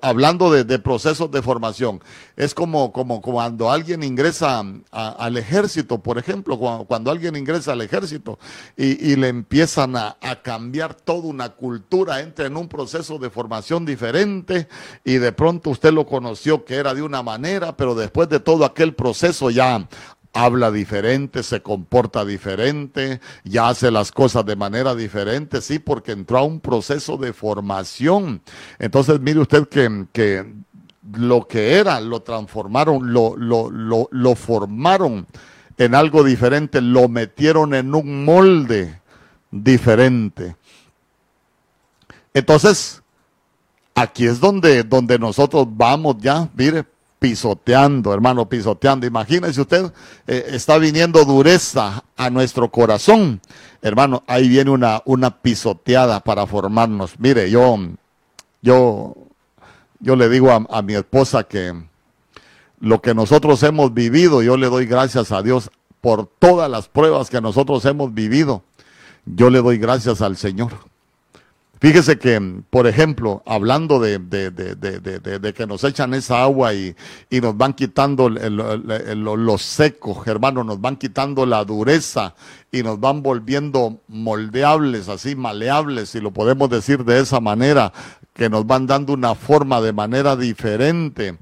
hablando 0.00 0.50
de, 0.50 0.78
procesos 0.78 1.30
de 1.30 1.42
formación, 1.42 2.00
es 2.36 2.54
como, 2.54 2.90
como, 2.90 3.20
cuando 3.20 3.70
alguien 3.70 4.02
ingresa 4.02 4.64
al 4.90 5.36
ejército, 5.36 5.98
por 5.98 6.16
ejemplo, 6.16 6.58
cuando, 6.58 7.10
alguien 7.10 7.36
ingresa 7.36 7.72
al 7.72 7.82
ejército 7.82 8.38
y, 8.74 9.14
le 9.16 9.28
empiezan 9.28 9.94
a, 9.96 10.16
cambiar 10.42 10.94
toda 10.94 11.28
una 11.28 11.50
cultura, 11.50 12.20
entra 12.20 12.46
en 12.46 12.56
un 12.56 12.66
proceso 12.66 13.18
de 13.18 13.28
formación 13.28 13.84
diferente 13.84 14.68
y 15.04 15.16
de 15.16 15.32
pronto 15.32 15.68
usted 15.68 15.92
lo 15.92 16.06
conoció 16.06 16.64
que 16.64 16.76
era 16.76 16.94
de 16.94 17.02
una 17.02 17.22
manera, 17.22 17.76
pero 17.76 17.94
después 17.94 18.30
de 18.30 18.40
todo 18.40 18.64
aquel 18.64 18.94
proceso 18.94 19.50
ya 19.50 19.86
habla 20.36 20.70
diferente, 20.70 21.42
se 21.42 21.62
comporta 21.62 22.24
diferente, 22.24 23.20
ya 23.44 23.68
hace 23.68 23.90
las 23.90 24.12
cosas 24.12 24.44
de 24.44 24.54
manera 24.54 24.94
diferente, 24.94 25.62
sí, 25.62 25.78
porque 25.78 26.12
entró 26.12 26.38
a 26.38 26.42
un 26.42 26.60
proceso 26.60 27.16
de 27.16 27.32
formación. 27.32 28.42
Entonces, 28.78 29.18
mire 29.20 29.40
usted 29.40 29.66
que, 29.68 30.06
que 30.12 30.44
lo 31.14 31.48
que 31.48 31.78
era, 31.78 32.00
lo 32.00 32.20
transformaron, 32.20 33.12
lo, 33.12 33.34
lo, 33.36 33.70
lo, 34.10 34.34
formaron 34.34 35.26
en 35.78 35.94
algo 35.94 36.22
diferente, 36.22 36.82
lo 36.82 37.08
metieron 37.08 37.74
en 37.74 37.94
un 37.94 38.24
molde 38.24 39.00
diferente. 39.50 40.56
Entonces, 42.34 43.02
aquí 43.94 44.26
es 44.26 44.38
donde, 44.38 44.82
donde 44.82 45.18
nosotros 45.18 45.66
vamos 45.70 46.16
ya, 46.18 46.50
mire, 46.54 46.84
pisoteando, 47.18 48.12
hermano, 48.12 48.48
pisoteando. 48.48 49.06
Imagínese 49.06 49.60
usted, 49.60 49.92
eh, 50.26 50.46
está 50.50 50.78
viniendo 50.78 51.24
dureza 51.24 52.04
a 52.16 52.30
nuestro 52.30 52.70
corazón. 52.70 53.40
Hermano, 53.82 54.22
ahí 54.26 54.48
viene 54.48 54.70
una, 54.70 55.02
una 55.04 55.30
pisoteada 55.30 56.20
para 56.20 56.46
formarnos. 56.46 57.18
Mire, 57.18 57.50
yo, 57.50 57.78
yo, 58.62 59.14
yo 60.00 60.16
le 60.16 60.28
digo 60.28 60.50
a, 60.50 60.64
a 60.70 60.82
mi 60.82 60.94
esposa 60.94 61.44
que 61.44 61.74
lo 62.80 63.00
que 63.00 63.14
nosotros 63.14 63.62
hemos 63.62 63.94
vivido, 63.94 64.42
yo 64.42 64.56
le 64.56 64.68
doy 64.68 64.86
gracias 64.86 65.32
a 65.32 65.42
Dios 65.42 65.70
por 66.00 66.26
todas 66.26 66.70
las 66.70 66.88
pruebas 66.88 67.30
que 67.30 67.40
nosotros 67.40 67.84
hemos 67.84 68.12
vivido. 68.14 68.62
Yo 69.24 69.50
le 69.50 69.60
doy 69.60 69.78
gracias 69.78 70.22
al 70.22 70.36
Señor. 70.36 70.72
Fíjese 71.78 72.18
que, 72.18 72.40
por 72.70 72.86
ejemplo, 72.86 73.42
hablando 73.44 74.00
de, 74.00 74.18
que 75.54 75.66
nos 75.66 75.84
echan 75.84 76.14
esa 76.14 76.42
agua 76.42 76.72
y, 76.72 76.96
nos 77.30 77.56
van 77.56 77.74
quitando 77.74 78.30
los 78.30 79.62
secos, 79.62 80.26
hermano, 80.26 80.64
nos 80.64 80.80
van 80.80 80.96
quitando 80.96 81.44
la 81.44 81.64
dureza 81.64 82.34
y 82.72 82.82
nos 82.82 82.98
van 82.98 83.22
volviendo 83.22 84.00
moldeables, 84.08 85.10
así 85.10 85.36
maleables, 85.36 86.10
si 86.10 86.20
lo 86.20 86.30
podemos 86.30 86.70
decir 86.70 87.04
de 87.04 87.20
esa 87.20 87.40
manera, 87.40 87.92
que 88.32 88.48
nos 88.48 88.66
van 88.66 88.86
dando 88.86 89.12
una 89.12 89.34
forma 89.34 89.82
de 89.82 89.92
manera 89.92 90.34
diferente. 90.34 91.36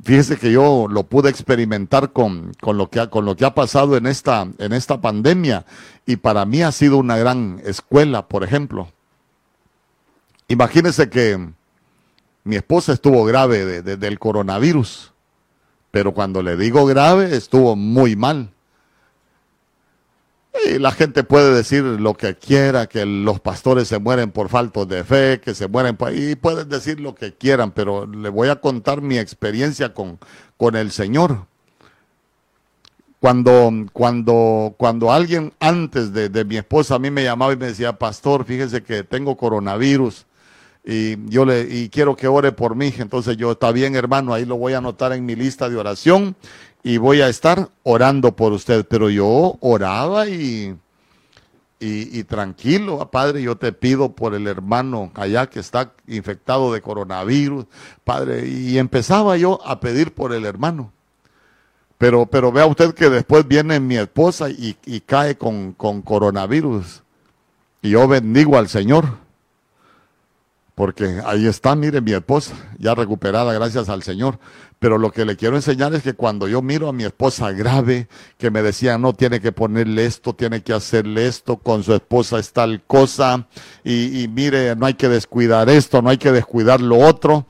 Fíjese 0.00 0.36
que 0.36 0.52
yo 0.52 0.86
lo 0.88 1.02
pude 1.04 1.28
experimentar 1.28 2.12
con, 2.12 2.52
con, 2.60 2.78
lo, 2.78 2.88
que 2.88 3.00
ha, 3.00 3.10
con 3.10 3.24
lo 3.24 3.36
que 3.36 3.44
ha 3.44 3.54
pasado 3.54 3.96
en 3.96 4.06
esta, 4.06 4.46
en 4.58 4.72
esta 4.72 5.00
pandemia 5.00 5.66
y 6.06 6.16
para 6.16 6.46
mí 6.46 6.62
ha 6.62 6.70
sido 6.70 6.98
una 6.98 7.16
gran 7.16 7.60
escuela, 7.64 8.28
por 8.28 8.44
ejemplo. 8.44 8.88
Imagínense 10.52 11.08
que 11.08 11.48
mi 12.44 12.56
esposa 12.56 12.92
estuvo 12.92 13.24
grave 13.24 13.80
del 13.80 14.18
coronavirus, 14.18 15.10
pero 15.90 16.12
cuando 16.12 16.42
le 16.42 16.58
digo 16.58 16.84
grave, 16.84 17.34
estuvo 17.34 17.74
muy 17.74 18.16
mal. 18.16 18.50
Y 20.66 20.78
la 20.78 20.92
gente 20.92 21.24
puede 21.24 21.54
decir 21.54 21.82
lo 21.82 22.12
que 22.12 22.36
quiera, 22.36 22.86
que 22.86 23.06
los 23.06 23.40
pastores 23.40 23.88
se 23.88 23.98
mueren 23.98 24.30
por 24.30 24.50
falta 24.50 24.84
de 24.84 25.04
fe, 25.04 25.40
que 25.40 25.54
se 25.54 25.68
mueren. 25.68 25.96
Y 26.14 26.34
pueden 26.34 26.68
decir 26.68 27.00
lo 27.00 27.14
que 27.14 27.32
quieran, 27.32 27.70
pero 27.70 28.06
le 28.06 28.28
voy 28.28 28.50
a 28.50 28.56
contar 28.56 29.00
mi 29.00 29.16
experiencia 29.16 29.94
con, 29.94 30.18
con 30.58 30.76
el 30.76 30.90
Señor. 30.90 31.46
Cuando, 33.20 33.72
cuando, 33.94 34.74
cuando 34.76 35.12
alguien 35.12 35.54
antes 35.60 36.12
de, 36.12 36.28
de 36.28 36.44
mi 36.44 36.58
esposa 36.58 36.96
a 36.96 36.98
mí 36.98 37.10
me 37.10 37.24
llamaba 37.24 37.54
y 37.54 37.56
me 37.56 37.68
decía, 37.68 37.98
pastor, 37.98 38.44
fíjese 38.44 38.82
que 38.82 39.02
tengo 39.02 39.38
coronavirus 39.38 40.26
y 40.84 41.30
yo 41.30 41.44
le 41.44 41.62
y 41.62 41.88
quiero 41.88 42.16
que 42.16 42.26
ore 42.26 42.52
por 42.52 42.74
mí. 42.74 42.92
Entonces 42.98 43.36
yo, 43.36 43.52
está 43.52 43.72
bien 43.72 43.94
hermano, 43.94 44.34
ahí 44.34 44.44
lo 44.44 44.56
voy 44.56 44.72
a 44.72 44.78
anotar 44.78 45.12
en 45.12 45.24
mi 45.24 45.36
lista 45.36 45.68
de 45.68 45.76
oración 45.76 46.36
y 46.82 46.96
voy 46.96 47.20
a 47.20 47.28
estar 47.28 47.68
orando 47.82 48.34
por 48.34 48.52
usted. 48.52 48.84
Pero 48.88 49.08
yo 49.08 49.56
oraba 49.60 50.28
y, 50.28 50.76
y, 51.78 52.24
tranquilo, 52.24 53.10
Padre, 53.10 53.42
yo 53.42 53.56
te 53.56 53.72
pido 53.72 54.12
por 54.12 54.34
el 54.34 54.46
hermano 54.46 55.10
allá 55.14 55.48
que 55.48 55.60
está 55.60 55.92
infectado 56.06 56.72
de 56.72 56.80
coronavirus, 56.80 57.66
Padre, 58.04 58.48
y 58.48 58.78
empezaba 58.78 59.36
yo 59.36 59.60
a 59.66 59.80
pedir 59.80 60.12
por 60.12 60.32
el 60.32 60.44
hermano. 60.44 60.92
Pero, 61.98 62.26
pero 62.26 62.50
vea 62.50 62.66
usted 62.66 62.94
que 62.94 63.08
después 63.08 63.46
viene 63.46 63.78
mi 63.78 63.96
esposa 63.96 64.50
y, 64.50 64.76
y 64.84 65.00
cae 65.00 65.36
con, 65.36 65.72
con 65.72 66.02
coronavirus. 66.02 67.02
Y 67.80 67.90
yo 67.90 68.08
bendigo 68.08 68.58
al 68.58 68.68
Señor 68.68 69.21
porque 70.74 71.20
ahí 71.26 71.46
está, 71.46 71.74
mire, 71.74 72.00
mi 72.00 72.12
esposa, 72.12 72.54
ya 72.78 72.94
recuperada, 72.94 73.52
gracias 73.52 73.88
al 73.88 74.02
Señor. 74.02 74.38
Pero 74.78 74.98
lo 74.98 75.12
que 75.12 75.24
le 75.24 75.36
quiero 75.36 75.54
enseñar 75.54 75.94
es 75.94 76.02
que 76.02 76.14
cuando 76.14 76.48
yo 76.48 76.60
miro 76.60 76.88
a 76.88 76.92
mi 76.92 77.04
esposa 77.04 77.52
grave, 77.52 78.08
que 78.36 78.50
me 78.50 78.62
decía, 78.62 78.98
no, 78.98 79.12
tiene 79.12 79.40
que 79.40 79.52
ponerle 79.52 80.06
esto, 80.06 80.34
tiene 80.34 80.62
que 80.62 80.72
hacerle 80.72 81.28
esto, 81.28 81.58
con 81.58 81.84
su 81.84 81.94
esposa 81.94 82.38
es 82.38 82.52
tal 82.52 82.82
cosa, 82.84 83.46
y, 83.84 84.22
y 84.22 84.28
mire, 84.28 84.74
no 84.74 84.86
hay 84.86 84.94
que 84.94 85.08
descuidar 85.08 85.68
esto, 85.68 86.02
no 86.02 86.10
hay 86.10 86.18
que 86.18 86.32
descuidar 86.32 86.80
lo 86.80 86.98
otro. 86.98 87.46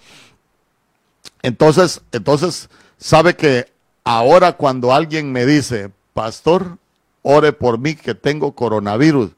Entonces, 1.42 2.02
entonces, 2.12 2.68
sabe 2.98 3.34
que 3.34 3.72
ahora 4.04 4.52
cuando 4.52 4.92
alguien 4.92 5.32
me 5.32 5.46
dice, 5.46 5.90
pastor, 6.12 6.78
ore 7.22 7.52
por 7.52 7.78
mí 7.78 7.94
que 7.94 8.14
tengo 8.14 8.52
coronavirus, 8.52 9.30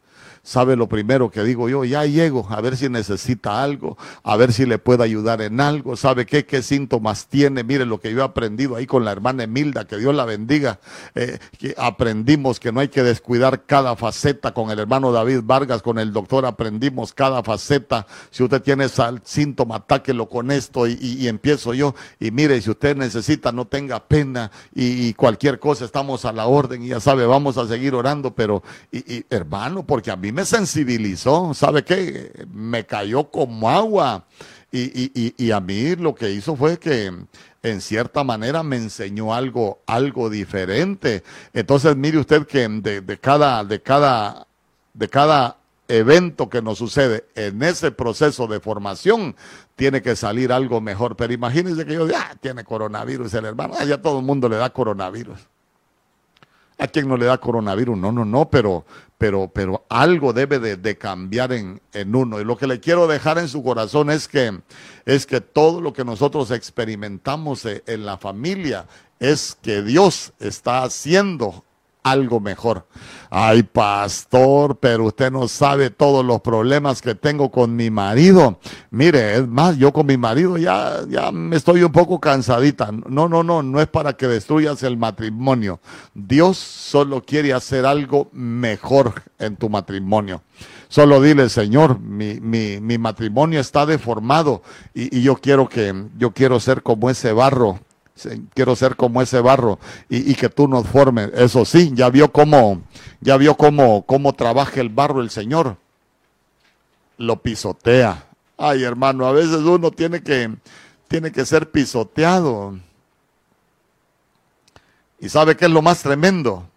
¿sabe 0.45 0.77
lo 0.77 0.89
primero 0.89 1.31
que 1.31 1.43
digo 1.43 1.69
yo? 1.69 1.85
Ya 1.85 2.05
llego, 2.05 2.47
a 2.51 2.61
ver 2.61 2.77
si 2.77 2.89
necesita 2.89 3.63
algo, 3.63 3.97
a 4.23 4.37
ver 4.37 4.53
si 4.53 4.67
le 4.67 4.79
puedo 4.79 5.03
ayudar 5.03 5.41
en 5.41 5.61
algo, 5.61 5.97
¿sabe 5.97 6.27
qué? 6.27 6.45
¿Qué 6.45 6.63
síntomas 6.63 7.27
tiene? 7.27 7.65
Mire 7.65 7.87
lo 7.87 7.99
que 7.99 8.13
yo 8.13 8.21
he 8.21 8.23
aprendido 8.23 8.77
ahí 8.77 8.87
con 8.87 9.05
la 9.05 9.11
hermana 9.11 9.43
Emilda, 9.45 9.87
que 9.87 9.97
Dios 9.97 10.15
la 10.15 10.25
bendiga. 10.25 10.79
Eh, 11.15 11.39
aprendimos 11.77 12.61
que 12.61 12.71
no 12.71 12.81
hay 12.81 12.89
que 12.89 13.03
descuidar 13.03 13.65
cada 13.65 13.97
faceta 13.97 14.53
con 14.53 14.71
el 14.71 14.79
hermano 14.79 15.11
David 15.11 15.41
Vargas, 15.45 15.83
con 15.83 15.99
el 15.99 16.13
doctor 16.13 16.45
aprendimos 16.47 17.13
cada 17.13 17.43
faceta. 17.43 18.07
Si 18.31 18.43
usted 18.43 18.63
tiene 18.63 18.85
ese 18.85 19.03
síntoma, 19.25 19.77
atáquelo 19.77 20.29
con 20.29 20.51
esto 20.51 20.87
y, 20.87 21.27
empiezo 21.27 21.73
yo. 21.73 21.95
Y 22.21 22.31
mire, 22.31 22.61
si 22.61 22.71
usted 22.71 22.97
necesita, 22.97 23.51
no 23.51 23.67
tenga 23.67 24.07
pena 24.07 24.51
y, 24.75 25.15
cualquier 25.15 25.59
cosa, 25.59 25.87
estamos 25.87 26.25
a 26.27 26.33
la 26.33 26.47
orden 26.47 26.83
y 26.83 26.89
ya 26.89 27.01
sabe, 27.01 27.25
vamos 27.25 27.57
a 27.57 27.67
seguir 27.67 27.95
orando, 27.95 28.35
pero 28.35 28.63
y, 28.93 29.25
hermano, 29.31 29.87
porque 29.87 30.11
a 30.11 30.17
mí 30.17 30.33
me 30.35 30.45
sensibilizó, 30.45 31.55
¿sabe 31.55 31.85
qué? 31.85 32.47
Me 32.53 32.85
cayó 32.85 33.31
como 33.31 33.71
agua. 33.71 34.25
Y, 34.73 35.53
a 35.53 35.61
mí 35.61 35.95
lo 35.95 36.17
que 36.17 36.33
hizo 36.33 36.57
fue 36.57 36.79
que 36.81 37.13
en 37.63 37.81
cierta 37.81 38.25
manera 38.25 38.65
me 38.65 38.75
enseñó 38.75 39.33
algo, 39.33 39.79
algo 39.87 40.29
diferente. 40.29 41.23
Entonces, 41.53 41.95
mire 41.95 42.19
usted 42.19 42.45
que 42.49 42.69
de, 42.69 43.01
de, 43.01 43.19
cada, 43.19 43.63
de 43.65 43.81
cada, 43.81 44.49
de 44.93 45.09
cada 45.09 45.57
evento 45.87 46.51
que 46.51 46.61
nos 46.61 46.79
sucede 46.79 47.27
en 47.37 47.63
ese 47.63 47.93
proceso 47.93 48.49
de 48.49 48.59
formación, 48.59 49.37
tiene 49.77 50.03
que 50.03 50.17
salir 50.17 50.51
algo 50.51 50.81
mejor. 50.81 51.15
Pero 51.15 51.33
imagínense 51.33 51.87
que 51.87 51.95
yo, 51.95 52.09
ah, 52.13 52.35
tiene 52.41 52.65
coronavirus 52.65 53.33
el 53.35 53.45
hermano, 53.45 53.75
ah, 53.79 53.85
ya 53.85 54.03
todo 54.03 54.19
el 54.19 54.25
mundo 54.25 54.49
le 54.49 54.57
da 54.57 54.71
coronavirus. 54.71 55.39
¿A 56.79 56.89
quién 56.89 57.09
no 57.09 57.17
le 57.17 57.27
da 57.27 57.39
coronavirus? 57.39 57.97
No, 57.97 58.11
no, 58.11 58.25
no, 58.25 58.51
pero, 58.51 58.85
pero, 59.17 59.49
pero 59.49 59.87
algo 59.89 60.33
debe 60.33 60.59
de, 60.59 60.99
cambiar 60.99 61.53
en, 61.53 61.81
en, 61.93 62.15
uno. 62.15 62.41
Y 62.41 62.45
lo 62.45 62.57
que 62.57 62.67
le 62.67 62.81
quiero 62.81 63.07
dejar 63.07 63.39
en 63.39 63.49
su 63.49 63.63
corazón 63.63 64.11
es 64.11 64.27
que, 64.27 64.61
es 65.05 65.25
que 65.25 65.41
todo 65.41 65.81
lo 65.81 65.93
que 65.93 66.05
nosotros 66.05 66.51
experimentamos 66.51 67.65
e, 67.65 67.85
en 67.87 68.05
la 68.05 68.19
familia 68.19 68.87
es 69.21 69.57
que 69.63 69.83
Dios 69.83 70.33
está 70.41 70.83
haciendo 70.83 71.64
algo 72.05 72.39
mejor. 72.39 72.87
Ay, 73.31 73.65
pastor, 73.65 74.77
pero 74.79 75.07
usted 75.07 75.33
no 75.33 75.49
sabe 75.49 75.91
todos 75.91 76.25
los 76.25 76.41
problemas 76.43 77.03
que 77.03 77.17
tengo 77.17 77.51
con 77.51 77.75
mi 77.75 77.91
marido. 77.91 78.61
Mire, 78.91 79.39
es 79.39 79.49
más, 79.49 79.77
yo 79.77 79.93
con 79.93 80.07
mi 80.07 80.17
marido 80.17 80.57
ya, 80.57 81.01
ya 81.09 81.33
me 81.33 81.57
estoy 81.57 81.83
un 81.83 81.91
poco 81.91 82.21
cansadita. 82.21 82.93
No, 82.93 83.29
no, 83.29 83.43
no, 83.43 83.63
no 83.63 83.81
es 83.81 83.89
para 83.89 84.13
que 84.13 84.29
destruyas 84.29 84.83
el 84.85 84.97
matrimonio. 84.97 85.81
Dios 86.15 86.59
solo 86.59 87.23
quiere 87.25 87.53
hacer 87.53 87.87
algo 87.87 88.29
mejor 88.33 89.23
en 89.39 89.57
tu 89.57 89.69
matrimonio. 89.69 90.43
Solo 90.89 91.21
dile, 91.21 91.49
Señor, 91.49 91.99
mi, 91.99 92.39
mi, 92.39 92.81
mi 92.81 92.99
matrimonio 92.99 93.59
está 93.59 93.87
deformado 93.87 94.63
y, 94.95 95.19
y 95.19 95.23
yo 95.23 95.37
quiero 95.37 95.69
que, 95.69 95.93
yo 96.19 96.33
quiero 96.33 96.61
ser 96.61 96.83
como 96.83 97.11
ese 97.11 97.33
barro 97.33 97.81
quiero 98.55 98.77
ser 98.77 98.97
como 98.97 99.21
ese 99.21 99.41
barro 99.41 99.79
y, 100.09 100.35
que 100.35 100.49
tú 100.49 100.69
nos 100.69 100.87
formes. 100.87 101.31
Eso 101.35 101.65
sí, 101.65 101.91
ya 101.95 102.09
vio 102.11 102.31
cómo, 102.31 102.83
ya 103.21 103.37
vio 103.37 103.57
cómo, 103.57 104.05
cómo 104.07 104.33
trabaja 104.33 104.81
el 104.81 104.89
barro 104.89 105.21
el 105.21 105.31
Señor. 105.31 105.77
Lo 107.19 107.41
pisotea. 107.43 108.27
Ay, 108.57 108.85
hermano, 108.85 109.27
a 109.27 109.33
veces 109.33 109.57
uno 109.57 109.91
tiene 109.91 110.23
que, 110.23 110.55
tiene 111.09 111.33
que 111.33 111.45
ser 111.45 111.71
pisoteado. 111.71 112.79
¿Y 115.19 115.29
sabe 115.29 115.57
qué 115.57 115.65
es 115.65 115.71
lo 115.71 115.83
más 115.83 116.03
tremendo? 116.03 116.69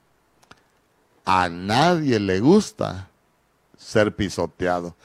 A 1.26 1.50
nadie 1.50 2.20
le 2.20 2.40
gusta 2.40 3.10
ser 3.78 4.16
pisoteado. 4.16 4.96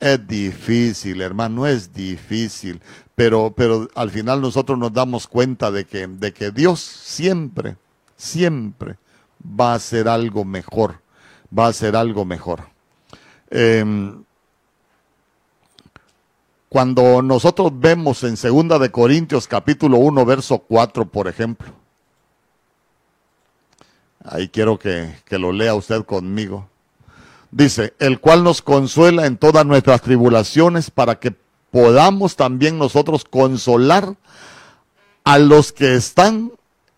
Es 0.00 0.26
difícil, 0.26 1.20
hermano, 1.22 1.66
es 1.66 1.92
difícil 1.92 2.80
pero, 3.14 3.52
pero 3.56 3.88
al 3.94 4.10
final 4.10 4.40
nosotros 4.40 4.78
nos 4.78 4.92
damos 4.92 5.26
cuenta 5.26 5.70
de 5.70 5.84
que, 5.84 6.06
de 6.06 6.32
que 6.32 6.50
Dios 6.50 6.80
siempre, 6.80 7.76
siempre 8.16 8.96
va 9.44 9.72
a 9.72 9.76
hacer 9.76 10.08
algo 10.08 10.44
mejor, 10.44 11.00
va 11.56 11.66
a 11.66 11.70
hacer 11.70 11.94
algo 11.94 12.24
mejor. 12.24 12.68
Em, 13.50 14.24
cuando 16.68 17.22
nosotros 17.22 17.70
vemos 17.72 18.24
en 18.24 18.36
Segunda 18.36 18.80
de 18.80 18.90
Corintios 18.90 19.46
capítulo 19.46 19.98
1 19.98 20.24
verso 20.24 20.58
4, 20.58 21.06
por 21.06 21.28
ejemplo, 21.28 21.68
ahí 24.24 24.48
quiero 24.48 24.76
que, 24.76 25.14
que 25.24 25.38
lo 25.38 25.52
lea 25.52 25.74
usted 25.74 26.04
conmigo. 26.04 26.68
Dice, 27.54 27.94
el 28.00 28.18
cual 28.18 28.42
nos 28.42 28.62
consuela 28.62 29.26
en 29.26 29.36
todas 29.36 29.64
nuestras 29.64 30.02
tribulaciones 30.02 30.90
para 30.90 31.20
que 31.20 31.36
podamos 31.70 32.34
también 32.34 32.78
nosotros 32.78 33.24
consolar 33.24 34.16
a 35.22 35.38
los 35.38 35.70
que 35.70 35.94
están 35.94 36.50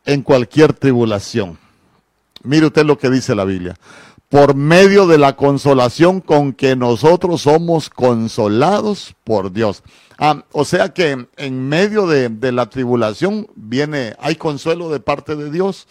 en 0.07 0.23
cualquier 0.23 0.73
tribulación. 0.73 1.59
Mire 2.43 2.69
usted 2.69 2.87
lo 2.87 2.97
que 2.97 3.11
dice 3.11 3.35
la 3.35 3.45
Biblia. 3.45 3.77
Por 4.31 4.55
medio 4.55 5.07
de 5.07 5.19
la 5.19 5.37
consolación 5.37 6.23
con 6.23 6.55
que 6.55 6.75
nosotros 6.75 7.43
somos 7.43 7.91
consolados 7.91 9.15
por 9.25 9.53
Dios. 9.53 9.83
Ah, 10.17 10.43
o 10.53 10.65
sea 10.65 10.95
que 10.95 11.27
en 11.37 11.69
medio 11.69 12.07
de, 12.07 12.31
de, 12.31 12.53
la 12.53 12.71
tribulación 12.71 13.47
viene, 13.57 14.17
hay 14.19 14.37
consuelo 14.37 14.89
de 14.89 15.01
parte 15.01 15.37
de 15.37 15.51
Dios. 15.51 15.87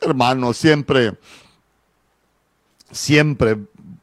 Hermano, 0.00 0.54
siempre, 0.54 1.18
siempre 2.90 3.58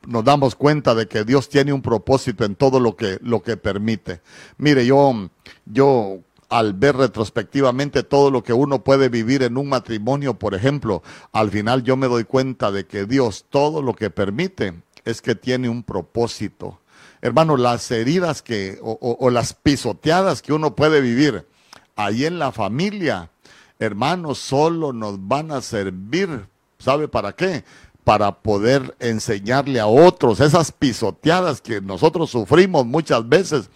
nos 0.07 0.23
damos 0.23 0.55
cuenta 0.55 0.95
de 0.95 1.07
que 1.07 1.23
Dios 1.23 1.49
tiene 1.49 1.73
un 1.73 1.81
propósito 1.81 2.45
en 2.45 2.55
todo 2.55 2.79
lo 2.79 2.95
que, 2.95 3.17
lo 3.21 3.41
que 3.41 3.57
permite. 3.57 4.21
Mire, 4.57 4.85
yo, 4.85 5.29
yo 5.65 6.19
al 6.49 6.73
ver 6.73 6.95
retrospectivamente 6.95 8.03
todo 8.03 8.31
lo 8.31 8.43
que 8.43 8.53
uno 8.53 8.83
puede 8.83 9.09
vivir 9.09 9.43
en 9.43 9.57
un 9.57 9.69
matrimonio, 9.69 10.35
por 10.35 10.53
ejemplo, 10.53 11.01
al 11.31 11.49
final 11.49 11.83
yo 11.83 11.97
me 11.97 12.07
doy 12.07 12.23
cuenta 12.23 12.71
de 12.71 12.85
que 12.85 13.05
Dios 13.05 13.45
todo 13.49 13.81
lo 13.81 13.93
que 13.93 14.09
permite 14.09 14.81
es 15.03 15.21
que 15.21 15.35
tiene 15.35 15.69
un 15.69 15.83
propósito. 15.83 16.79
Hermano, 17.21 17.57
las 17.57 17.89
heridas 17.91 18.41
que, 18.41 18.77
o, 18.81 19.17
o 19.19 19.29
las 19.29 19.53
pisoteadas 19.53 20.41
que 20.41 20.53
uno 20.53 20.75
puede 20.75 21.01
vivir 21.01 21.47
ahí 21.95 22.25
en 22.25 22.37
la 22.37 22.51
familia, 22.51 23.31
hermano, 23.79 24.35
solo 24.35 24.93
nos 24.93 25.27
van 25.27 25.51
a 25.51 25.61
servir, 25.61 26.47
¿sabe 26.77 27.07
para 27.07 27.33
qué? 27.33 27.63
Para 28.05 28.31
poder 28.31 28.95
enseñarle 28.99 29.79
a 29.79 29.87
otros 29.87 30.39
esas 30.39 30.71
pisoteadas 30.71 31.59
que 31.59 31.81
nosotros 31.81 32.29
sufrimos 32.29 32.85
muchas 32.85 33.27
veces 33.27 33.69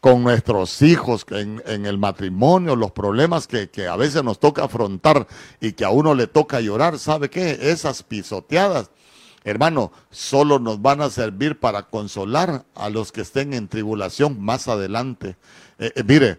con 0.00 0.24
nuestros 0.24 0.82
hijos 0.82 1.24
en, 1.30 1.62
el 1.86 1.96
matrimonio, 1.96 2.76
los 2.76 2.90
problemas 2.90 3.46
que, 3.46 3.70
que, 3.70 3.86
a 3.86 3.96
veces 3.96 4.22
nos 4.24 4.40
toca 4.40 4.64
afrontar 4.64 5.28
y 5.60 5.72
que 5.72 5.84
a 5.84 5.90
uno 5.90 6.14
le 6.14 6.26
toca 6.26 6.60
llorar. 6.60 6.98
¿Sabe 6.98 7.30
qué? 7.30 7.58
Esas 7.62 8.02
pisoteadas, 8.02 8.90
hermano, 9.44 9.92
solo 10.10 10.58
nos 10.58 10.82
van 10.82 11.00
a 11.00 11.08
servir 11.08 11.58
para 11.58 11.84
consolar 11.84 12.64
a 12.74 12.90
los 12.90 13.12
que 13.12 13.20
estén 13.20 13.54
en 13.54 13.68
tribulación 13.68 14.42
más 14.42 14.66
adelante. 14.66 15.36
Eh, 15.78 15.92
eh, 15.94 16.02
mire, 16.04 16.38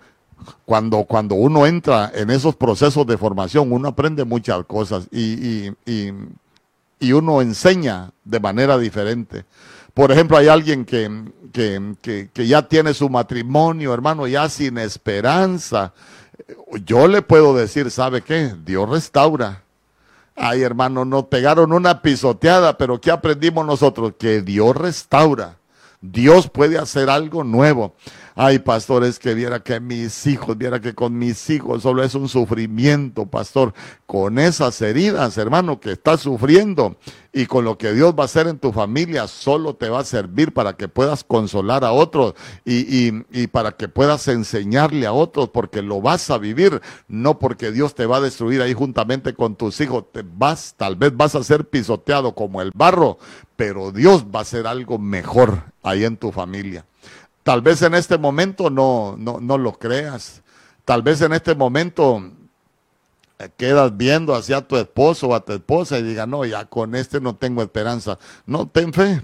cuando, 0.65 1.05
cuando 1.05 1.35
uno 1.35 1.65
entra 1.65 2.11
en 2.13 2.29
esos 2.29 2.57
procesos 2.57 3.07
de 3.07 3.17
formación, 3.17 3.71
uno 3.71 3.87
aprende 3.87 4.25
muchas 4.25 4.65
cosas 4.65 5.07
y, 5.11 5.71
uno 6.99 7.41
enseña 7.41 8.11
de 8.23 8.39
manera 8.39 8.77
diferente. 8.77 9.45
Por 9.93 10.11
ejemplo, 10.11 10.37
hay 10.37 10.47
alguien 10.47 10.85
que, 10.85 11.09
que, 11.51 12.29
que, 12.31 12.47
ya 12.47 12.67
tiene 12.67 12.93
su 12.93 13.09
matrimonio, 13.09 13.93
hermano, 13.93 14.27
ya 14.27 14.47
sin 14.49 14.77
esperanza. 14.77 15.93
Yo 16.85 17.07
le 17.07 17.21
puedo 17.21 17.55
decir, 17.55 17.89
¿sabe 17.89 18.21
qué? 18.21 18.53
Dios 18.63 18.87
restaura. 18.89 19.63
Ay, 20.35 20.61
hermano, 20.61 21.03
nos 21.03 21.25
pegaron 21.25 21.73
una 21.73 22.03
pisoteada, 22.03 22.77
pero 22.77 23.01
¿qué 23.01 23.09
aprendimos 23.09 23.65
nosotros? 23.65 24.13
Que 24.19 24.41
Dios 24.41 24.75
restaura. 24.75 25.57
Dios 25.99 26.47
puede 26.47 26.77
hacer 26.77 27.09
algo 27.09 27.43
nuevo. 27.43 27.95
Ay, 28.39 28.59
pastor, 28.59 29.03
es 29.03 29.17
que 29.17 29.33
viera 29.33 29.63
que 29.63 29.79
mis 29.79 30.27
hijos, 30.27 30.55
viera 30.55 30.79
que 30.79 30.93
con 30.93 31.17
mis 31.17 31.49
hijos 31.49 31.81
solo 31.81 32.03
es 32.03 32.13
un 32.13 32.29
sufrimiento, 32.29 33.25
pastor. 33.25 33.73
Con 34.05 34.37
esas 34.37 34.79
heridas, 34.79 35.39
hermano, 35.39 35.79
que 35.79 35.93
estás 35.93 36.21
sufriendo 36.21 36.97
y 37.33 37.47
con 37.47 37.65
lo 37.65 37.79
que 37.79 37.93
Dios 37.93 38.13
va 38.13 38.21
a 38.21 38.25
hacer 38.25 38.45
en 38.45 38.59
tu 38.59 38.71
familia, 38.71 39.27
solo 39.27 39.75
te 39.75 39.89
va 39.89 40.01
a 40.01 40.05
servir 40.05 40.53
para 40.53 40.73
que 40.73 40.87
puedas 40.87 41.23
consolar 41.23 41.83
a 41.83 41.91
otros 41.93 42.35
y, 42.63 43.11
y 43.31 43.47
para 43.47 43.71
que 43.71 43.87
puedas 43.87 44.27
enseñarle 44.27 45.07
a 45.07 45.13
otros, 45.13 45.49
porque 45.49 45.81
lo 45.81 45.99
vas 45.99 46.29
a 46.29 46.37
vivir, 46.37 46.79
no 47.07 47.39
porque 47.39 47.71
Dios 47.71 47.95
te 47.95 48.05
va 48.05 48.17
a 48.17 48.21
destruir 48.21 48.61
ahí 48.61 48.75
juntamente 48.75 49.33
con 49.33 49.55
tus 49.55 49.81
hijos. 49.81 50.11
Te 50.11 50.23
vas, 50.23 50.75
tal 50.77 50.95
vez 50.95 51.17
vas 51.17 51.33
a 51.33 51.43
ser 51.43 51.67
pisoteado 51.67 52.35
como 52.35 52.61
el 52.61 52.69
barro, 52.75 53.17
pero 53.55 53.91
Dios 53.91 54.25
va 54.25 54.39
a 54.39 54.41
hacer 54.43 54.67
algo 54.67 54.99
mejor 54.99 55.63
ahí 55.81 56.03
en 56.03 56.17
tu 56.17 56.31
familia. 56.31 56.85
Tal 57.47 57.61
vez 57.61 57.81
en 57.81 57.93
este 57.93 58.17
momento 58.17 58.69
no, 58.69 59.15
no, 59.17 59.39
no 59.39 59.57
lo 59.57 59.79
creas. 59.79 60.41
Tal 60.83 61.01
vez 61.01 61.21
en 61.21 61.31
este 61.31 61.55
momento 61.55 62.21
eh, 63.39 63.49
quedas 63.55 63.95
viendo 63.95 64.35
hacia 64.35 64.67
tu 64.67 64.75
esposo 64.75 65.29
o 65.29 65.33
a 65.33 65.39
tu 65.39 65.53
esposa 65.53 65.97
y 65.97 66.03
diga, 66.03 66.27
no, 66.27 66.43
ya 66.43 66.65
con 66.65 66.93
este 66.93 67.21
no 67.21 67.37
tengo 67.37 67.63
esperanza. 67.63 68.19
No, 68.45 68.67
ten 68.67 68.91
fe. 68.91 69.21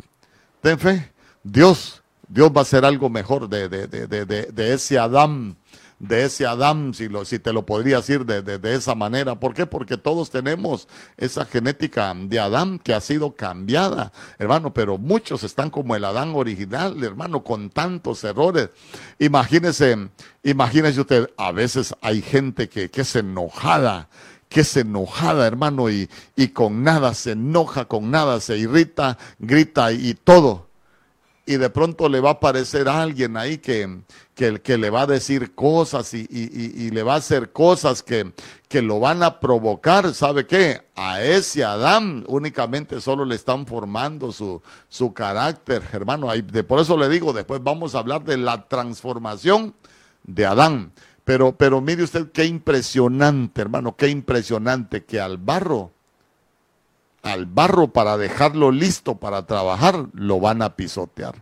ten 0.61 0.79
fe. 0.79 1.11
Dios, 1.43 2.01
Dios 2.29 2.49
va 2.49 2.59
a 2.59 2.61
hacer 2.61 2.85
algo 2.85 3.09
mejor 3.09 3.49
de, 3.49 3.67
de, 3.67 3.87
de, 3.87 4.25
de 4.25 4.73
ese 4.73 4.97
Adán 4.97 5.57
de 6.03 6.25
ese 6.25 6.45
Adán, 6.45 6.93
si, 6.93 7.07
lo, 7.07 7.23
si 7.23 7.39
te 7.39 7.53
lo 7.53 7.65
podría 7.65 7.97
decir 7.97 8.25
de, 8.25 8.41
de, 8.41 8.75
esa 8.75 8.93
manera. 8.93 9.39
¿Por 9.39 9.53
qué? 9.53 9.65
Porque 9.65 9.95
todos 9.95 10.29
tenemos 10.29 10.89
esa 11.15 11.45
genética 11.45 12.13
de 12.13 12.41
Adán 12.41 12.77
que 12.77 12.93
ha 12.93 12.99
sido 12.99 13.35
cambiada, 13.35 14.11
hermano, 14.37 14.73
pero 14.73 14.97
muchos 14.97 15.43
están 15.43 15.69
como 15.69 15.95
el 15.95 16.03
Adán 16.03 16.33
original, 16.35 17.01
hermano, 17.01 17.41
con 17.41 17.69
tantos 17.69 18.21
errores. 18.25 18.69
Imagínese, 19.17 20.09
imagínese 20.43 20.99
usted, 20.99 21.29
a 21.37 21.53
veces 21.53 21.95
hay 22.01 22.21
gente 22.21 22.67
que, 22.67 22.91
que 22.91 23.01
es 23.01 23.15
enojada, 23.15 24.09
que 24.49 24.59
es 24.61 24.75
enojada, 24.75 25.47
hermano, 25.47 25.89
y, 25.89 26.09
y 26.35 26.49
con 26.49 26.83
nada 26.83 27.13
se 27.13 27.31
enoja, 27.31 27.85
con 27.85 28.11
nada 28.11 28.41
se 28.41 28.57
irrita, 28.57 29.17
grita 29.39 29.93
y 29.93 30.15
todo 30.15 30.67
y 31.45 31.57
de 31.57 31.69
pronto 31.69 32.07
le 32.07 32.19
va 32.19 32.29
a 32.29 32.33
aparecer 32.33 32.87
alguien 32.87 33.35
ahí 33.35 33.57
que, 33.57 33.99
que, 34.35 34.61
que 34.61 34.77
le 34.77 34.89
va 34.89 35.01
a 35.01 35.07
decir 35.07 35.53
cosas 35.53 36.13
y, 36.13 36.27
y, 36.29 36.85
y, 36.85 36.89
le 36.89 37.03
va 37.03 37.13
a 37.13 37.17
hacer 37.17 37.51
cosas 37.51 38.01
que, 38.01 38.33
que 38.67 38.81
lo 38.81 38.99
van 38.99 39.21
a 39.21 39.39
provocar. 39.39 40.13
¿Sabe 40.13 40.47
qué? 40.47 40.81
A 40.95 41.21
ese 41.21 41.63
Adán 41.63 42.23
únicamente 42.27 42.99
solo 42.99 43.25
le 43.25 43.35
están 43.35 43.65
formando 43.65 44.31
su, 44.31 44.61
su 44.89 45.13
carácter, 45.13 45.83
hermano. 45.91 46.29
Ahí, 46.29 46.41
de, 46.41 46.63
por 46.63 46.79
eso 46.79 46.97
le 46.97 47.09
digo, 47.09 47.33
después 47.33 47.61
vamos 47.63 47.95
a 47.95 47.99
hablar 47.99 48.23
de 48.23 48.37
la 48.37 48.67
transformación 48.67 49.73
de 50.23 50.45
Adán. 50.45 50.91
Pero, 51.23 51.55
pero 51.55 51.79
mire 51.79 52.03
usted 52.03 52.31
qué 52.31 52.45
impresionante, 52.45 53.61
hermano, 53.61 53.95
qué 53.95 54.09
impresionante 54.09 55.05
que 55.05 55.21
al 55.21 55.37
barro 55.37 55.91
al 57.23 57.45
barro 57.45 57.87
para 57.87 58.17
dejarlo 58.17 58.69
listo 58.69 59.15
para 59.15 59.45
trabajar, 59.45 60.07
lo 60.13 60.39
van 60.41 60.61
a 60.61 60.75
pisotear. 60.75 61.35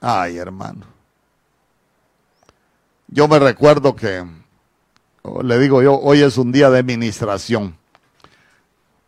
Ay, 0.00 0.36
hermano. 0.36 0.95
Yo 3.08 3.28
me 3.28 3.38
recuerdo 3.38 3.94
que, 3.94 4.24
le 5.42 5.58
digo 5.58 5.82
yo, 5.82 5.98
hoy 5.98 6.22
es 6.22 6.38
un 6.38 6.50
día 6.50 6.70
de 6.70 6.80
administración. 6.80 7.76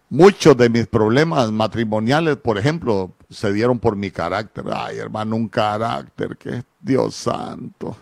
Muchos 0.09 0.57
de 0.57 0.71
mis 0.71 0.87
problemas 0.87 1.51
matrimoniales, 1.51 2.37
por 2.37 2.59
ejemplo, 2.59 3.13
se 3.29 3.53
dieron 3.53 3.79
por 3.79 3.97
mi 3.97 4.11
carácter. 4.11 4.65
Ay, 4.73 4.99
hermano, 4.99 5.37
un 5.37 5.49
carácter 5.49 6.37
que 6.37 6.63
Dios 6.81 7.15
santo. 7.17 7.97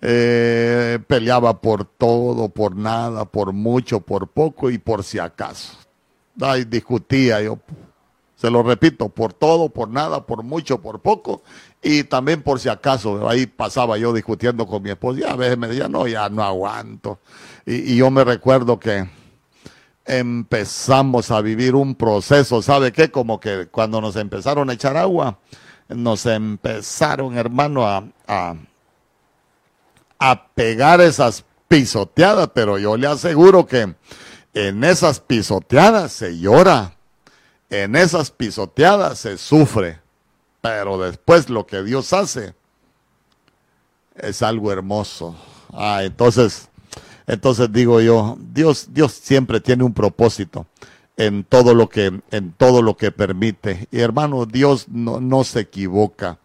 Eh, 0.00 0.98
peleaba 1.06 1.60
por 1.60 1.84
todo, 1.84 2.48
por 2.48 2.76
nada, 2.76 3.24
por 3.24 3.52
mucho, 3.52 4.00
por 4.00 4.28
poco 4.28 4.70
y 4.70 4.78
por 4.78 5.02
si 5.02 5.18
acaso. 5.18 5.76
Ay, 6.40 6.64
discutía 6.64 7.42
yo, 7.42 7.58
se 8.36 8.50
lo 8.50 8.62
repito, 8.62 9.08
por 9.08 9.32
todo, 9.32 9.70
por 9.70 9.88
nada, 9.88 10.24
por 10.24 10.42
mucho, 10.42 10.80
por 10.80 11.00
poco 11.00 11.42
y 11.86 12.04
también 12.04 12.42
por 12.42 12.58
si 12.60 12.68
acaso. 12.68 13.28
Ahí 13.28 13.46
pasaba 13.46 13.98
yo 13.98 14.12
discutiendo 14.12 14.66
con 14.66 14.82
mi 14.82 14.90
esposa 14.90 15.20
y 15.20 15.24
a 15.24 15.36
veces 15.36 15.58
me 15.58 15.68
decía, 15.68 15.88
no, 15.88 16.06
ya 16.06 16.28
no 16.28 16.42
aguanto. 16.42 17.20
Y, 17.64 17.96
yo 17.96 18.10
me 18.10 18.24
recuerdo 18.24 18.78
que 18.78 19.08
empezamos 20.04 21.30
a 21.30 21.40
vivir 21.40 21.74
un 21.74 21.94
proceso, 21.94 22.62
¿sabe 22.62 22.92
qué? 22.92 23.10
Como 23.10 23.40
que 23.40 23.68
cuando 23.68 24.00
nos 24.00 24.16
empezaron 24.16 24.70
a 24.70 24.72
echar 24.72 24.96
agua, 24.96 25.38
nos 25.88 26.26
empezaron, 26.26 27.36
hermano, 27.36 27.86
a, 27.86 28.04
a 28.26 28.54
a 30.18 30.48
pegar 30.54 31.00
esas 31.00 31.44
pisoteadas, 31.68 32.50
pero 32.54 32.78
yo 32.78 32.96
le 32.96 33.06
aseguro 33.06 33.66
que 33.66 33.94
en 34.54 34.84
esas 34.84 35.20
pisoteadas 35.20 36.12
se 36.12 36.38
llora, 36.38 36.96
en 37.68 37.96
esas 37.96 38.30
pisoteadas 38.30 39.18
se 39.18 39.36
sufre, 39.38 40.00
pero 40.66 40.98
después 40.98 41.48
lo 41.48 41.64
que 41.64 41.84
Dios 41.84 42.12
hace 42.12 42.52
es 44.16 44.42
algo 44.42 44.72
hermoso. 44.72 45.36
Ah, 45.72 46.02
entonces, 46.02 46.68
entonces 47.28 47.70
digo 47.70 48.00
yo, 48.00 48.36
Dios, 48.52 48.88
Dios 48.90 49.12
siempre 49.12 49.60
tiene 49.60 49.84
un 49.84 49.94
propósito 49.94 50.66
en 51.16 51.44
todo 51.44 51.72
lo 51.72 51.88
que, 51.88 52.20
en 52.32 52.52
todo 52.52 52.82
lo 52.82 52.96
que 52.96 53.12
permite. 53.12 53.86
Y 53.92 54.00
hermano, 54.00 54.44
Dios 54.44 54.88
no, 54.88 55.20
no 55.20 55.44
se 55.44 55.60
equivoca. 55.60 56.40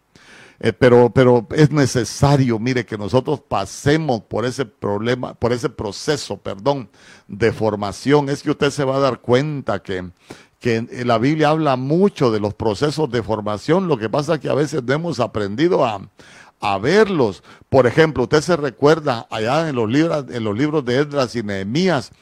Eh, 0.60 0.72
pero, 0.72 1.10
pero 1.10 1.44
es 1.50 1.72
necesario, 1.72 2.60
mire, 2.60 2.86
que 2.86 2.96
nosotros 2.96 3.40
pasemos 3.40 4.22
por 4.22 4.44
ese 4.44 4.64
problema, 4.64 5.34
por 5.34 5.52
ese 5.52 5.68
proceso, 5.68 6.36
perdón, 6.36 6.88
de 7.26 7.50
formación. 7.50 8.28
Es 8.28 8.44
que 8.44 8.52
usted 8.52 8.70
se 8.70 8.84
va 8.84 8.98
a 8.98 9.00
dar 9.00 9.20
cuenta 9.20 9.82
que, 9.82 10.12
que 10.62 10.86
la 11.04 11.18
Biblia 11.18 11.48
habla 11.48 11.74
mucho 11.74 12.30
de 12.30 12.38
los 12.38 12.54
procesos 12.54 13.10
de 13.10 13.22
formación. 13.22 13.88
Lo 13.88 13.98
que 13.98 14.08
pasa 14.08 14.34
es 14.34 14.40
que 14.40 14.48
a 14.48 14.54
veces 14.54 14.84
no 14.84 14.94
hemos 14.94 15.18
aprendido 15.18 15.84
a, 15.84 16.08
a 16.60 16.78
verlos. 16.78 17.42
Por 17.68 17.88
ejemplo, 17.88 18.22
usted 18.22 18.40
se 18.42 18.56
recuerda 18.56 19.26
allá 19.28 19.68
en 19.68 19.74
los 19.74 19.90
libros, 19.90 20.24
en 20.30 20.44
los 20.44 20.56
libros 20.56 20.84
de 20.84 21.00
Esdras 21.00 21.34
y 21.34 21.42
Nehemías, 21.42 22.12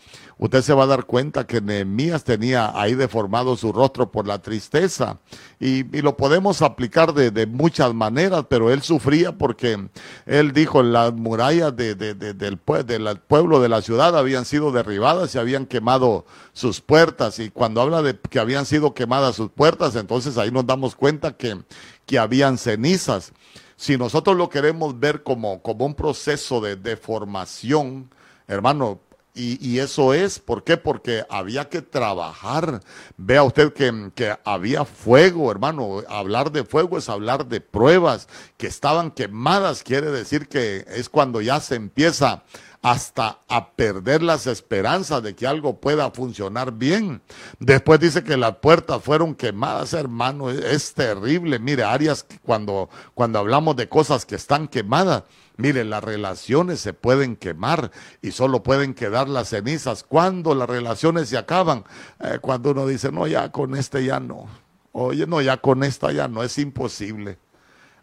usted 0.41 0.63
se 0.63 0.73
va 0.73 0.85
a 0.85 0.87
dar 0.87 1.05
cuenta 1.05 1.47
que 1.47 1.61
Nehemías 1.61 2.25
tenía 2.25 2.73
ahí 2.75 2.95
deformado 2.95 3.57
su 3.59 3.73
rostro 3.73 4.11
por 4.11 4.27
la 4.27 4.41
tristeza. 4.41 5.19
Y, 5.61 5.85
lo 6.01 6.17
podemos 6.17 6.63
aplicar 6.63 7.13
de, 7.13 7.47
muchas 7.47 7.93
maneras, 7.93 8.47
pero 8.49 8.71
él 8.71 8.81
sufría 8.81 9.33
porque 9.37 9.89
él 10.25 10.53
dijo, 10.53 10.83
las 10.83 11.13
murallas 11.13 11.77
de, 11.77 11.95
del, 11.95 12.19
del, 12.39 12.57
pueblo, 12.59 13.61
de 13.61 13.69
la 13.69 13.83
ciudad 13.83 14.17
habían 14.17 14.47
sido 14.47 14.73
derribadas 14.73 15.35
y 15.35 15.39
habían 15.39 15.67
quemado 15.67 16.25
sus 16.55 16.81
puertas. 16.81 17.39
Y 17.39 17.51
cuando 17.51 17.83
habla 17.83 18.01
de 18.01 18.19
que 18.19 18.39
habían 18.39 18.65
sido 18.65 18.95
quemadas 18.95 19.37
sus 19.37 19.51
puertas, 19.51 19.95
entonces 19.95 20.39
ahí 20.39 20.51
nos 20.51 20.67
damos 20.67 20.97
cuenta 20.97 21.37
que, 21.37 21.61
que 22.07 22.19
habían 22.19 22.57
cenizas. 22.57 23.33
Si 23.77 23.99
nosotros 23.99 24.39
lo 24.39 24.49
queremos 24.49 24.99
ver 24.99 25.23
como, 25.23 25.61
como 25.61 25.85
un 25.85 25.95
proceso 25.95 26.63
de 26.63 26.77
deformación, 26.77 28.09
hermano, 28.49 29.01
y, 29.33 29.79
eso 29.79 30.13
es, 30.13 30.41
¿por 30.41 30.65
qué? 30.65 30.77
Porque 30.77 31.25
había 31.31 31.69
que 31.69 31.83
trabajar. 31.83 32.81
Vea 33.17 33.45
usted 33.45 33.73
que, 33.73 34.37
había 34.45 34.85
fuego, 34.85 35.51
hermano. 35.51 36.03
Hablar 36.09 36.51
de 36.51 36.65
fuego 36.65 36.99
es 36.99 37.09
hablar 37.09 37.47
de 37.47 37.61
pruebas 37.61 38.29
que 38.57 38.67
estaban 38.67 39.13
quemadas. 39.13 39.83
Quiere 39.85 40.11
decir 40.11 40.49
que 40.49 40.85
es 40.89 41.09
cuando 41.09 41.41
ya 41.41 41.61
se 41.61 41.77
empieza 41.77 42.43
hasta 42.83 43.39
a 43.49 43.73
perder 43.73 44.23
las 44.23 44.47
esperanzas 44.47 45.23
de 45.23 45.35
que 45.35 45.47
algo 45.47 45.81
pueda 45.81 46.11
funcionar 46.11 46.73
bien. 46.73 47.23
Después 47.59 48.01
dice 48.01 48.25
que 48.25 48.37
las 48.37 48.57
puertas 48.57 49.03
fueron 49.03 49.35
quemadas, 49.35 49.93
hermano. 49.93 50.51
Es, 50.51 50.93
terrible. 50.95 51.59
Mire, 51.59 51.85
Arias, 51.85 52.27
cuando, 52.43 52.89
cuando 53.15 53.39
hablamos 53.39 53.77
de 53.77 53.89
cosas 53.89 54.27
que 54.27 54.35
están 54.35 54.67
quemadas, 54.67 55.25
Mire, 55.61 55.85
las 55.85 56.03
relaciones 56.03 56.81
se 56.81 56.93
pueden 56.93 57.37
quemar 57.37 57.91
y 58.23 58.31
solo 58.31 58.63
pueden 58.63 58.95
quedar 58.95 59.29
las 59.29 59.51
cenizas. 59.51 60.03
Cuando 60.03 60.55
las 60.55 60.69
relaciones 60.69 61.29
se 61.29 61.37
acaban, 61.37 61.85
eh, 62.19 62.39
cuando 62.41 62.71
uno 62.71 62.87
dice, 62.87 63.13
no, 63.13 63.27
ya 63.27 63.53
con 63.53 63.77
este 63.77 64.05
ya 64.05 64.21
no. 64.21 64.49
Oye, 64.93 65.27
no, 65.27 65.41
ya 65.41 65.59
con 65.59 65.85
esta 65.85 66.13
ya 66.13 66.29
no, 66.29 66.43
es 66.43 66.59
imposible. 66.59 67.39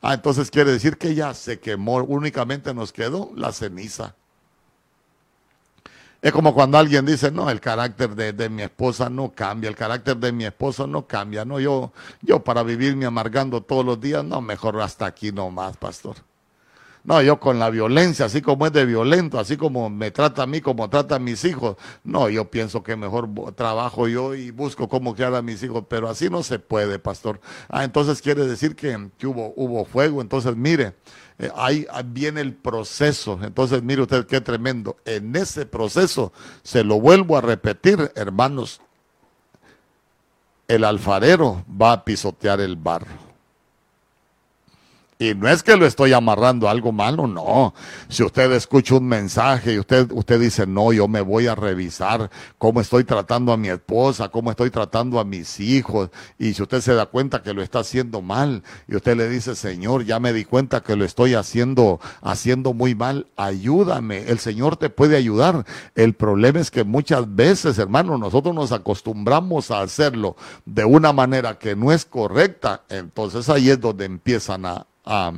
Ah, 0.01 0.13
entonces 0.13 0.51
quiere 0.51 0.71
decir 0.71 0.97
que 0.97 1.15
ya 1.15 1.33
se 1.33 1.59
quemó, 1.59 1.97
únicamente 1.97 2.73
nos 2.73 2.93
quedó 2.93 3.31
la 3.35 3.51
ceniza. 3.51 4.15
Es 6.21 6.31
como 6.31 6.53
cuando 6.53 6.77
alguien 6.77 7.05
dice, 7.05 7.31
no, 7.31 7.49
el 7.49 7.59
carácter 7.59 8.15
de, 8.15 8.33
de, 8.33 8.49
mi 8.49 8.63
esposa 8.63 9.09
no 9.09 9.33
cambia, 9.33 9.69
el 9.69 9.75
carácter 9.75 10.17
de 10.17 10.31
mi 10.31 10.45
esposo 10.45 10.87
no 10.87 11.07
cambia, 11.07 11.45
no, 11.45 11.59
yo, 11.59 11.91
yo 12.21 12.43
para 12.43 12.63
vivirme 12.63 13.05
amargando 13.05 13.61
todos 13.61 13.85
los 13.85 13.99
días, 14.01 14.23
no, 14.23 14.41
mejor 14.41 14.79
hasta 14.81 15.05
aquí 15.05 15.31
nomás, 15.31 15.77
pastor. 15.77 16.15
No, 17.07 17.21
yo 17.21 17.39
con 17.39 17.57
la 17.57 17.69
violencia, 17.69 18.25
así 18.25 18.41
como 18.41 18.65
es 18.65 18.73
de 18.73 18.85
violento, 18.85 19.39
así 19.39 19.55
como 19.55 19.89
me 19.89 20.11
trata 20.11 20.43
a 20.43 20.45
mí, 20.45 20.59
como 20.59 20.89
trata 20.89 21.15
a 21.15 21.19
mis 21.19 21.45
hijos. 21.45 21.77
No, 22.03 22.27
yo 22.27 22.51
pienso 22.51 22.83
que 22.83 22.97
mejor 22.97 23.29
trabajo 23.55 24.09
yo 24.09 24.35
y 24.35 24.51
busco 24.51 24.89
cómo 24.89 25.15
criar 25.15 25.33
a 25.33 25.41
mis 25.41 25.63
hijos, 25.63 25.85
pero 25.87 26.09
así 26.09 26.29
no 26.29 26.43
se 26.43 26.59
puede, 26.59 26.99
pastor. 26.99 27.39
Ah, 27.69 27.85
entonces 27.85 28.21
quiere 28.21 28.45
decir 28.45 28.75
que, 28.75 28.93
hubo, 29.25 29.53
hubo 29.55 29.85
fuego. 29.85 30.19
Entonces, 30.19 30.57
mire, 30.57 30.95
eh, 31.39 31.49
ahí 31.55 31.87
viene 32.07 32.41
el 32.41 32.53
proceso. 32.53 33.39
Entonces, 33.41 33.81
mire 33.83 34.01
usted 34.01 34.25
qué 34.27 34.41
tremendo. 34.41 34.97
En 35.05 35.33
ese 35.37 35.65
proceso, 35.65 36.33
se 36.61 36.83
lo 36.83 36.99
vuelvo 36.99 37.37
a 37.37 37.41
repetir, 37.41 38.11
hermanos, 38.15 38.81
el 40.67 40.83
alfarero 40.83 41.63
va 41.69 41.93
a 41.93 42.03
pisotear 42.03 42.59
el 42.59 42.75
barro 42.75 43.26
Y 45.19 45.33
no 45.33 45.49
es 45.49 45.63
que 45.63 45.75
lo 45.75 45.87
estoy 45.87 46.13
amarrando 46.13 46.67
a 46.67 46.71
algo 46.71 46.91
malo, 46.91 47.25
no. 47.25 47.73
Si 48.07 48.21
usted 48.21 48.51
escucha 48.51 48.93
un 48.93 49.07
mensaje 49.07 49.73
y 49.73 49.79
usted, 49.79 50.11
usted 50.11 50.39
dice, 50.39 50.67
no, 50.67 50.93
yo 50.93 51.07
me 51.07 51.21
voy 51.21 51.47
a 51.47 51.55
revisar 51.55 52.29
cómo 52.59 52.81
estoy 52.81 53.03
tratando 53.03 53.51
a 53.51 53.57
mi 53.57 53.69
esposa, 53.69 54.29
cómo 54.29 54.51
estoy 54.51 54.69
tratando 54.69 55.19
a 55.19 55.25
mis 55.25 55.59
hijos. 55.59 56.11
Y 56.37 56.53
si 56.53 56.61
usted 56.61 56.81
se 56.81 56.93
da 56.93 57.07
cuenta 57.07 57.41
que 57.41 57.55
lo 57.55 57.63
está 57.63 57.79
haciendo 57.79 58.21
mal 58.21 58.61
y 58.87 58.95
usted 58.95 59.17
le 59.17 59.27
dice, 59.27 59.55
Señor, 59.55 60.05
ya 60.05 60.19
me 60.19 60.33
di 60.33 60.45
cuenta 60.45 60.81
que 60.81 60.95
lo 60.95 61.03
estoy 61.03 61.33
haciendo, 61.33 61.99
haciendo 62.21 62.75
muy 62.75 62.93
mal, 62.93 63.25
ayúdame. 63.37 64.29
El 64.29 64.37
Señor 64.37 64.77
te 64.77 64.91
puede 64.91 65.17
ayudar. 65.17 65.65
El 65.95 66.13
problema 66.13 66.59
es 66.59 66.69
que 66.69 66.83
muchas 66.83 67.35
veces, 67.35 67.79
hermano, 67.79 68.19
nosotros 68.19 68.53
nos 68.53 68.71
acostumbramos 68.71 69.71
a 69.71 69.81
hacerlo 69.81 70.35
de 70.65 70.85
una 70.85 71.11
manera 71.11 71.57
que 71.57 71.75
no 71.75 71.91
es 71.91 72.05
correcta. 72.05 72.83
Entonces 72.89 73.49
ahí 73.49 73.71
es 73.71 73.81
donde 73.81 74.05
empiezan 74.05 74.67
a 74.67 74.85
a, 75.07 75.33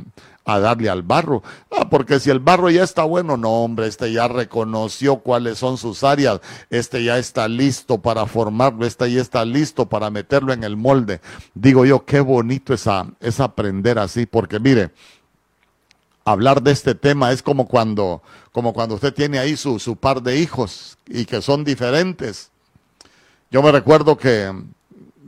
darle 0.60 0.90
al 0.90 1.04
barro. 1.04 1.44
Ah, 1.72 1.88
porque 1.90 2.20
si 2.20 2.32
el 2.32 2.40
barro 2.40 2.70
ya 2.72 2.84
está 2.84 3.04
bueno, 3.04 3.38
no, 3.38 3.50
hombre, 3.64 3.88
este 3.88 4.12
ya 4.12 4.28
reconoció 4.28 5.18
cuáles 5.18 5.60
son 5.60 5.78
sus 5.78 6.04
áreas, 6.04 6.42
este 6.72 7.04
ya 7.04 7.20
está 7.20 7.48
listo 7.48 8.00
para 8.00 8.26
formarlo, 8.26 8.86
este 8.86 9.12
ya 9.12 9.22
está 9.22 9.46
listo 9.46 9.88
para 9.88 10.10
meterlo 10.10 10.52
en 10.52 10.64
el 10.64 10.76
molde. 10.76 11.22
Digo 11.54 11.86
yo, 11.86 12.04
qué 12.04 12.20
bonito 12.20 12.74
es, 12.74 12.86
es 13.20 13.40
aprender 13.40 14.00
así, 14.00 14.26
porque 14.26 14.60
mire, 14.60 14.90
hablar 16.26 16.64
de 16.64 16.72
este 16.72 16.96
tema 16.96 17.32
es 17.32 17.44
como 17.44 17.68
cuando, 17.68 18.24
como 18.52 18.74
cuando 18.74 18.96
usted 18.96 19.14
tiene 19.14 19.40
ahí 19.40 19.56
su, 19.56 19.80
su 19.80 19.96
par 19.96 20.24
de 20.24 20.38
hijos 20.38 20.98
y 21.08 21.26
que 21.26 21.42
son 21.42 21.64
diferentes. 21.64 22.52
Yo 23.52 23.64
me 23.64 23.72
recuerdo 23.72 24.18
que 24.18 24.52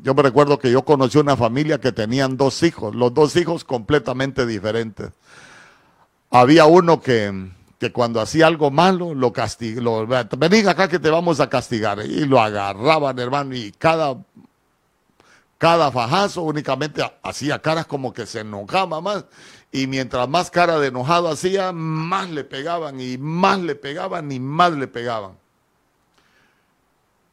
yo 0.01 0.15
me 0.15 0.23
recuerdo 0.23 0.57
que 0.57 0.71
yo 0.71 0.83
conocí 0.83 1.17
una 1.17 1.37
familia 1.37 1.79
que 1.79 1.91
tenían 1.91 2.35
dos 2.37 2.63
hijos, 2.63 2.95
los 2.95 3.13
dos 3.13 3.35
hijos 3.35 3.63
completamente 3.63 4.45
diferentes. 4.45 5.11
Había 6.31 6.65
uno 6.65 7.01
que, 7.01 7.51
que 7.77 7.91
cuando 7.91 8.19
hacía 8.19 8.47
algo 8.47 8.71
malo, 8.71 9.13
lo 9.13 9.31
castigó, 9.31 10.07
vení 10.37 10.59
acá 10.67 10.87
que 10.87 10.99
te 10.99 11.09
vamos 11.09 11.39
a 11.39 11.49
castigar. 11.49 11.99
Y 12.05 12.25
lo 12.25 12.41
agarraban, 12.41 13.19
hermano, 13.19 13.55
y 13.55 13.71
cada, 13.73 14.17
cada 15.57 15.91
fajazo 15.91 16.41
únicamente 16.41 17.03
hacía 17.21 17.59
caras 17.59 17.85
como 17.85 18.13
que 18.13 18.25
se 18.25 18.39
enojaba 18.39 19.01
más. 19.01 19.25
Y 19.71 19.87
mientras 19.87 20.27
más 20.27 20.49
cara 20.49 20.79
de 20.79 20.87
enojado 20.87 21.29
hacía, 21.29 21.71
más 21.73 22.29
le 22.29 22.43
pegaban 22.43 22.99
y 22.99 23.17
más 23.17 23.59
le 23.59 23.75
pegaban 23.75 24.31
y 24.31 24.39
más 24.39 24.71
le 24.71 24.87
pegaban. 24.87 25.40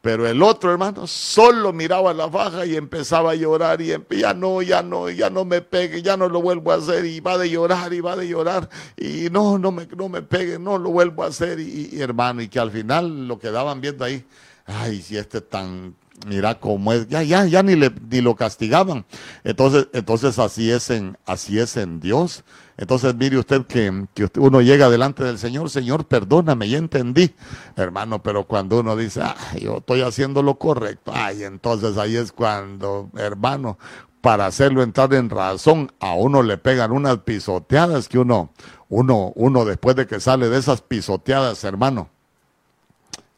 Pero 0.01 0.25
el 0.27 0.41
otro 0.41 0.71
hermano 0.71 1.07
solo 1.07 1.73
miraba 1.73 2.13
la 2.13 2.29
faja 2.29 2.65
y 2.65 2.77
empezaba 2.77 3.31
a 3.31 3.35
llorar 3.35 3.81
y 3.81 3.93
ya 4.17 4.33
no, 4.33 4.61
ya 4.61 4.81
no, 4.81 5.09
ya 5.09 5.29
no 5.29 5.43
me 5.43 5.61
pegue, 5.61 6.01
ya 6.01 6.15
no 6.15 6.29
lo 6.29 6.41
vuelvo 6.41 6.71
a 6.71 6.75
hacer 6.75 7.03
y 7.05 7.19
va 7.19 7.37
de 7.37 7.49
llorar 7.49 7.93
y 7.93 7.99
va 7.99 8.15
de 8.15 8.29
llorar 8.29 8.69
y 8.95 9.29
no, 9.29 9.59
no 9.59 9.73
me, 9.73 9.87
no 9.87 10.07
me 10.07 10.21
pegue, 10.21 10.57
no 10.57 10.77
lo 10.77 10.91
vuelvo 10.91 11.23
a 11.23 11.27
hacer 11.27 11.59
y, 11.59 11.99
hermano 11.99 12.41
y 12.41 12.47
que 12.47 12.59
al 12.59 12.71
final 12.71 13.27
lo 13.27 13.39
quedaban 13.39 13.81
viendo 13.81 14.05
ahí, 14.05 14.23
ay, 14.65 15.01
si 15.01 15.17
este 15.17 15.41
tan, 15.41 15.93
mira 16.27 16.59
cómo 16.59 16.93
es, 16.93 17.07
ya, 17.07 17.23
ya, 17.23 17.45
ya 17.45 17.63
ni, 17.63 17.75
le, 17.75 17.91
ni 18.09 18.21
lo 18.21 18.35
castigaban. 18.35 19.05
Entonces, 19.43 19.87
entonces 19.93 20.39
así 20.39 20.71
es 20.71 20.89
en, 20.89 21.17
así 21.25 21.59
es 21.59 21.77
en 21.77 21.99
Dios. 21.99 22.43
Entonces 22.79 23.13
mire 23.15 23.37
usted 23.37 23.65
que, 23.65 24.07
uno 24.37 24.61
llega 24.61 24.89
delante 24.89 25.23
del 25.23 25.37
Señor, 25.37 25.69
Señor, 25.69 26.05
perdóname, 26.05 26.69
ya 26.69 26.77
entendí, 26.77 27.35
hermano, 27.75 28.23
pero 28.23 28.45
cuando 28.45 28.79
uno 28.79 28.95
dice, 28.95 29.21
ay, 29.21 29.63
yo 29.63 29.79
estoy 29.79 29.99
haciendo 30.01 30.41
lo 30.41 30.55
correcto, 30.55 31.11
ay, 31.13 31.43
entonces 31.43 31.97
ahí 31.97 32.15
es 32.15 32.31
cuando, 32.31 33.09
hermano, 33.17 33.77
para 34.21 34.45
hacerlo 34.45 34.81
entrar 34.81 35.13
en 35.13 35.29
razón, 35.29 35.91
a 35.99 36.13
uno 36.13 36.41
le 36.41 36.57
pegan 36.57 36.93
unas 36.93 37.17
pisoteadas 37.19 38.07
que 38.07 38.17
uno, 38.17 38.51
uno, 38.87 39.33
uno 39.35 39.65
después 39.65 39.97
de 39.97 40.07
que 40.07 40.21
sale 40.21 40.47
de 40.47 40.57
esas 40.57 40.81
pisoteadas, 40.81 41.61
hermano, 41.65 42.09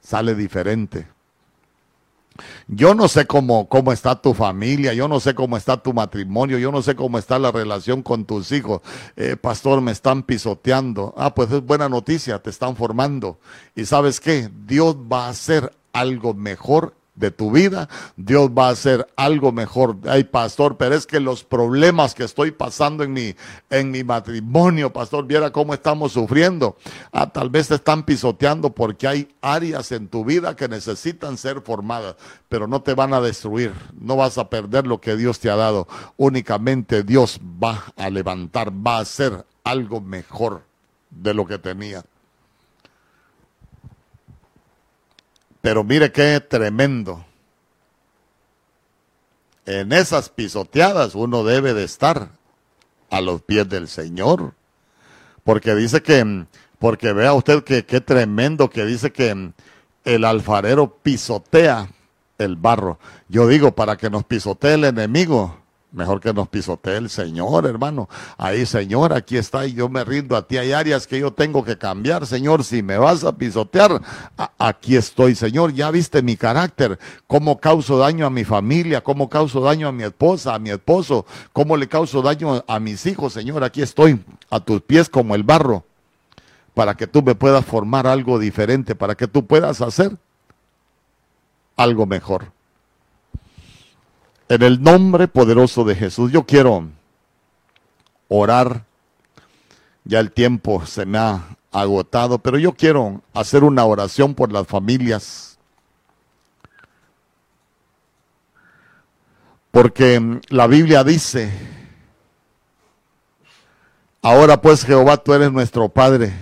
sale 0.02 0.36
diferente. 0.36 1.08
Yo 2.68 2.96
no 2.96 3.08
sé 3.08 3.26
cómo, 3.26 3.68
cómo 3.68 3.92
está 3.92 4.22
tu 4.22 4.34
familia, 4.34 4.94
yo 4.94 5.08
no 5.08 5.20
sé 5.20 5.36
cómo 5.36 5.58
está 5.58 5.78
tu 5.78 5.94
matrimonio, 5.94 6.58
yo 6.58 6.72
no 6.72 6.82
sé 6.82 6.96
cómo 6.96 7.18
está 7.18 7.38
la 7.40 7.52
relación 7.52 8.02
con 8.02 8.26
tus 8.26 8.52
hijos. 8.52 8.82
Eh, 9.16 9.36
pastor, 9.36 9.82
me 9.82 9.92
están 9.92 10.24
pisoteando. 10.24 11.14
Ah, 11.18 11.36
pues 11.36 11.52
es 11.52 11.62
buena 11.62 11.90
noticia, 11.90 12.40
te 12.40 12.50
están 12.50 12.76
formando. 12.76 13.40
Y 13.76 13.86
sabes 13.86 14.20
qué, 14.20 14.50
Dios 14.66 14.96
va 14.96 15.26
a 15.26 15.30
hacer 15.30 15.72
algo 15.94 16.34
mejor 16.34 16.96
de 17.22 17.32
tu 17.32 17.52
vida, 17.52 17.88
Dios 18.18 18.50
va 18.50 18.68
a 18.68 18.72
hacer 18.72 19.08
algo 19.16 19.54
mejor. 19.54 19.96
Ay, 20.06 20.26
pastor, 20.26 20.76
pero 20.76 20.96
es 20.96 21.06
que 21.06 21.22
los 21.22 21.46
problemas 21.46 22.14
que 22.14 22.26
estoy 22.26 22.52
pasando 22.52 23.04
en 23.04 23.14
mi, 23.14 23.36
en 23.70 23.92
mi 23.92 24.04
matrimonio, 24.04 24.92
pastor, 24.92 25.26
viera 25.26 25.52
cómo 25.52 25.74
estamos 25.74 26.12
sufriendo. 26.12 26.76
Ah, 27.14 27.32
tal 27.32 27.50
vez 27.50 27.70
te 27.70 27.76
están 27.76 28.04
pisoteando 28.04 28.74
porque 28.74 29.08
hay 29.08 29.30
áreas 29.40 29.92
en 29.94 30.10
tu 30.10 30.26
vida 30.26 30.56
que 30.56 30.68
necesitan 30.68 31.38
ser 31.38 31.62
formadas, 31.62 32.16
pero 32.50 32.68
no 32.68 32.82
te 32.82 32.96
van 32.96 33.14
a 33.14 33.22
destruir. 33.22 33.72
No 33.98 34.18
vas 34.18 34.38
a 34.38 34.50
perder 34.50 34.88
lo 34.88 35.00
que 35.00 35.16
Dios 35.16 35.40
te 35.40 35.50
ha 35.50 35.56
dado. 35.56 35.88
Únicamente 36.18 37.04
Dios 37.04 37.40
va 37.64 37.86
a 37.96 38.10
levantar, 38.10 38.72
va 38.72 38.98
a 38.98 39.02
hacer 39.02 39.46
algo 39.64 40.02
mejor 40.02 40.64
de 41.12 41.34
lo 41.36 41.46
que 41.46 41.60
tenía. 41.60 42.04
Pero 45.62 45.84
mire 45.84 46.12
qué 46.12 46.40
tremendo. 46.40 47.24
En 49.66 49.94
esas 49.94 50.30
pisoteadas 50.30 51.16
uno 51.16 51.44
debe 51.44 51.74
de 51.74 51.84
estar 51.84 52.30
a 53.10 53.22
los 53.22 53.42
pies 53.44 53.70
del 53.70 53.88
Señor. 53.88 54.54
Porque 55.44 55.76
dice 55.76 56.02
que, 56.02 56.46
porque 56.80 57.14
vea 57.14 57.34
usted 57.34 57.64
que 57.64 57.86
qué 57.86 58.02
tremendo 58.02 58.70
que 58.70 58.86
dice 58.86 59.12
que 59.12 59.54
el 60.04 60.26
alfarero 60.26 60.98
pisotea 61.02 61.90
el 62.38 62.56
barro. 62.56 63.00
Yo 63.30 63.48
digo, 63.48 63.74
para 63.74 63.98
que 63.98 64.10
nos 64.10 64.24
pisotee 64.24 64.74
el 64.74 64.86
enemigo, 64.86 65.61
Mejor 65.92 66.22
que 66.22 66.34
nos 66.34 66.48
pisotee 66.48 66.96
el 66.96 67.10
Señor, 67.10 67.66
hermano. 67.66 68.08
Ahí, 68.38 68.66
Señor, 68.66 69.12
aquí 69.12 69.36
está 69.36 69.66
y 69.66 69.74
yo 69.74 69.90
me 69.90 70.06
rindo 70.06 70.38
a 70.38 70.48
ti. 70.48 70.58
Hay 70.58 70.72
áreas 70.72 71.06
que 71.06 71.20
yo 71.20 71.32
tengo 71.32 71.66
que 71.66 71.78
cambiar, 71.78 72.26
Señor. 72.26 72.64
Si 72.64 72.82
me 72.82 72.98
vas 72.98 73.26
a 73.26 73.34
pisotear, 73.34 74.02
aquí 74.58 74.96
estoy, 74.96 75.36
Señor. 75.36 75.74
Ya 75.74 75.92
viste 75.92 76.22
mi 76.22 76.38
carácter, 76.38 76.98
cómo 77.28 77.60
causo 77.60 77.98
daño 77.98 78.26
a 78.26 78.30
mi 78.30 78.46
familia, 78.46 79.04
cómo 79.04 79.30
causo 79.30 79.60
daño 79.60 79.90
a 79.90 79.92
mi 79.92 80.04
esposa, 80.04 80.56
a 80.56 80.60
mi 80.60 80.70
esposo, 80.70 81.26
cómo 81.52 81.76
le 81.76 81.90
causo 81.90 82.22
daño 82.22 82.64
a 82.66 82.80
mis 82.80 83.06
hijos, 83.06 83.34
Señor. 83.34 83.62
Aquí 83.62 83.82
estoy, 83.82 84.24
a 84.50 84.62
tus 84.62 84.82
pies 84.82 85.10
como 85.10 85.36
el 85.36 85.44
barro, 85.44 85.84
para 86.74 86.96
que 86.96 87.06
tú 87.06 87.22
me 87.22 87.36
puedas 87.36 87.66
formar 87.66 88.08
algo 88.08 88.40
diferente, 88.40 88.96
para 88.96 89.16
que 89.16 89.28
tú 89.28 89.46
puedas 89.46 89.82
hacer 89.82 90.16
algo 91.76 92.06
mejor. 92.06 92.61
En 94.52 94.64
el 94.64 94.84
nombre 94.84 95.30
poderoso 95.30 95.86
de 95.86 95.96
Jesús, 95.96 96.30
yo 96.30 96.44
quiero 96.44 96.90
orar. 98.28 98.84
Ya 100.04 100.20
el 100.20 100.34
tiempo 100.34 100.86
se 100.86 101.06
me 101.06 101.20
ha 101.20 101.56
agotado, 101.72 102.38
pero 102.38 102.58
yo 102.58 102.74
quiero 102.74 103.22
hacer 103.34 103.64
una 103.64 103.86
oración 103.86 104.36
por 104.36 104.52
las 104.52 104.68
familias. 104.68 105.58
Porque 109.72 110.42
la 110.50 110.68
Biblia 110.68 111.06
dice, 111.06 111.50
ahora 114.22 114.60
pues 114.60 114.84
Jehová, 114.84 115.16
tú 115.16 115.34
eres 115.34 115.54
nuestro 115.54 115.88
Padre, 115.88 116.34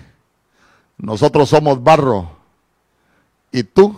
nosotros 0.97 1.47
somos 1.47 1.83
barro 1.83 2.39
y 3.51 3.61
tú 3.61 3.95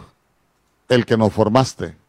el 0.90 1.06
que 1.06 1.16
nos 1.16 1.32
formaste. 1.32 2.01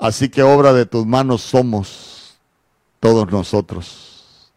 Así 0.00 0.30
que 0.30 0.42
obra 0.42 0.72
de 0.72 0.86
tus 0.86 1.04
manos 1.04 1.42
somos 1.42 2.38
todos 3.00 3.30
nosotros. 3.30 4.50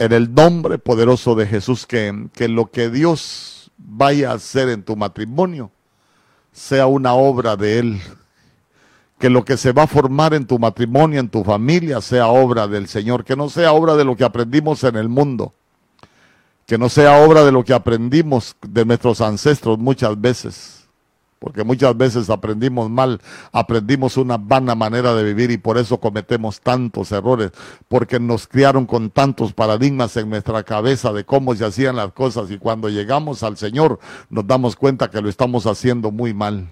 En 0.00 0.12
el 0.12 0.34
nombre 0.34 0.78
poderoso 0.78 1.36
de 1.36 1.46
Jesús, 1.46 1.86
que, 1.86 2.26
que 2.34 2.48
lo 2.48 2.72
que 2.72 2.90
Dios 2.90 3.70
vaya 3.76 4.32
a 4.32 4.34
hacer 4.34 4.68
en 4.68 4.82
tu 4.82 4.96
matrimonio 4.96 5.70
sea 6.52 6.88
una 6.88 7.14
obra 7.14 7.56
de 7.56 7.78
Él. 7.78 8.00
Que 9.16 9.30
lo 9.30 9.44
que 9.44 9.56
se 9.56 9.70
va 9.70 9.84
a 9.84 9.88
formar 9.88 10.34
en 10.34 10.44
tu 10.44 10.58
matrimonio, 10.58 11.20
en 11.20 11.28
tu 11.28 11.44
familia, 11.44 12.00
sea 12.00 12.26
obra 12.26 12.66
del 12.66 12.88
Señor. 12.88 13.24
Que 13.24 13.36
no 13.36 13.48
sea 13.48 13.72
obra 13.72 13.94
de 13.94 14.04
lo 14.04 14.16
que 14.16 14.24
aprendimos 14.24 14.82
en 14.82 14.96
el 14.96 15.08
mundo. 15.08 15.52
Que 16.66 16.78
no 16.78 16.88
sea 16.88 17.24
obra 17.24 17.44
de 17.44 17.52
lo 17.52 17.64
que 17.64 17.74
aprendimos 17.74 18.56
de 18.60 18.84
nuestros 18.84 19.20
ancestros 19.20 19.78
muchas 19.78 20.20
veces 20.20 20.77
porque 21.38 21.62
muchas 21.64 21.96
veces 21.96 22.30
aprendimos 22.30 22.90
mal, 22.90 23.20
aprendimos 23.52 24.16
una 24.16 24.36
vana 24.36 24.74
manera 24.74 25.14
de 25.14 25.22
vivir 25.22 25.50
y 25.50 25.58
por 25.58 25.78
eso 25.78 25.98
cometemos 25.98 26.60
tantos 26.60 27.12
errores, 27.12 27.52
porque 27.88 28.18
nos 28.18 28.46
criaron 28.46 28.86
con 28.86 29.10
tantos 29.10 29.52
paradigmas 29.52 30.16
en 30.16 30.30
nuestra 30.30 30.62
cabeza 30.64 31.12
de 31.12 31.24
cómo 31.24 31.54
se 31.54 31.64
hacían 31.64 31.96
las 31.96 32.12
cosas 32.12 32.50
y 32.50 32.58
cuando 32.58 32.88
llegamos 32.88 33.42
al 33.42 33.56
Señor 33.56 34.00
nos 34.30 34.46
damos 34.46 34.76
cuenta 34.76 35.10
que 35.10 35.20
lo 35.20 35.28
estamos 35.28 35.66
haciendo 35.66 36.10
muy 36.10 36.34
mal. 36.34 36.68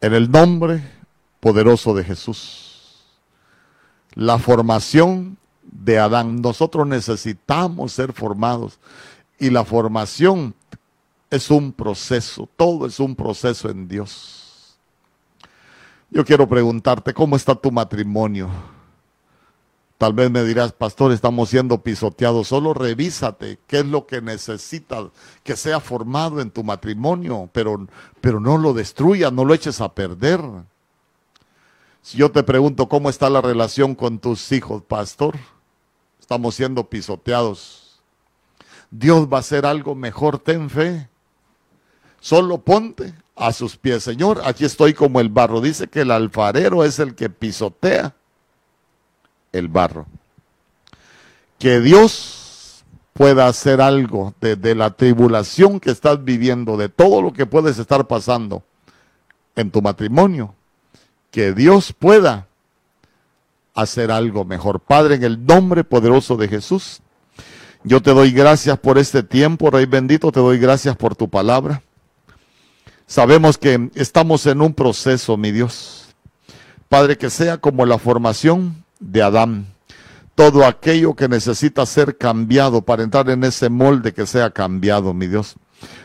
En 0.00 0.12
el 0.12 0.30
nombre 0.30 0.82
poderoso 1.40 1.94
de 1.94 2.04
Jesús. 2.04 2.60
la 4.16 4.38
formación 4.38 5.36
de 5.62 5.98
Adán. 5.98 6.40
Nosotros 6.40 6.86
necesitamos 6.86 7.92
ser 7.92 8.12
formados 8.12 8.78
y 9.38 9.50
la 9.50 9.64
formación 9.64 10.54
es 11.30 11.50
un 11.50 11.72
proceso, 11.72 12.48
todo 12.56 12.86
es 12.86 13.00
un 13.00 13.16
proceso 13.16 13.68
en 13.68 13.88
Dios. 13.88 14.76
Yo 16.10 16.24
quiero 16.24 16.48
preguntarte, 16.48 17.12
¿cómo 17.12 17.34
está 17.34 17.54
tu 17.54 17.72
matrimonio? 17.72 18.48
Tal 19.98 20.12
vez 20.12 20.30
me 20.30 20.44
dirás, 20.44 20.72
pastor, 20.72 21.12
estamos 21.12 21.48
siendo 21.48 21.82
pisoteados. 21.82 22.48
Solo 22.48 22.74
revísate 22.74 23.58
qué 23.66 23.78
es 23.78 23.86
lo 23.86 24.06
que 24.06 24.20
necesitas 24.20 25.06
que 25.42 25.56
sea 25.56 25.80
formado 25.80 26.40
en 26.40 26.50
tu 26.50 26.62
matrimonio, 26.62 27.48
pero, 27.52 27.86
pero 28.20 28.38
no 28.38 28.58
lo 28.58 28.72
destruyas, 28.74 29.32
no 29.32 29.44
lo 29.44 29.54
eches 29.54 29.80
a 29.80 29.94
perder. 29.94 30.40
Si 32.02 32.18
yo 32.18 32.30
te 32.30 32.42
pregunto 32.42 32.88
cómo 32.88 33.08
está 33.08 33.30
la 33.30 33.40
relación 33.40 33.94
con 33.94 34.18
tus 34.18 34.52
hijos, 34.52 34.82
pastor, 34.82 35.36
estamos 36.20 36.54
siendo 36.54 36.84
pisoteados. 36.84 37.83
Dios 38.96 39.26
va 39.26 39.38
a 39.38 39.40
hacer 39.40 39.66
algo 39.66 39.96
mejor, 39.96 40.38
ten 40.38 40.70
fe. 40.70 41.08
Solo 42.20 42.58
ponte 42.58 43.12
a 43.34 43.52
sus 43.52 43.76
pies. 43.76 44.04
Señor, 44.04 44.42
aquí 44.44 44.64
estoy 44.64 44.94
como 44.94 45.18
el 45.18 45.30
barro. 45.30 45.60
Dice 45.60 45.88
que 45.88 46.02
el 46.02 46.12
alfarero 46.12 46.84
es 46.84 47.00
el 47.00 47.16
que 47.16 47.28
pisotea 47.28 48.14
el 49.50 49.66
barro. 49.66 50.06
Que 51.58 51.80
Dios 51.80 52.84
pueda 53.14 53.48
hacer 53.48 53.80
algo 53.80 54.32
de, 54.40 54.54
de, 54.54 54.76
la 54.76 54.90
tribulación 54.90 55.80
que 55.80 55.90
estás 55.90 56.22
viviendo, 56.22 56.76
de 56.76 56.88
todo 56.88 57.20
lo 57.20 57.32
que 57.32 57.46
puedes 57.46 57.78
estar 57.80 58.06
pasando 58.06 58.62
en 59.56 59.72
tu 59.72 59.82
matrimonio, 59.82 60.54
que 61.32 61.52
Dios 61.52 61.92
pueda 61.92 62.46
hacer 63.74 64.12
algo 64.12 64.44
mejor. 64.44 64.78
Padre, 64.78 65.16
en 65.16 65.24
el 65.24 65.44
nombre 65.44 65.82
poderoso 65.82 66.36
de 66.36 66.46
Jesús, 66.46 67.00
yo 67.84 68.00
te 68.00 68.12
doy 68.12 68.32
gracias 68.32 68.78
por 68.78 68.98
este 68.98 69.22
tiempo, 69.22 69.70
Rey 69.70 69.84
bendito, 69.84 70.32
te 70.32 70.40
doy 70.40 70.58
gracias 70.58 70.96
por 70.96 71.14
tu 71.14 71.28
palabra. 71.28 71.82
Sabemos 73.06 73.58
que 73.58 73.90
estamos 73.94 74.46
en 74.46 74.62
un 74.62 74.72
proceso, 74.72 75.36
mi 75.36 75.52
Dios. 75.52 76.14
Padre, 76.88 77.18
que 77.18 77.28
sea 77.28 77.58
como 77.58 77.84
la 77.84 77.98
formación 77.98 78.84
de 78.98 79.22
Adán. 79.22 79.66
Todo 80.34 80.64
aquello 80.64 81.14
que 81.14 81.28
necesita 81.28 81.84
ser 81.84 82.16
cambiado 82.16 82.82
para 82.82 83.02
entrar 83.02 83.28
en 83.28 83.44
ese 83.44 83.68
molde 83.68 84.14
que 84.14 84.26
sea 84.26 84.50
cambiado, 84.50 85.12
mi 85.12 85.26
Dios. 85.26 85.56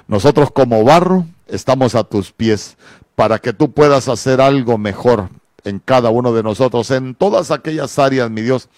Nosotros 0.07 0.51
como 0.51 0.83
barro 0.83 1.25
estamos 1.47 1.95
a 1.95 2.03
tus 2.03 2.31
pies 2.33 2.75
para 3.15 3.39
que 3.39 3.53
tú 3.53 3.71
puedas 3.71 4.09
hacer 4.09 4.41
algo 4.41 4.77
mejor 4.77 5.29
en 5.63 5.79
cada 5.79 6.09
uno 6.09 6.33
de 6.33 6.43
nosotros, 6.43 6.91
en 6.91 7.15
todas 7.15 7.51
aquellas 7.51 7.97
áreas, 7.99 8.29
mi 8.29 8.41
Dios, 8.41 8.69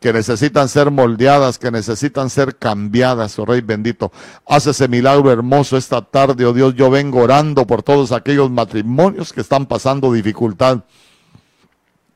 que 0.00 0.12
necesitan 0.12 0.68
ser 0.68 0.90
moldeadas, 0.90 1.58
que 1.58 1.70
necesitan 1.70 2.30
ser 2.30 2.56
cambiadas, 2.56 3.38
oh 3.38 3.44
Rey 3.44 3.60
bendito. 3.60 4.12
Haz 4.46 4.66
ese 4.66 4.86
milagro 4.86 5.32
hermoso 5.32 5.76
esta 5.76 6.02
tarde, 6.02 6.44
oh 6.44 6.52
Dios. 6.52 6.74
Yo 6.74 6.90
vengo 6.90 7.20
orando 7.20 7.66
por 7.66 7.82
todos 7.82 8.12
aquellos 8.12 8.50
matrimonios 8.50 9.32
que 9.32 9.40
están 9.40 9.66
pasando 9.66 10.12
dificultad, 10.12 10.84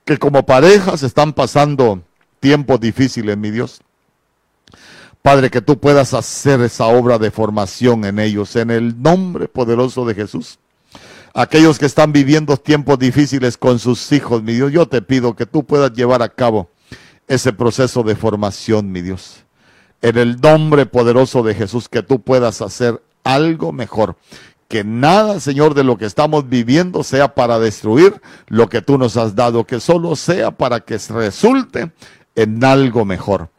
que 0.05 0.19
como 0.19 0.47
parejas 0.47 1.03
están 1.03 1.33
pasando 1.33 2.03
tiempos 2.41 2.81
difíciles, 2.81 3.37
mi 3.37 3.51
Dios. 3.51 3.81
Padre, 5.21 5.51
que 5.51 5.61
tú 5.61 5.79
puedas 5.79 6.15
hacer 6.15 6.61
esa 6.61 6.87
obra 6.87 7.19
de 7.19 7.31
formación 7.31 8.05
en 8.05 8.19
ellos, 8.19 8.57
en 8.57 8.71
el 8.71 9.01
nombre 9.01 9.49
poderoso 9.49 10.05
de 10.05 10.15
Jesús 10.15 10.59
aquellos 11.35 11.79
que 11.79 11.87
están 11.87 12.13
viviendo 12.13 12.57
tiempos 12.57 12.99
difíciles 12.99 13.57
con 13.57 13.79
sus 13.79 14.13
hijos, 14.13 14.43
mi 14.43 14.53
Dios, 14.53 14.71
yo 14.71 14.87
te 14.87 15.01
pido 15.01 15.35
que 15.35 15.47
tú 15.47 15.65
puedas 15.65 15.93
llevar 15.95 16.23
a 16.23 16.29
cabo 16.29 16.72
ese 17.33 17.53
proceso 17.53 18.03
de 18.03 18.15
formación, 18.15 18.93
mi 18.93 19.01
Dios. 19.01 19.45
En 20.03 20.19
el 20.19 20.41
nombre 20.41 20.85
poderoso 20.85 21.43
de 21.43 21.55
Jesús, 21.55 21.89
que 21.89 22.03
tú 22.03 22.21
puedas 22.21 22.61
hacer 22.61 23.03
algo 23.25 23.73
mejor. 23.73 24.17
Que 24.69 24.85
nada, 24.85 25.41
Señor, 25.41 25.75
de 25.75 25.85
lo 25.85 25.97
que 25.97 26.05
estamos 26.05 26.49
viviendo 26.49 27.03
sea 27.03 27.35
para 27.35 27.59
destruir 27.59 28.21
lo 28.49 28.69
que 28.69 28.83
tú 28.83 28.99
nos 28.99 29.17
has 29.17 29.35
dado, 29.35 29.65
que 29.65 29.81
solo 29.81 30.15
sea 30.17 30.51
para 30.51 30.81
que 30.81 30.99
resulte 30.99 31.93
en 32.35 32.65
algo 32.65 33.05
mejor 33.05 33.51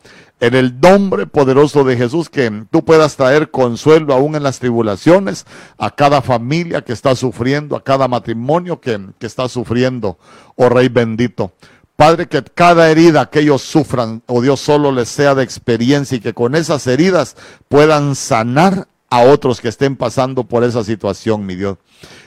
en 0.44 0.56
el 0.56 0.78
nombre 0.82 1.26
poderoso 1.26 1.86
de 1.86 1.96
Jesús, 1.96 2.30
que 2.30 2.66
tú 2.70 2.84
puedas 2.84 3.16
traer 3.16 3.50
consuelo 3.50 4.14
aún 4.14 4.36
en 4.36 4.44
las 4.44 4.60
tribulaciones 4.60 5.46
a 5.78 5.90
cada 5.92 6.22
familia 6.22 6.82
que 6.82 6.92
está 6.92 7.16
sufriendo, 7.16 7.78
a 7.78 7.84
cada 7.84 8.10
matrimonio 8.10 8.82
que, 8.82 9.00
que 9.20 9.26
está 9.26 9.48
sufriendo, 9.48 10.18
oh 10.58 10.68
Rey 10.68 10.90
bendito. 10.90 11.54
Padre, 11.96 12.28
que 12.28 12.44
cada 12.44 12.90
herida 12.90 13.30
que 13.30 13.42
ellos 13.42 13.62
sufran, 13.62 14.24
oh 14.26 14.42
Dios, 14.42 14.60
solo 14.60 14.92
les 14.92 15.10
sea 15.10 15.36
de 15.36 15.44
experiencia 15.44 16.18
y 16.18 16.22
que 16.22 16.34
con 16.34 16.56
esas 16.56 16.88
heridas 16.88 17.36
puedan 17.70 18.16
sanar 18.16 18.88
a 19.10 19.22
otros 19.22 19.62
que 19.62 19.68
estén 19.68 19.96
pasando 19.96 20.44
por 20.44 20.64
esa 20.64 20.84
situación, 20.84 21.46
mi 21.46 21.56
Dios. 21.56 21.78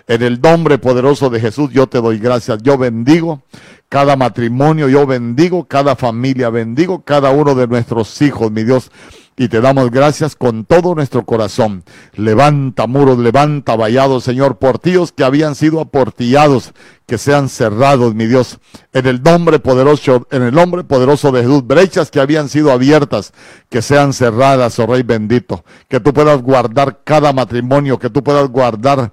En 0.06 0.22
el 0.22 0.40
nombre 0.40 0.78
poderoso 0.78 1.30
de 1.30 1.40
Jesús, 1.40 1.70
yo 1.72 1.88
te 1.88 2.00
doy 2.00 2.18
gracias. 2.18 2.62
Yo 2.62 2.78
bendigo 2.78 3.42
cada 3.88 4.16
matrimonio, 4.16 4.88
yo 4.88 5.06
bendigo 5.06 5.64
cada 5.64 5.96
familia, 5.96 6.50
bendigo 6.50 7.02
cada 7.02 7.30
uno 7.30 7.54
de 7.54 7.66
nuestros 7.66 8.20
hijos, 8.22 8.50
mi 8.50 8.64
Dios. 8.64 8.90
Y 9.38 9.48
te 9.48 9.60
damos 9.60 9.90
gracias 9.90 10.34
con 10.34 10.64
todo 10.64 10.94
nuestro 10.94 11.26
corazón. 11.26 11.84
Levanta 12.14 12.86
muros, 12.86 13.18
levanta 13.18 13.76
vallados, 13.76 14.24
Señor, 14.24 14.56
portillos 14.56 15.12
que 15.12 15.24
habían 15.24 15.54
sido 15.54 15.80
aportillados, 15.80 16.72
que 17.06 17.18
sean 17.18 17.50
cerrados, 17.50 18.14
mi 18.14 18.26
Dios. 18.26 18.58
En 18.94 19.06
el 19.06 19.22
nombre 19.22 19.58
poderoso, 19.58 20.26
en 20.30 20.42
el 20.42 20.54
nombre 20.54 20.84
poderoso 20.84 21.32
de 21.32 21.42
Jesús, 21.42 21.66
brechas 21.66 22.10
que 22.10 22.18
habían 22.18 22.48
sido 22.48 22.72
abiertas, 22.72 23.34
que 23.68 23.82
sean 23.82 24.14
cerradas, 24.14 24.78
oh 24.78 24.86
Rey 24.86 25.02
bendito. 25.02 25.66
Que 25.86 26.00
tú 26.00 26.14
puedas 26.14 26.40
guardar 26.40 27.00
cada 27.04 27.34
matrimonio, 27.34 27.98
que 27.98 28.08
tú 28.08 28.24
puedas 28.24 28.48
guardar 28.48 29.12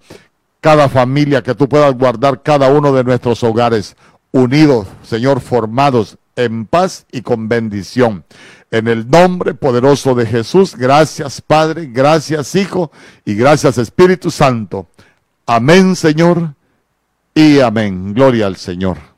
cada 0.62 0.88
familia, 0.88 1.44
que 1.44 1.54
tú 1.54 1.68
puedas 1.68 1.94
guardar 1.94 2.42
cada 2.42 2.70
uno 2.70 2.94
de 2.94 3.04
nuestros 3.04 3.44
hogares 3.44 3.98
unidos, 4.34 4.88
Señor, 5.04 5.40
formados 5.40 6.18
en 6.36 6.66
paz 6.66 7.06
y 7.12 7.22
con 7.22 7.48
bendición. 7.48 8.26
En 8.72 8.88
el 8.88 9.10
nombre 9.10 9.54
poderoso 9.54 10.16
de 10.16 10.26
Jesús, 10.26 10.76
gracias 10.76 11.42
Padre, 11.42 11.86
gracias 11.86 12.56
Hijo 12.56 12.92
y 13.24 13.36
gracias 13.36 13.78
Espíritu 13.78 14.32
Santo. 14.32 14.88
Amén, 15.46 15.96
Señor, 15.96 16.56
y 17.36 17.60
amén. 17.60 18.14
Gloria 18.14 18.48
al 18.48 18.58
Señor. 18.58 19.13